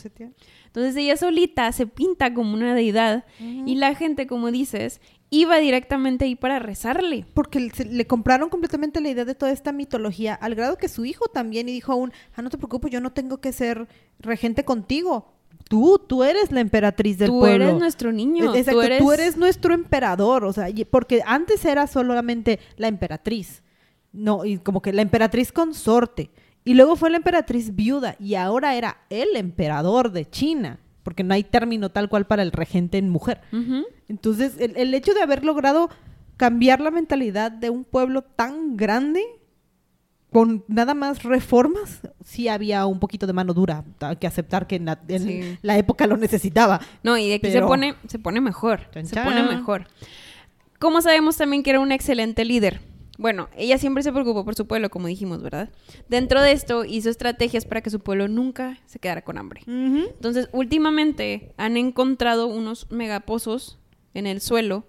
Entonces 0.65 0.95
ella 0.97 1.17
solita 1.17 1.71
se 1.71 1.87
pinta 1.87 2.33
como 2.33 2.53
una 2.53 2.75
deidad 2.75 3.25
y 3.65 3.75
la 3.75 3.95
gente, 3.95 4.27
como 4.27 4.51
dices, 4.51 5.01
iba 5.29 5.57
directamente 5.57 6.25
ahí 6.25 6.35
para 6.35 6.59
rezarle. 6.59 7.25
Porque 7.33 7.59
le- 7.59 7.85
le 7.85 8.05
compraron 8.07 8.49
completamente 8.49 9.01
la 9.01 9.09
idea 9.09 9.25
de 9.25 9.33
toda 9.35 9.51
esta 9.51 9.71
mitología, 9.71 10.35
al 10.35 10.53
grado 10.53 10.77
que 10.77 10.87
su 10.87 11.03
hijo 11.05 11.27
también 11.29 11.67
y 11.67 11.71
dijo 11.71 11.91
aún, 11.93 12.13
ah, 12.35 12.41
no 12.43 12.49
te 12.49 12.57
preocupes, 12.57 12.91
yo 12.91 13.01
no 13.01 13.11
tengo 13.13 13.37
que 13.41 13.51
ser 13.51 13.87
regente 14.19 14.63
contigo. 14.65 15.33
Tú, 15.67 15.99
tú 15.99 16.23
eres 16.23 16.51
la 16.51 16.61
emperatriz 16.61 17.17
del 17.17 17.27
tú 17.27 17.39
pueblo. 17.39 17.65
eres 17.65 17.79
nuestro 17.79 18.11
niño. 18.11 18.55
Exacto, 18.55 18.81
tú 18.99 19.11
eres... 19.11 19.37
nuestro 19.37 19.73
emperador, 19.73 20.45
o 20.45 20.53
sea, 20.53 20.67
porque 20.89 21.21
antes 21.25 21.65
era 21.65 21.87
solamente 21.87 22.59
la 22.77 22.87
emperatriz, 22.87 23.63
no, 24.11 24.45
y 24.45 24.57
como 24.57 24.81
que 24.81 24.93
la 24.93 25.01
emperatriz 25.01 25.51
consorte, 25.51 26.29
y 26.63 26.73
luego 26.73 26.95
fue 26.95 27.09
la 27.09 27.17
emperatriz 27.17 27.75
viuda, 27.75 28.15
y 28.19 28.35
ahora 28.35 28.75
era 28.75 28.97
el 29.09 29.35
emperador 29.35 30.11
de 30.11 30.29
China, 30.29 30.79
porque 31.03 31.23
no 31.23 31.33
hay 31.33 31.43
término 31.43 31.89
tal 31.89 32.09
cual 32.09 32.27
para 32.27 32.43
el 32.43 32.51
regente 32.51 32.97
en 32.97 33.09
mujer. 33.09 33.41
Entonces, 34.09 34.55
el, 34.59 34.75
el 34.75 34.93
hecho 34.93 35.13
de 35.13 35.21
haber 35.21 35.45
logrado 35.45 35.89
cambiar 36.35 36.81
la 36.81 36.91
mentalidad 36.91 37.51
de 37.51 37.69
un 37.69 37.83
pueblo 37.83 38.21
tan 38.21 38.77
grande, 38.77 39.23
con 40.31 40.63
nada 40.67 40.93
más 40.93 41.23
reformas, 41.23 42.01
sí 42.23 42.47
había 42.47 42.85
un 42.85 42.99
poquito 42.99 43.25
de 43.27 43.33
mano 43.33 43.53
dura, 43.53 43.85
hay 44.01 44.17
que 44.17 44.27
aceptar 44.27 44.67
que 44.67 44.75
en 44.75 44.85
la, 44.85 44.99
en 45.07 45.23
Sí. 45.23 45.57
la 45.61 45.77
época 45.77 46.05
lo 46.07 46.17
necesitaba. 46.17 46.81
No, 47.03 47.17
y 47.17 47.29
de 47.29 47.35
aquí 47.35 47.51
se 47.51 47.61
pone, 47.61 47.95
se 48.07 48.19
pone 48.19 48.41
mejor. 48.41 48.89
Chan, 48.91 49.05
se 49.05 49.15
pone 49.21 49.43
mejor. 49.43 49.87
¿Cómo 50.79 51.01
sabemos 51.01 51.37
también 51.37 51.63
que 51.63 51.69
era 51.71 51.79
un 51.79 51.91
excelente 51.91 52.45
líder? 52.45 52.81
Bueno, 53.17 53.49
ella 53.57 53.79
siempre 53.79 54.03
se 54.03 54.11
preocupó 54.11 54.45
por 54.45 54.53
su 54.53 54.67
pueblo, 54.67 54.91
como 54.91 55.07
dijimos, 55.07 55.41
¿verdad? 55.41 55.69
Dentro 56.07 56.39
de 56.41 56.51
esto 56.51 56.85
hizo 56.85 57.09
estrategias 57.09 57.65
para 57.65 57.81
que 57.81 57.89
su 57.89 57.99
pueblo 57.99 58.27
nunca 58.27 58.77
se 58.85 58.99
quedara 58.99 59.23
con 59.23 59.39
hambre. 59.39 59.61
Entonces, 59.65 60.49
últimamente 60.51 61.51
han 61.57 61.77
encontrado 61.77 62.45
unos 62.45 62.91
megapozos 62.91 63.79
en 64.13 64.27
el 64.27 64.39
suelo 64.39 64.85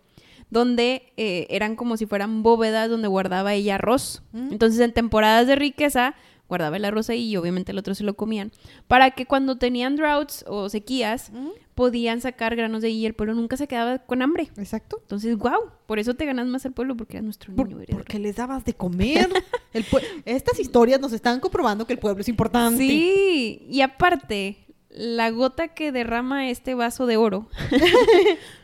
donde 0.50 1.12
eh, 1.16 1.46
eran 1.50 1.76
como 1.76 1.96
si 1.96 2.06
fueran 2.06 2.42
bóvedas 2.42 2.88
donde 2.88 3.08
guardaba 3.08 3.54
ella 3.54 3.74
arroz. 3.76 4.22
Entonces, 4.32 4.80
en 4.80 4.92
temporadas 4.92 5.46
de 5.46 5.56
riqueza, 5.56 6.14
guardaba 6.48 6.76
el 6.78 6.84
arroz 6.86 7.10
ahí 7.10 7.28
y 7.30 7.36
obviamente 7.36 7.72
el 7.72 7.78
otro 7.78 7.94
se 7.94 8.04
lo 8.04 8.14
comían. 8.14 8.50
Para 8.86 9.10
que 9.10 9.26
cuando 9.26 9.58
tenían 9.58 9.96
droughts 9.96 10.44
o 10.48 10.68
sequías, 10.70 11.30
podían 11.74 12.20
sacar 12.22 12.56
granos 12.56 12.80
de 12.82 12.88
ahí 12.88 12.96
y 13.00 13.06
el 13.06 13.12
pueblo 13.14 13.34
nunca 13.34 13.56
se 13.58 13.68
quedaba 13.68 13.98
con 13.98 14.22
hambre. 14.22 14.48
Exacto. 14.56 14.98
Entonces, 15.02 15.36
wow, 15.36 15.70
por 15.86 15.98
eso 15.98 16.14
te 16.14 16.24
ganas 16.24 16.46
más 16.46 16.64
al 16.64 16.72
pueblo 16.72 16.96
porque 16.96 17.18
eras 17.18 17.24
nuestro 17.24 17.54
Por- 17.54 17.68
niño 17.68 17.80
heredero. 17.82 17.98
porque 17.98 18.18
les 18.18 18.34
dabas 18.36 18.64
de 18.64 18.72
comer. 18.72 19.28
El 19.74 19.84
Estas 20.24 20.58
historias 20.58 20.98
nos 20.98 21.12
están 21.12 21.40
comprobando 21.40 21.86
que 21.86 21.92
el 21.92 21.98
pueblo 21.98 22.22
es 22.22 22.28
importante. 22.30 22.78
Sí, 22.78 23.66
y 23.68 23.82
aparte, 23.82 24.56
la 24.88 25.30
gota 25.30 25.68
que 25.68 25.92
derrama 25.92 26.48
este 26.48 26.74
vaso 26.74 27.04
de 27.04 27.18
oro 27.18 27.48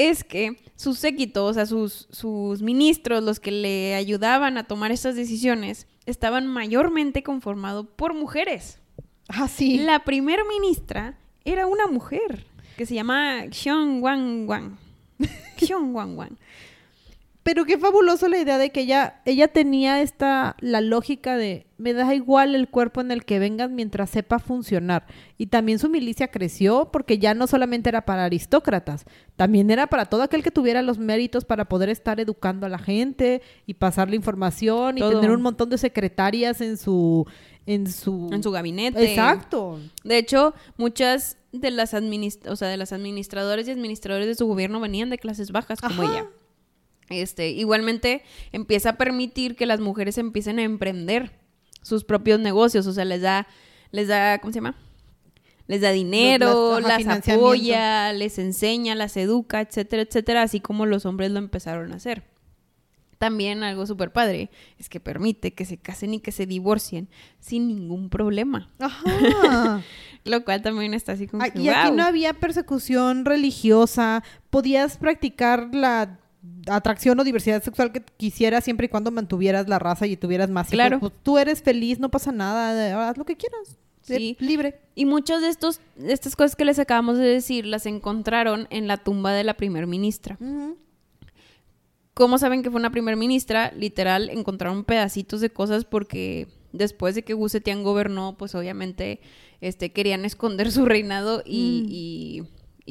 es 0.00 0.24
que 0.24 0.56
su 0.76 0.94
séquito, 0.94 1.44
o 1.44 1.52
sea, 1.52 1.66
sus, 1.66 2.08
sus 2.10 2.62
ministros, 2.62 3.22
los 3.22 3.38
que 3.38 3.50
le 3.50 3.94
ayudaban 3.94 4.56
a 4.56 4.64
tomar 4.64 4.92
estas 4.92 5.14
decisiones, 5.14 5.86
estaban 6.06 6.46
mayormente 6.46 7.22
conformados 7.22 7.86
por 7.96 8.14
mujeres. 8.14 8.80
Ah, 9.28 9.46
sí. 9.46 9.76
La 9.76 10.04
primer 10.04 10.40
ministra 10.46 11.18
era 11.44 11.66
una 11.66 11.86
mujer 11.86 12.46
que 12.78 12.86
se 12.86 12.94
llama 12.94 13.42
Xiong 13.50 14.02
Wang 14.02 14.48
Wang. 14.48 14.78
Xiong 15.58 15.94
Wang 15.94 16.16
Wang. 16.16 16.38
Pero 17.50 17.64
qué 17.64 17.78
fabuloso 17.78 18.28
la 18.28 18.38
idea 18.38 18.58
de 18.58 18.70
que 18.70 18.82
ella, 18.82 19.22
ella 19.24 19.48
tenía 19.48 20.00
esta, 20.02 20.54
la 20.60 20.80
lógica 20.80 21.36
de, 21.36 21.66
me 21.78 21.92
da 21.94 22.14
igual 22.14 22.54
el 22.54 22.68
cuerpo 22.68 23.00
en 23.00 23.10
el 23.10 23.24
que 23.24 23.40
vengas 23.40 23.70
mientras 23.72 24.10
sepa 24.10 24.38
funcionar. 24.38 25.04
Y 25.36 25.46
también 25.46 25.80
su 25.80 25.88
milicia 25.88 26.28
creció 26.28 26.90
porque 26.92 27.18
ya 27.18 27.34
no 27.34 27.48
solamente 27.48 27.88
era 27.88 28.02
para 28.06 28.24
aristócratas, 28.26 29.04
también 29.34 29.68
era 29.72 29.88
para 29.88 30.04
todo 30.04 30.22
aquel 30.22 30.44
que 30.44 30.52
tuviera 30.52 30.80
los 30.80 30.98
méritos 30.98 31.44
para 31.44 31.64
poder 31.64 31.88
estar 31.88 32.20
educando 32.20 32.66
a 32.66 32.68
la 32.68 32.78
gente 32.78 33.42
y 33.66 33.74
pasarle 33.74 34.14
información 34.14 34.98
y 34.98 35.00
tener 35.00 35.32
un 35.32 35.42
montón 35.42 35.70
de 35.70 35.78
secretarias 35.78 36.60
en 36.60 36.76
su, 36.76 37.26
en 37.66 37.90
su, 37.90 38.28
En 38.30 38.44
su 38.44 38.52
gabinete. 38.52 39.02
Exacto. 39.10 39.80
De 40.04 40.18
hecho, 40.18 40.54
muchas 40.76 41.36
de 41.50 41.72
las, 41.72 41.94
administ- 41.94 42.46
o 42.48 42.54
sea, 42.54 42.68
de 42.68 42.76
las 42.76 42.92
administradores 42.92 43.66
y 43.66 43.72
administradores 43.72 44.28
de 44.28 44.36
su 44.36 44.46
gobierno 44.46 44.78
venían 44.78 45.10
de 45.10 45.18
clases 45.18 45.50
bajas 45.50 45.80
como 45.80 46.02
Ajá. 46.04 46.12
ella. 46.12 46.26
Este, 47.10 47.50
igualmente 47.50 48.22
empieza 48.52 48.90
a 48.90 48.96
permitir 48.96 49.56
que 49.56 49.66
las 49.66 49.80
mujeres 49.80 50.16
empiecen 50.16 50.58
a 50.58 50.62
emprender 50.62 51.32
sus 51.82 52.04
propios 52.04 52.38
negocios, 52.40 52.86
o 52.86 52.92
sea, 52.92 53.04
les 53.04 53.20
da, 53.20 53.46
les 53.90 54.08
da, 54.08 54.38
¿cómo 54.38 54.52
se 54.52 54.58
llama? 54.58 54.76
Les 55.66 55.80
da 55.80 55.90
dinero, 55.92 56.80
las- 56.80 56.98
apoya, 57.36 58.12
les 58.12 58.38
enseña, 58.38 58.94
las 58.94 59.16
educa, 59.16 59.60
etcétera, 59.60 60.02
etcétera, 60.02 60.42
así 60.42 60.60
como 60.60 60.86
los 60.86 61.04
hombres 61.06 61.30
lo 61.30 61.38
empezaron 61.38 61.92
a 61.92 61.96
hacer. 61.96 62.24
También 63.18 63.62
algo 63.62 63.86
súper 63.86 64.12
padre 64.12 64.50
es 64.78 64.88
que 64.88 64.98
permite 64.98 65.52
que 65.52 65.66
se 65.66 65.76
casen 65.76 66.14
y 66.14 66.20
que 66.20 66.32
se 66.32 66.46
divorcien 66.46 67.08
sin 67.38 67.68
ningún 67.68 68.08
problema. 68.08 68.70
Ajá. 68.78 69.82
Lo 70.24 70.42
cual 70.44 70.62
también 70.62 70.94
está 70.94 71.12
así 71.12 71.26
como 71.26 71.42
Ah, 71.42 71.48
y 71.54 71.68
aquí 71.68 71.90
no 71.92 72.02
había 72.04 72.32
persecución 72.34 73.24
religiosa, 73.26 74.22
podías 74.48 74.96
practicar 74.96 75.68
la 75.74 76.18
atracción 76.66 77.18
o 77.20 77.24
diversidad 77.24 77.62
sexual 77.62 77.92
que 77.92 78.02
quisieras 78.16 78.64
siempre 78.64 78.86
y 78.86 78.88
cuando 78.88 79.10
mantuvieras 79.10 79.68
la 79.68 79.78
raza 79.78 80.06
y 80.06 80.16
tuvieras 80.16 80.50
más 80.50 80.66
hijos. 80.68 80.72
Claro. 80.74 81.00
Pues, 81.00 81.12
tú 81.22 81.38
eres 81.38 81.62
feliz, 81.62 81.98
no 81.98 82.10
pasa 82.10 82.32
nada, 82.32 83.08
haz 83.10 83.16
lo 83.18 83.24
que 83.24 83.36
quieras. 83.36 83.76
Sí. 84.02 84.36
libre. 84.40 84.80
Y 84.94 85.04
muchas 85.04 85.40
de, 85.42 85.48
estos, 85.48 85.80
de 85.94 86.12
estas 86.12 86.34
cosas 86.34 86.56
que 86.56 86.64
les 86.64 86.78
acabamos 86.78 87.18
de 87.18 87.24
decir 87.24 87.66
las 87.66 87.86
encontraron 87.86 88.66
en 88.70 88.88
la 88.88 88.96
tumba 88.96 89.32
de 89.32 89.44
la 89.44 89.54
primer 89.54 89.86
ministra. 89.86 90.36
¿Cómo 92.14 92.38
saben 92.38 92.62
que 92.62 92.70
fue 92.70 92.80
una 92.80 92.90
primer 92.90 93.16
ministra? 93.16 93.72
Literal, 93.76 94.30
encontraron 94.30 94.84
pedacitos 94.84 95.40
de 95.40 95.50
cosas 95.50 95.84
porque 95.84 96.48
después 96.72 97.14
de 97.14 97.22
que 97.22 97.34
Wu 97.34 97.48
Zetian 97.48 97.82
gobernó, 97.82 98.36
pues 98.36 98.54
obviamente 98.54 99.20
este, 99.60 99.92
querían 99.92 100.24
esconder 100.24 100.72
su 100.72 100.84
reinado 100.86 101.42
y, 101.44 101.82
Mm. 101.84 101.88
y- 101.90 102.42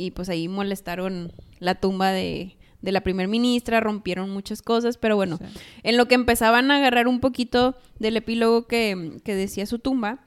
y, 0.05 0.11
pues 0.11 0.29
ahí 0.29 0.47
molestaron 0.47 1.33
la 1.59 1.75
tumba 1.75 2.11
de, 2.11 2.55
de 2.81 2.91
la 2.91 3.01
primer 3.01 3.27
ministra, 3.27 3.79
rompieron 3.81 4.29
muchas 4.29 4.61
cosas, 4.61 4.97
pero 4.97 5.15
bueno, 5.15 5.37
Sí. 5.37 5.59
en 5.83 5.97
lo 5.97 6.07
que 6.07 6.15
empezaban 6.15 6.71
a 6.71 6.77
agarrar 6.77 7.07
un 7.07 7.19
poquito 7.19 7.75
del 7.99 8.17
epílogo 8.17 8.67
que, 8.67 9.19
que 9.23 9.35
decía 9.35 9.65
su 9.65 9.79
tumba, 9.79 10.25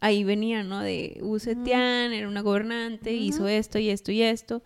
ahí 0.00 0.24
venía, 0.24 0.64
¿no? 0.64 0.80
De 0.80 1.18
Wu 1.22 1.38
Zetian, 1.38 2.12
era 2.12 2.26
una 2.28 2.40
gobernante, 2.40 3.12
hizo 3.12 3.46
esto 3.46 3.78
y 3.78 3.88
esto 3.88 4.10
y 4.10 4.22
esto, 4.22 4.62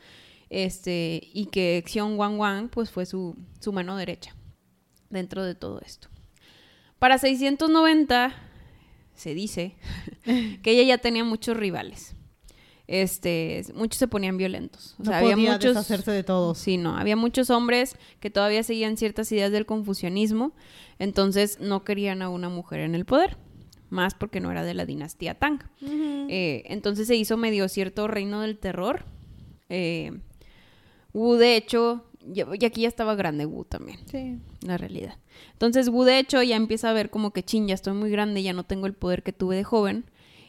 este, 0.48 1.20
y 1.34 1.46
que 1.46 1.84
Xiong 1.86 2.18
Wang 2.18 2.38
Wang, 2.38 2.68
pues 2.70 2.90
fue 2.90 3.04
su, 3.04 3.36
su 3.60 3.70
mano 3.72 3.96
derecha 3.96 4.34
dentro 5.10 5.44
de 5.44 5.54
todo 5.54 5.80
esto. 5.84 6.08
Para 6.98 7.18
690 7.18 8.34
se 9.14 9.34
dice 9.34 9.74
que 10.24 10.70
ella 10.70 10.84
ya 10.84 10.98
tenía 10.98 11.22
muchos 11.24 11.54
rivales. 11.56 12.15
Este, 12.88 13.64
muchos 13.74 13.98
se 13.98 14.06
ponían 14.08 14.36
violentos. 14.36 14.94
O 15.00 15.04
No 15.04 15.12
había 15.14 15.34
podía 15.34 15.52
muchos 15.54 15.74
deshacerse 15.74 16.12
de 16.12 16.22
todos. 16.22 16.56
Sí, 16.58 16.76
no, 16.76 16.96
había 16.96 17.16
muchos 17.16 17.50
hombres 17.50 17.96
que 18.20 18.30
todavía 18.30 18.62
seguían 18.62 18.96
ciertas 18.96 19.30
ideas 19.32 19.50
del 19.50 19.66
confucianismo, 19.66 20.52
entonces 20.98 21.58
no 21.60 21.82
querían 21.84 22.22
a 22.22 22.28
una 22.28 22.48
mujer 22.48 22.80
en 22.80 22.94
el 22.94 23.04
poder, 23.04 23.36
más 23.90 24.14
porque 24.14 24.40
no 24.40 24.50
era 24.52 24.62
de 24.62 24.74
la 24.74 24.86
dinastía 24.86 25.34
Tang. 25.34 25.60
Eh, 25.82 26.62
entonces 26.66 27.08
se 27.08 27.16
hizo 27.16 27.36
medio 27.36 27.68
cierto 27.68 28.06
reino 28.06 28.40
del 28.40 28.56
terror. 28.58 29.04
Eh, 29.68 30.12
Wu, 31.12 31.34
de 31.34 31.56
hecho, 31.56 32.04
y 32.32 32.64
aquí 32.64 32.82
ya 32.82 32.88
estaba 32.88 33.14
grande 33.14 33.46
Wu 33.46 33.64
también 33.64 33.98
Sí. 34.10 34.38
la 34.60 34.76
realidad. 34.78 35.16
Entonces 35.52 35.88
Wu 35.88 36.04
de 36.04 36.18
hecho 36.18 36.42
ya 36.42 36.56
empieza 36.56 36.90
a 36.90 36.92
ver 36.92 37.10
como 37.10 37.32
que 37.32 37.42
chin, 37.42 37.66
ya 37.66 37.74
estoy 37.74 37.94
muy 37.94 38.10
grande, 38.10 38.42
ya 38.42 38.52
no 38.52 38.64
tengo 38.64 38.86
el 38.86 38.92
poder 38.94 39.22
que 39.22 39.32
tuve 39.32 39.56
de 39.56 39.64
joven 39.64 40.04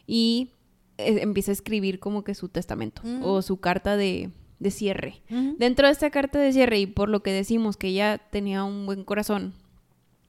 y 0.06 0.50
empieza 0.98 1.52
a 1.52 1.54
escribir 1.54 1.98
como 2.00 2.24
que 2.24 2.34
su 2.34 2.48
testamento 2.48 3.02
Mm. 3.04 3.22
o 3.24 3.40
su 3.42 3.58
carta 3.58 3.96
de, 3.96 4.30
de 4.58 4.70
cierre. 4.70 5.22
Dentro 5.58 5.86
de 5.86 5.92
esta 5.92 6.10
carta 6.10 6.38
de 6.38 6.52
cierre 6.52 6.78
y 6.80 6.86
por 6.86 7.08
lo 7.08 7.22
que 7.22 7.32
decimos 7.32 7.76
que 7.76 7.88
ella 7.88 8.18
tenía 8.30 8.64
un 8.64 8.84
buen 8.86 9.04
corazón, 9.04 9.54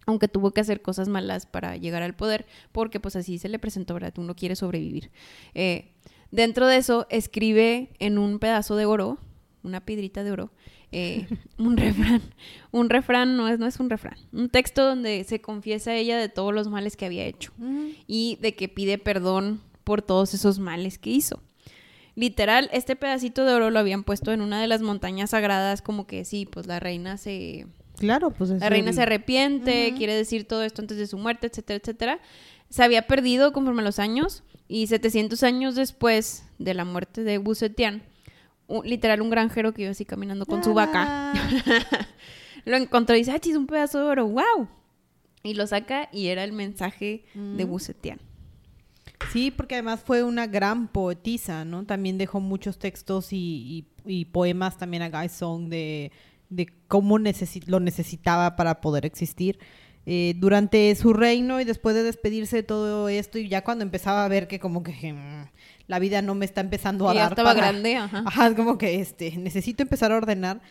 aunque 0.05 0.27
tuvo 0.27 0.51
que 0.51 0.61
hacer 0.61 0.81
cosas 0.81 1.07
malas 1.07 1.45
para 1.45 1.77
llegar 1.77 2.01
al 2.03 2.15
poder, 2.15 2.45
porque 2.71 2.99
pues 2.99 3.15
así 3.15 3.37
se 3.37 3.49
le 3.49 3.59
presentó, 3.59 3.93
¿verdad? 3.95 4.13
Uno 4.17 4.35
quiere 4.35 4.55
sobrevivir. 4.55 5.11
Eh, 5.53 5.91
dentro 6.31 6.67
de 6.67 6.77
eso 6.77 7.05
escribe 7.09 7.89
en 7.99 8.17
un 8.17 8.39
pedazo 8.39 8.75
de 8.75 8.85
oro, 8.85 9.17
una 9.63 9.85
piedrita 9.85 10.23
de 10.23 10.31
oro, 10.31 10.51
eh, 10.91 11.27
un 11.59 11.77
refrán. 11.77 12.21
Un 12.71 12.89
refrán 12.89 13.37
no 13.37 13.47
es, 13.47 13.59
no 13.59 13.67
es 13.67 13.79
un 13.79 13.89
refrán. 13.89 14.17
Un 14.31 14.49
texto 14.49 14.83
donde 14.85 15.23
se 15.25 15.41
confiesa 15.41 15.91
a 15.91 15.95
ella 15.95 16.17
de 16.17 16.29
todos 16.29 16.53
los 16.53 16.67
males 16.69 16.95
que 16.97 17.05
había 17.05 17.25
hecho 17.25 17.51
y 18.07 18.37
de 18.41 18.55
que 18.55 18.67
pide 18.69 18.97
perdón 18.97 19.61
por 19.89 20.03
todos 20.03 20.35
esos 20.35 20.59
males 20.59 20.99
que 20.99 21.09
hizo. 21.09 21.41
Literal, 22.13 22.69
este 22.73 22.95
pedacito 22.95 23.43
de 23.43 23.53
oro 23.55 23.71
lo 23.71 23.79
habían 23.79 24.03
puesto 24.03 24.31
en 24.31 24.41
una 24.41 24.61
de 24.61 24.67
las 24.67 24.83
montañas 24.83 25.31
sagradas, 25.31 25.81
como 25.81 26.05
que 26.05 26.25
sí, 26.25 26.45
pues 26.45 26.67
la 26.67 26.79
reina 26.79 27.17
se, 27.17 27.65
Claro, 27.97 28.29
pues 28.29 28.51
es 28.51 28.61
la 28.61 28.69
reina 28.69 28.89
el- 28.89 28.95
se 28.95 29.01
arrepiente, 29.01 29.95
quiere 29.97 30.13
decir 30.13 30.47
todo 30.47 30.61
esto 30.61 30.83
antes 30.83 30.97
de 30.99 31.07
su 31.07 31.17
muerte, 31.17 31.47
etcétera, 31.47 31.79
etcétera. 31.81 32.19
Se 32.69 32.83
había 32.83 33.07
perdido 33.07 33.51
conforme 33.51 33.81
a 33.81 33.85
los 33.85 33.97
años 33.97 34.43
y 34.67 34.85
700 34.85 35.41
años 35.41 35.73
después 35.73 36.43
de 36.59 36.75
la 36.75 36.85
muerte 36.85 37.23
de 37.23 37.39
Wu 37.39 37.55
Zetian, 37.55 38.03
un- 38.67 38.85
literal 38.87 39.21
un 39.23 39.31
granjero 39.31 39.73
que 39.73 39.81
iba 39.81 39.91
así 39.91 40.05
caminando 40.05 40.45
con 40.45 40.63
su 40.63 40.75
vaca, 40.75 41.33
Ah. 41.33 41.33
lo 42.65 42.77
encontró 42.77 43.15
y 43.15 43.19
dice, 43.19 43.31
¡ah, 43.31 43.39
chis, 43.39 43.55
un 43.55 43.65
pedazo 43.65 43.97
de 43.97 44.03
oro! 44.05 44.27
¡Wow! 44.27 44.67
Y 45.41 45.55
lo 45.55 45.65
saca 45.65 46.09
y 46.11 46.27
era 46.27 46.43
el 46.43 46.51
mensaje 46.51 47.23
de 47.33 47.65
Mm. 47.65 47.71
Wu 47.71 47.79
Zetian. 47.79 48.19
Sí, 49.31 49.51
porque 49.51 49.75
además 49.75 50.01
fue 50.03 50.23
una 50.23 50.47
gran 50.47 50.87
poetisa, 50.87 51.65
¿no? 51.65 51.85
También 51.85 52.17
dejó 52.17 52.39
muchos 52.39 52.79
textos 52.79 53.31
y, 53.33 53.85
y- 54.05 54.11
y 54.21 54.25
poemas 54.25 54.77
también 54.77 55.03
a 55.03 55.09
Guy 55.09 55.29
Song 55.29 55.69
de, 55.69 56.11
de 56.49 56.67
cómo 56.87 57.19
necesi- 57.19 57.63
lo 57.67 57.79
necesitaba 57.79 58.55
para 58.55 58.81
poder 58.81 59.05
existir. 59.05 59.59
Eh, 60.05 60.33
durante 60.37 60.95
su 60.95 61.13
reino 61.13 61.61
y 61.61 61.65
después 61.65 61.93
de 61.95 62.01
despedirse 62.01 62.55
de 62.55 62.63
todo 62.63 63.09
esto 63.09 63.37
y 63.37 63.47
ya 63.49 63.63
cuando 63.63 63.83
empezaba 63.83 64.25
a 64.25 64.27
ver 64.27 64.47
que 64.47 64.59
como 64.59 64.81
que 64.81 65.13
mm, 65.13 65.45
la 65.87 65.99
vida 65.99 66.23
no 66.23 66.33
me 66.33 66.45
está 66.45 66.61
empezando 66.61 67.07
a 67.07 67.13
Y 67.13 67.17
ya 67.17 67.23
dar 67.23 67.31
estaba 67.33 67.53
para- 67.53 67.67
grande, 67.67 67.95
ajá. 67.97 68.23
Ajá, 68.25 68.55
como 68.55 68.77
que 68.79 68.99
este, 69.01 69.37
necesito 69.37 69.83
empezar 69.83 70.11
a 70.11 70.17
ordenar. 70.17 70.61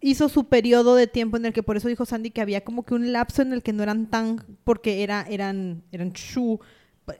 Hizo 0.00 0.28
su 0.30 0.44
periodo 0.48 0.94
de 0.94 1.08
tiempo 1.08 1.36
en 1.36 1.44
el 1.44 1.52
que 1.52 1.64
por 1.64 1.76
eso 1.76 1.88
dijo 1.88 2.06
Sandy 2.06 2.30
que 2.30 2.40
había 2.40 2.62
como 2.64 2.84
que 2.84 2.94
un 2.94 3.12
lapso 3.12 3.42
en 3.42 3.52
el 3.52 3.62
que 3.62 3.72
no 3.74 3.82
eran 3.82 4.06
tan, 4.06 4.42
porque 4.64 5.02
era, 5.02 5.26
eran, 5.28 5.82
eran 5.92 6.12
Shu, 6.12 6.60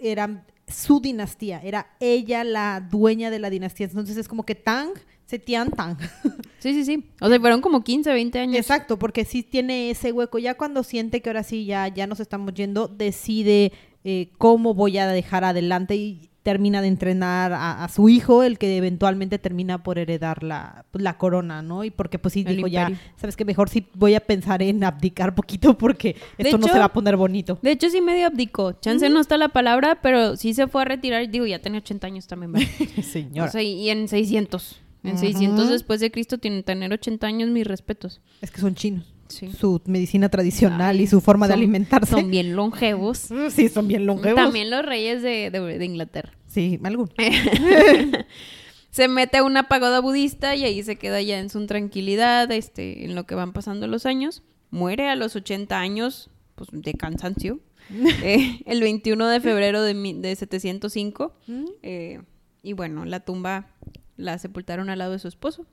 eran 0.00 0.46
su 0.68 1.00
dinastía, 1.00 1.60
era 1.62 1.88
ella 2.00 2.44
la 2.44 2.80
dueña 2.80 3.30
de 3.30 3.38
la 3.38 3.50
dinastía. 3.50 3.86
Entonces 3.86 4.16
es 4.16 4.28
como 4.28 4.44
que 4.44 4.54
Tang, 4.54 4.90
Setian 5.26 5.70
Tang. 5.70 5.96
Sí, 6.58 6.72
sí, 6.72 6.84
sí. 6.84 7.04
O 7.20 7.28
sea, 7.28 7.38
fueron 7.38 7.60
como 7.60 7.84
15, 7.84 8.12
20 8.12 8.38
años. 8.40 8.56
Exacto, 8.56 8.98
porque 8.98 9.24
sí 9.24 9.44
tiene 9.44 9.90
ese 9.90 10.10
hueco. 10.10 10.40
Ya 10.40 10.54
cuando 10.54 10.82
siente 10.82 11.22
que 11.22 11.30
ahora 11.30 11.44
sí 11.44 11.66
ya, 11.66 11.86
ya 11.86 12.08
nos 12.08 12.18
estamos 12.18 12.52
yendo, 12.52 12.88
decide 12.88 13.70
eh, 14.02 14.30
cómo 14.38 14.74
voy 14.74 14.98
a 14.98 15.06
dejar 15.06 15.44
adelante 15.44 15.94
y 15.94 16.27
termina 16.48 16.80
de 16.80 16.88
entrenar 16.88 17.52
a, 17.52 17.84
a 17.84 17.88
su 17.90 18.08
hijo, 18.08 18.42
el 18.42 18.56
que 18.56 18.74
eventualmente 18.74 19.38
termina 19.38 19.82
por 19.82 19.98
heredar 19.98 20.42
la, 20.42 20.86
pues, 20.90 21.04
la 21.04 21.18
corona, 21.18 21.60
¿no? 21.60 21.84
Y 21.84 21.90
porque 21.90 22.18
pues 22.18 22.32
sí 22.32 22.42
El 22.46 22.56
dijo 22.56 22.68
ya, 22.68 22.90
sabes 23.16 23.36
que 23.36 23.44
mejor 23.44 23.68
sí 23.68 23.86
voy 23.92 24.14
a 24.14 24.20
pensar 24.20 24.62
en 24.62 24.82
abdicar 24.82 25.34
poquito 25.34 25.76
porque 25.76 26.16
esto 26.38 26.56
no 26.56 26.66
se 26.66 26.78
va 26.78 26.86
a 26.86 26.92
poner 26.94 27.18
bonito. 27.18 27.58
De 27.60 27.70
hecho, 27.70 27.90
sí 27.90 28.00
medio 28.00 28.26
abdicó. 28.28 28.72
Chance 28.72 29.10
no 29.10 29.20
está 29.20 29.36
la 29.36 29.50
palabra, 29.50 29.98
pero 30.00 30.36
sí 30.36 30.54
se 30.54 30.68
fue 30.68 30.80
a 30.80 30.84
retirar. 30.86 31.28
Digo, 31.28 31.44
ya 31.44 31.58
tenía 31.58 31.80
80 31.80 32.06
años 32.06 32.26
también, 32.26 32.52
¿verdad? 32.52 32.68
Señora, 33.02 33.50
O 33.50 33.52
sea, 33.52 33.62
y 33.62 33.90
en 33.90 34.08
600. 34.08 34.80
En 35.04 35.10
Ujú. 35.16 35.18
600 35.18 35.68
después 35.68 36.00
de 36.00 36.10
Cristo 36.10 36.38
tienen 36.38 36.62
tener 36.62 36.90
80 36.94 37.26
años, 37.26 37.50
mis 37.50 37.66
respetos. 37.66 38.22
es 38.40 38.50
que 38.50 38.62
son 38.62 38.74
chinos. 38.74 39.04
Sí. 39.28 39.50
Su 39.52 39.80
medicina 39.86 40.28
tradicional 40.28 40.96
Ay, 40.96 41.02
y 41.02 41.06
su 41.06 41.20
forma 41.20 41.46
de 41.48 41.54
alimentarse. 41.54 42.10
Son 42.12 42.30
bien 42.30 42.56
longevos. 42.56 43.28
Sí, 43.50 43.68
son 43.68 43.86
bien 43.88 44.06
longevos. 44.06 44.36
También 44.36 44.70
los 44.70 44.84
reyes 44.84 45.22
de, 45.22 45.50
de- 45.50 45.78
de 45.78 45.84
Inglaterra. 45.84 46.32
Sí, 46.46 46.78
algunos. 46.82 47.10
se 48.90 49.08
mete 49.08 49.38
a 49.38 49.44
una 49.44 49.68
pagoda 49.68 50.00
budista 50.00 50.56
y 50.56 50.64
ahí 50.64 50.82
se 50.82 50.96
queda 50.96 51.20
ya 51.22 51.38
en 51.38 51.50
su 51.50 51.64
tranquilidad, 51.66 52.50
este, 52.50 53.04
en 53.04 53.14
lo 53.14 53.24
que 53.26 53.34
van 53.34 53.52
pasando 53.52 53.86
los 53.86 54.06
años. 54.06 54.42
Muere 54.70 55.08
a 55.08 55.16
los 55.16 55.36
80 55.36 55.78
años, 55.78 56.30
pues 56.54 56.68
de 56.72 56.94
cansancio, 56.94 57.60
eh, 58.22 58.60
el 58.66 58.80
21 58.80 59.26
de 59.28 59.40
febrero 59.40 59.82
de, 59.82 59.94
mi- 59.94 60.14
de 60.20 60.34
705. 60.36 61.34
Mm. 61.46 61.64
eh, 61.82 62.20
y 62.62 62.72
bueno, 62.72 63.04
la 63.04 63.20
tumba 63.20 63.68
la 64.16 64.36
sepultaron 64.38 64.90
al 64.90 64.98
lado 64.98 65.12
de 65.12 65.18
su 65.20 65.28
esposo. 65.28 65.64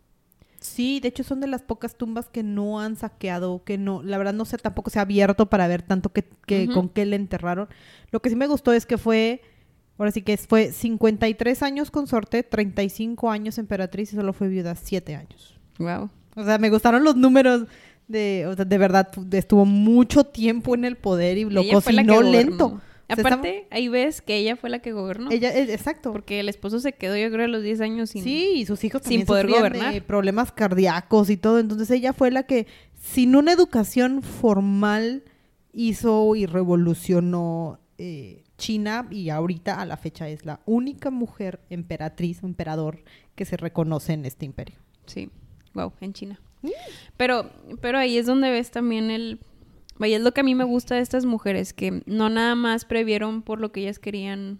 Sí, 0.65 0.99
de 0.99 1.09
hecho 1.09 1.23
son 1.23 1.39
de 1.39 1.47
las 1.47 1.61
pocas 1.61 1.95
tumbas 1.95 2.27
que 2.27 2.43
no 2.43 2.79
han 2.79 2.95
saqueado, 2.95 3.63
que 3.63 3.77
no, 3.77 4.01
la 4.01 4.17
verdad 4.17 4.33
no 4.33 4.45
sé, 4.45 4.57
tampoco 4.57 4.89
se 4.89 4.99
ha 4.99 5.03
abierto 5.03 5.45
para 5.49 5.67
ver 5.67 5.83
tanto 5.83 6.11
que, 6.11 6.27
que 6.47 6.67
con 6.67 6.89
qué 6.89 7.05
le 7.05 7.15
enterraron. 7.15 7.69
Lo 8.11 8.21
que 8.21 8.29
sí 8.29 8.35
me 8.35 8.47
gustó 8.47 8.73
es 8.73 8.85
que 8.85 8.97
fue, 8.97 9.41
ahora 9.97 10.11
sí 10.11 10.23
que 10.23 10.35
fue 10.37 10.71
53 10.71 11.63
años 11.63 11.91
consorte, 11.91 12.43
35 12.43 13.29
años 13.29 13.57
emperatriz 13.57 14.11
y 14.11 14.15
solo 14.15 14.33
fue 14.33 14.47
viuda 14.47 14.75
7 14.75 15.15
años. 15.15 15.59
Wow. 15.77 16.09
O 16.35 16.43
sea, 16.43 16.57
me 16.57 16.69
gustaron 16.69 17.03
los 17.03 17.15
números 17.15 17.67
de, 18.07 18.45
o 18.47 18.55
sea, 18.55 18.65
de 18.65 18.77
verdad, 18.77 19.09
estuvo 19.31 19.65
mucho 19.65 20.23
tiempo 20.25 20.75
en 20.75 20.85
el 20.85 20.97
poder 20.97 21.37
y 21.37 21.45
lo 21.45 21.61
Ella 21.61 21.73
cocinó 21.73 22.21
lento. 22.21 22.81
Aparte, 23.07 23.67
ahí 23.69 23.87
ves 23.87 24.21
que 24.21 24.35
ella 24.37 24.55
fue 24.55 24.69
la 24.69 24.79
que 24.79 24.91
gobernó. 24.91 25.29
Ella, 25.31 25.53
eh, 25.53 25.73
exacto. 25.73 26.11
Porque 26.11 26.39
el 26.39 26.49
esposo 26.49 26.79
se 26.79 26.93
quedó, 26.93 27.15
yo 27.15 27.31
creo, 27.31 27.45
a 27.45 27.47
los 27.47 27.61
10 27.61 27.81
años 27.81 28.09
sin... 28.09 28.23
Sí, 28.23 28.53
y 28.55 28.65
sus 28.65 28.83
hijos 28.83 29.01
sin 29.03 29.09
también 29.09 29.25
poder 29.27 29.45
sufrían 29.45 29.61
gobernar. 29.61 29.93
de 29.93 30.01
problemas 30.01 30.51
cardíacos 30.51 31.29
y 31.29 31.37
todo. 31.37 31.59
Entonces 31.59 31.89
ella 31.91 32.13
fue 32.13 32.31
la 32.31 32.43
que, 32.43 32.67
sin 32.99 33.35
una 33.35 33.51
educación 33.51 34.23
formal, 34.23 35.23
hizo 35.71 36.35
y 36.35 36.45
revolucionó 36.45 37.79
eh, 37.97 38.43
China 38.57 39.07
y 39.11 39.29
ahorita 39.29 39.81
a 39.81 39.85
la 39.85 39.97
fecha 39.97 40.29
es 40.29 40.45
la 40.45 40.61
única 40.65 41.11
mujer 41.11 41.59
emperatriz 41.69 42.41
o 42.43 42.47
emperador 42.47 43.03
que 43.35 43.45
se 43.45 43.57
reconoce 43.57 44.13
en 44.13 44.25
este 44.25 44.45
imperio. 44.45 44.77
Sí, 45.05 45.29
wow, 45.73 45.91
en 45.99 46.13
China. 46.13 46.39
Pero, 47.17 47.51
pero 47.81 47.97
ahí 47.97 48.17
es 48.17 48.25
donde 48.25 48.49
ves 48.49 48.71
también 48.71 49.11
el... 49.11 49.39
Vaya, 49.97 50.17
es 50.17 50.23
lo 50.23 50.33
que 50.33 50.41
a 50.41 50.43
mí 50.43 50.55
me 50.55 50.63
gusta 50.63 50.95
de 50.95 51.01
estas 51.01 51.25
mujeres, 51.25 51.73
que 51.73 52.03
no 52.05 52.29
nada 52.29 52.55
más 52.55 52.85
previeron 52.85 53.41
por 53.41 53.61
lo 53.61 53.71
que 53.71 53.81
ellas 53.81 53.99
querían, 53.99 54.59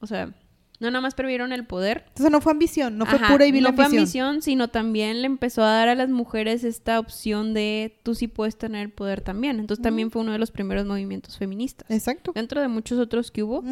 o 0.00 0.06
sea, 0.06 0.34
no 0.80 0.90
nada 0.90 1.02
más 1.02 1.14
previeron 1.14 1.52
el 1.52 1.66
poder. 1.66 2.04
Entonces 2.08 2.30
no 2.30 2.40
fue 2.40 2.52
ambición, 2.52 2.96
no 2.96 3.04
fue 3.06 3.16
Ajá, 3.18 3.28
pura 3.28 3.46
y 3.46 3.52
vil 3.52 3.62
no 3.62 3.74
fue 3.74 3.84
ambición. 3.84 4.26
ambición, 4.28 4.42
sino 4.42 4.68
también 4.68 5.20
le 5.20 5.26
empezó 5.26 5.62
a 5.62 5.70
dar 5.70 5.88
a 5.88 5.94
las 5.94 6.08
mujeres 6.08 6.64
esta 6.64 6.98
opción 6.98 7.52
de 7.52 7.98
tú 8.02 8.14
sí 8.14 8.28
puedes 8.28 8.56
tener 8.56 8.82
el 8.82 8.90
poder 8.90 9.20
también. 9.20 9.60
Entonces 9.60 9.82
también 9.82 10.10
fue 10.10 10.22
uno 10.22 10.32
de 10.32 10.38
los 10.38 10.50
primeros 10.50 10.86
movimientos 10.86 11.36
feministas. 11.36 11.90
Exacto. 11.90 12.32
Dentro 12.34 12.62
de 12.62 12.68
muchos 12.68 12.98
otros 12.98 13.30
que 13.30 13.42
hubo, 13.42 13.62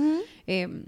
eh, 0.47 0.85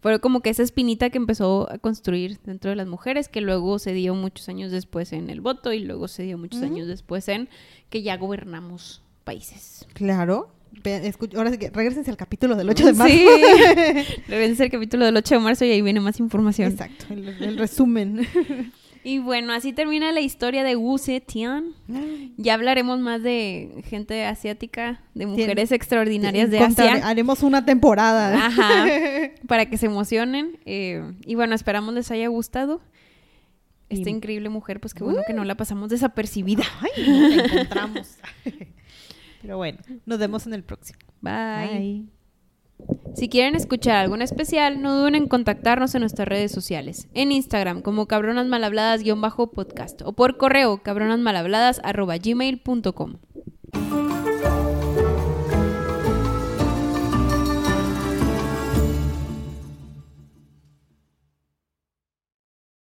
fue 0.00 0.20
como 0.20 0.40
que 0.40 0.50
esa 0.50 0.62
espinita 0.62 1.08
que 1.08 1.16
empezó 1.16 1.70
a 1.72 1.78
construir 1.78 2.38
dentro 2.44 2.68
de 2.70 2.76
las 2.76 2.86
mujeres, 2.86 3.28
que 3.28 3.40
luego 3.40 3.78
se 3.78 3.94
dio 3.94 4.14
muchos 4.14 4.48
años 4.50 4.72
después 4.72 5.12
en 5.14 5.30
el 5.30 5.40
voto 5.40 5.72
y 5.72 5.78
luego 5.78 6.06
se 6.06 6.24
dio 6.24 6.36
muchos 6.36 6.60
años 6.62 6.86
después 6.86 7.28
en 7.28 7.48
que 7.88 8.02
ya 8.02 8.16
gobernamos 8.18 9.02
países. 9.22 9.86
Claro. 9.94 10.54
ahora 11.36 11.50
sí 11.50 11.58
que 11.58 11.70
regresense 11.70 12.10
al 12.10 12.16
capítulo 12.16 12.56
del 12.56 12.68
8 12.70 12.86
de 12.86 12.92
marzo. 12.92 13.14
Sí, 13.14 13.26
regresense 14.28 14.64
al 14.64 14.70
capítulo 14.70 15.04
del 15.04 15.16
8 15.16 15.34
de 15.36 15.40
marzo 15.40 15.64
y 15.64 15.70
ahí 15.70 15.82
viene 15.82 16.00
más 16.00 16.20
información. 16.20 16.72
Exacto, 16.72 17.06
el 17.10 17.58
resumen. 17.58 18.26
Y 19.04 19.18
bueno, 19.18 19.52
así 19.52 19.72
termina 19.72 20.12
la 20.12 20.20
historia 20.20 20.62
de 20.62 20.76
Wu 20.76 20.96
Zetian. 20.96 21.74
Ya 22.36 22.54
hablaremos 22.54 23.00
más 23.00 23.22
de 23.22 23.82
gente 23.86 24.24
asiática, 24.24 25.02
de 25.14 25.26
mujeres 25.26 25.72
extraordinarias 25.72 26.50
de 26.50 26.60
Asia. 26.60 27.00
Haremos 27.04 27.42
una 27.42 27.64
temporada. 27.64 28.46
Ajá, 28.46 28.86
para 29.48 29.66
que 29.66 29.76
se 29.76 29.86
emocionen. 29.86 30.58
Eh, 30.66 31.14
y 31.26 31.34
bueno, 31.34 31.56
esperamos 31.56 31.94
les 31.94 32.10
haya 32.12 32.28
gustado. 32.28 32.80
Esta 33.88 34.08
increíble 34.08 34.48
mujer, 34.48 34.80
pues 34.80 34.94
qué 34.94 35.04
bueno 35.04 35.20
que 35.26 35.34
no 35.34 35.44
la 35.44 35.56
pasamos 35.56 35.90
desapercibida. 35.90 36.64
Ay, 36.80 37.04
la 37.04 37.44
encontramos. 37.44 38.16
Pero 39.42 39.56
bueno, 39.56 39.78
nos 40.06 40.18
vemos 40.18 40.46
en 40.46 40.54
el 40.54 40.62
próximo. 40.62 41.00
Bye. 41.20 42.06
Si 43.14 43.28
quieren 43.28 43.54
escuchar 43.54 43.96
algún 43.96 44.22
especial, 44.22 44.80
no 44.80 44.96
duden 44.96 45.14
en 45.14 45.28
contactarnos 45.28 45.94
en 45.94 46.00
nuestras 46.00 46.26
redes 46.26 46.50
sociales. 46.50 47.08
En 47.14 47.30
Instagram 47.30 47.82
como 47.82 48.06
cabronasmalhabladas-podcast 48.06 50.00
o 50.02 50.14
por 50.14 50.38
correo 50.38 50.82
cabronasmalhabladas.gmail.com. 50.82 53.18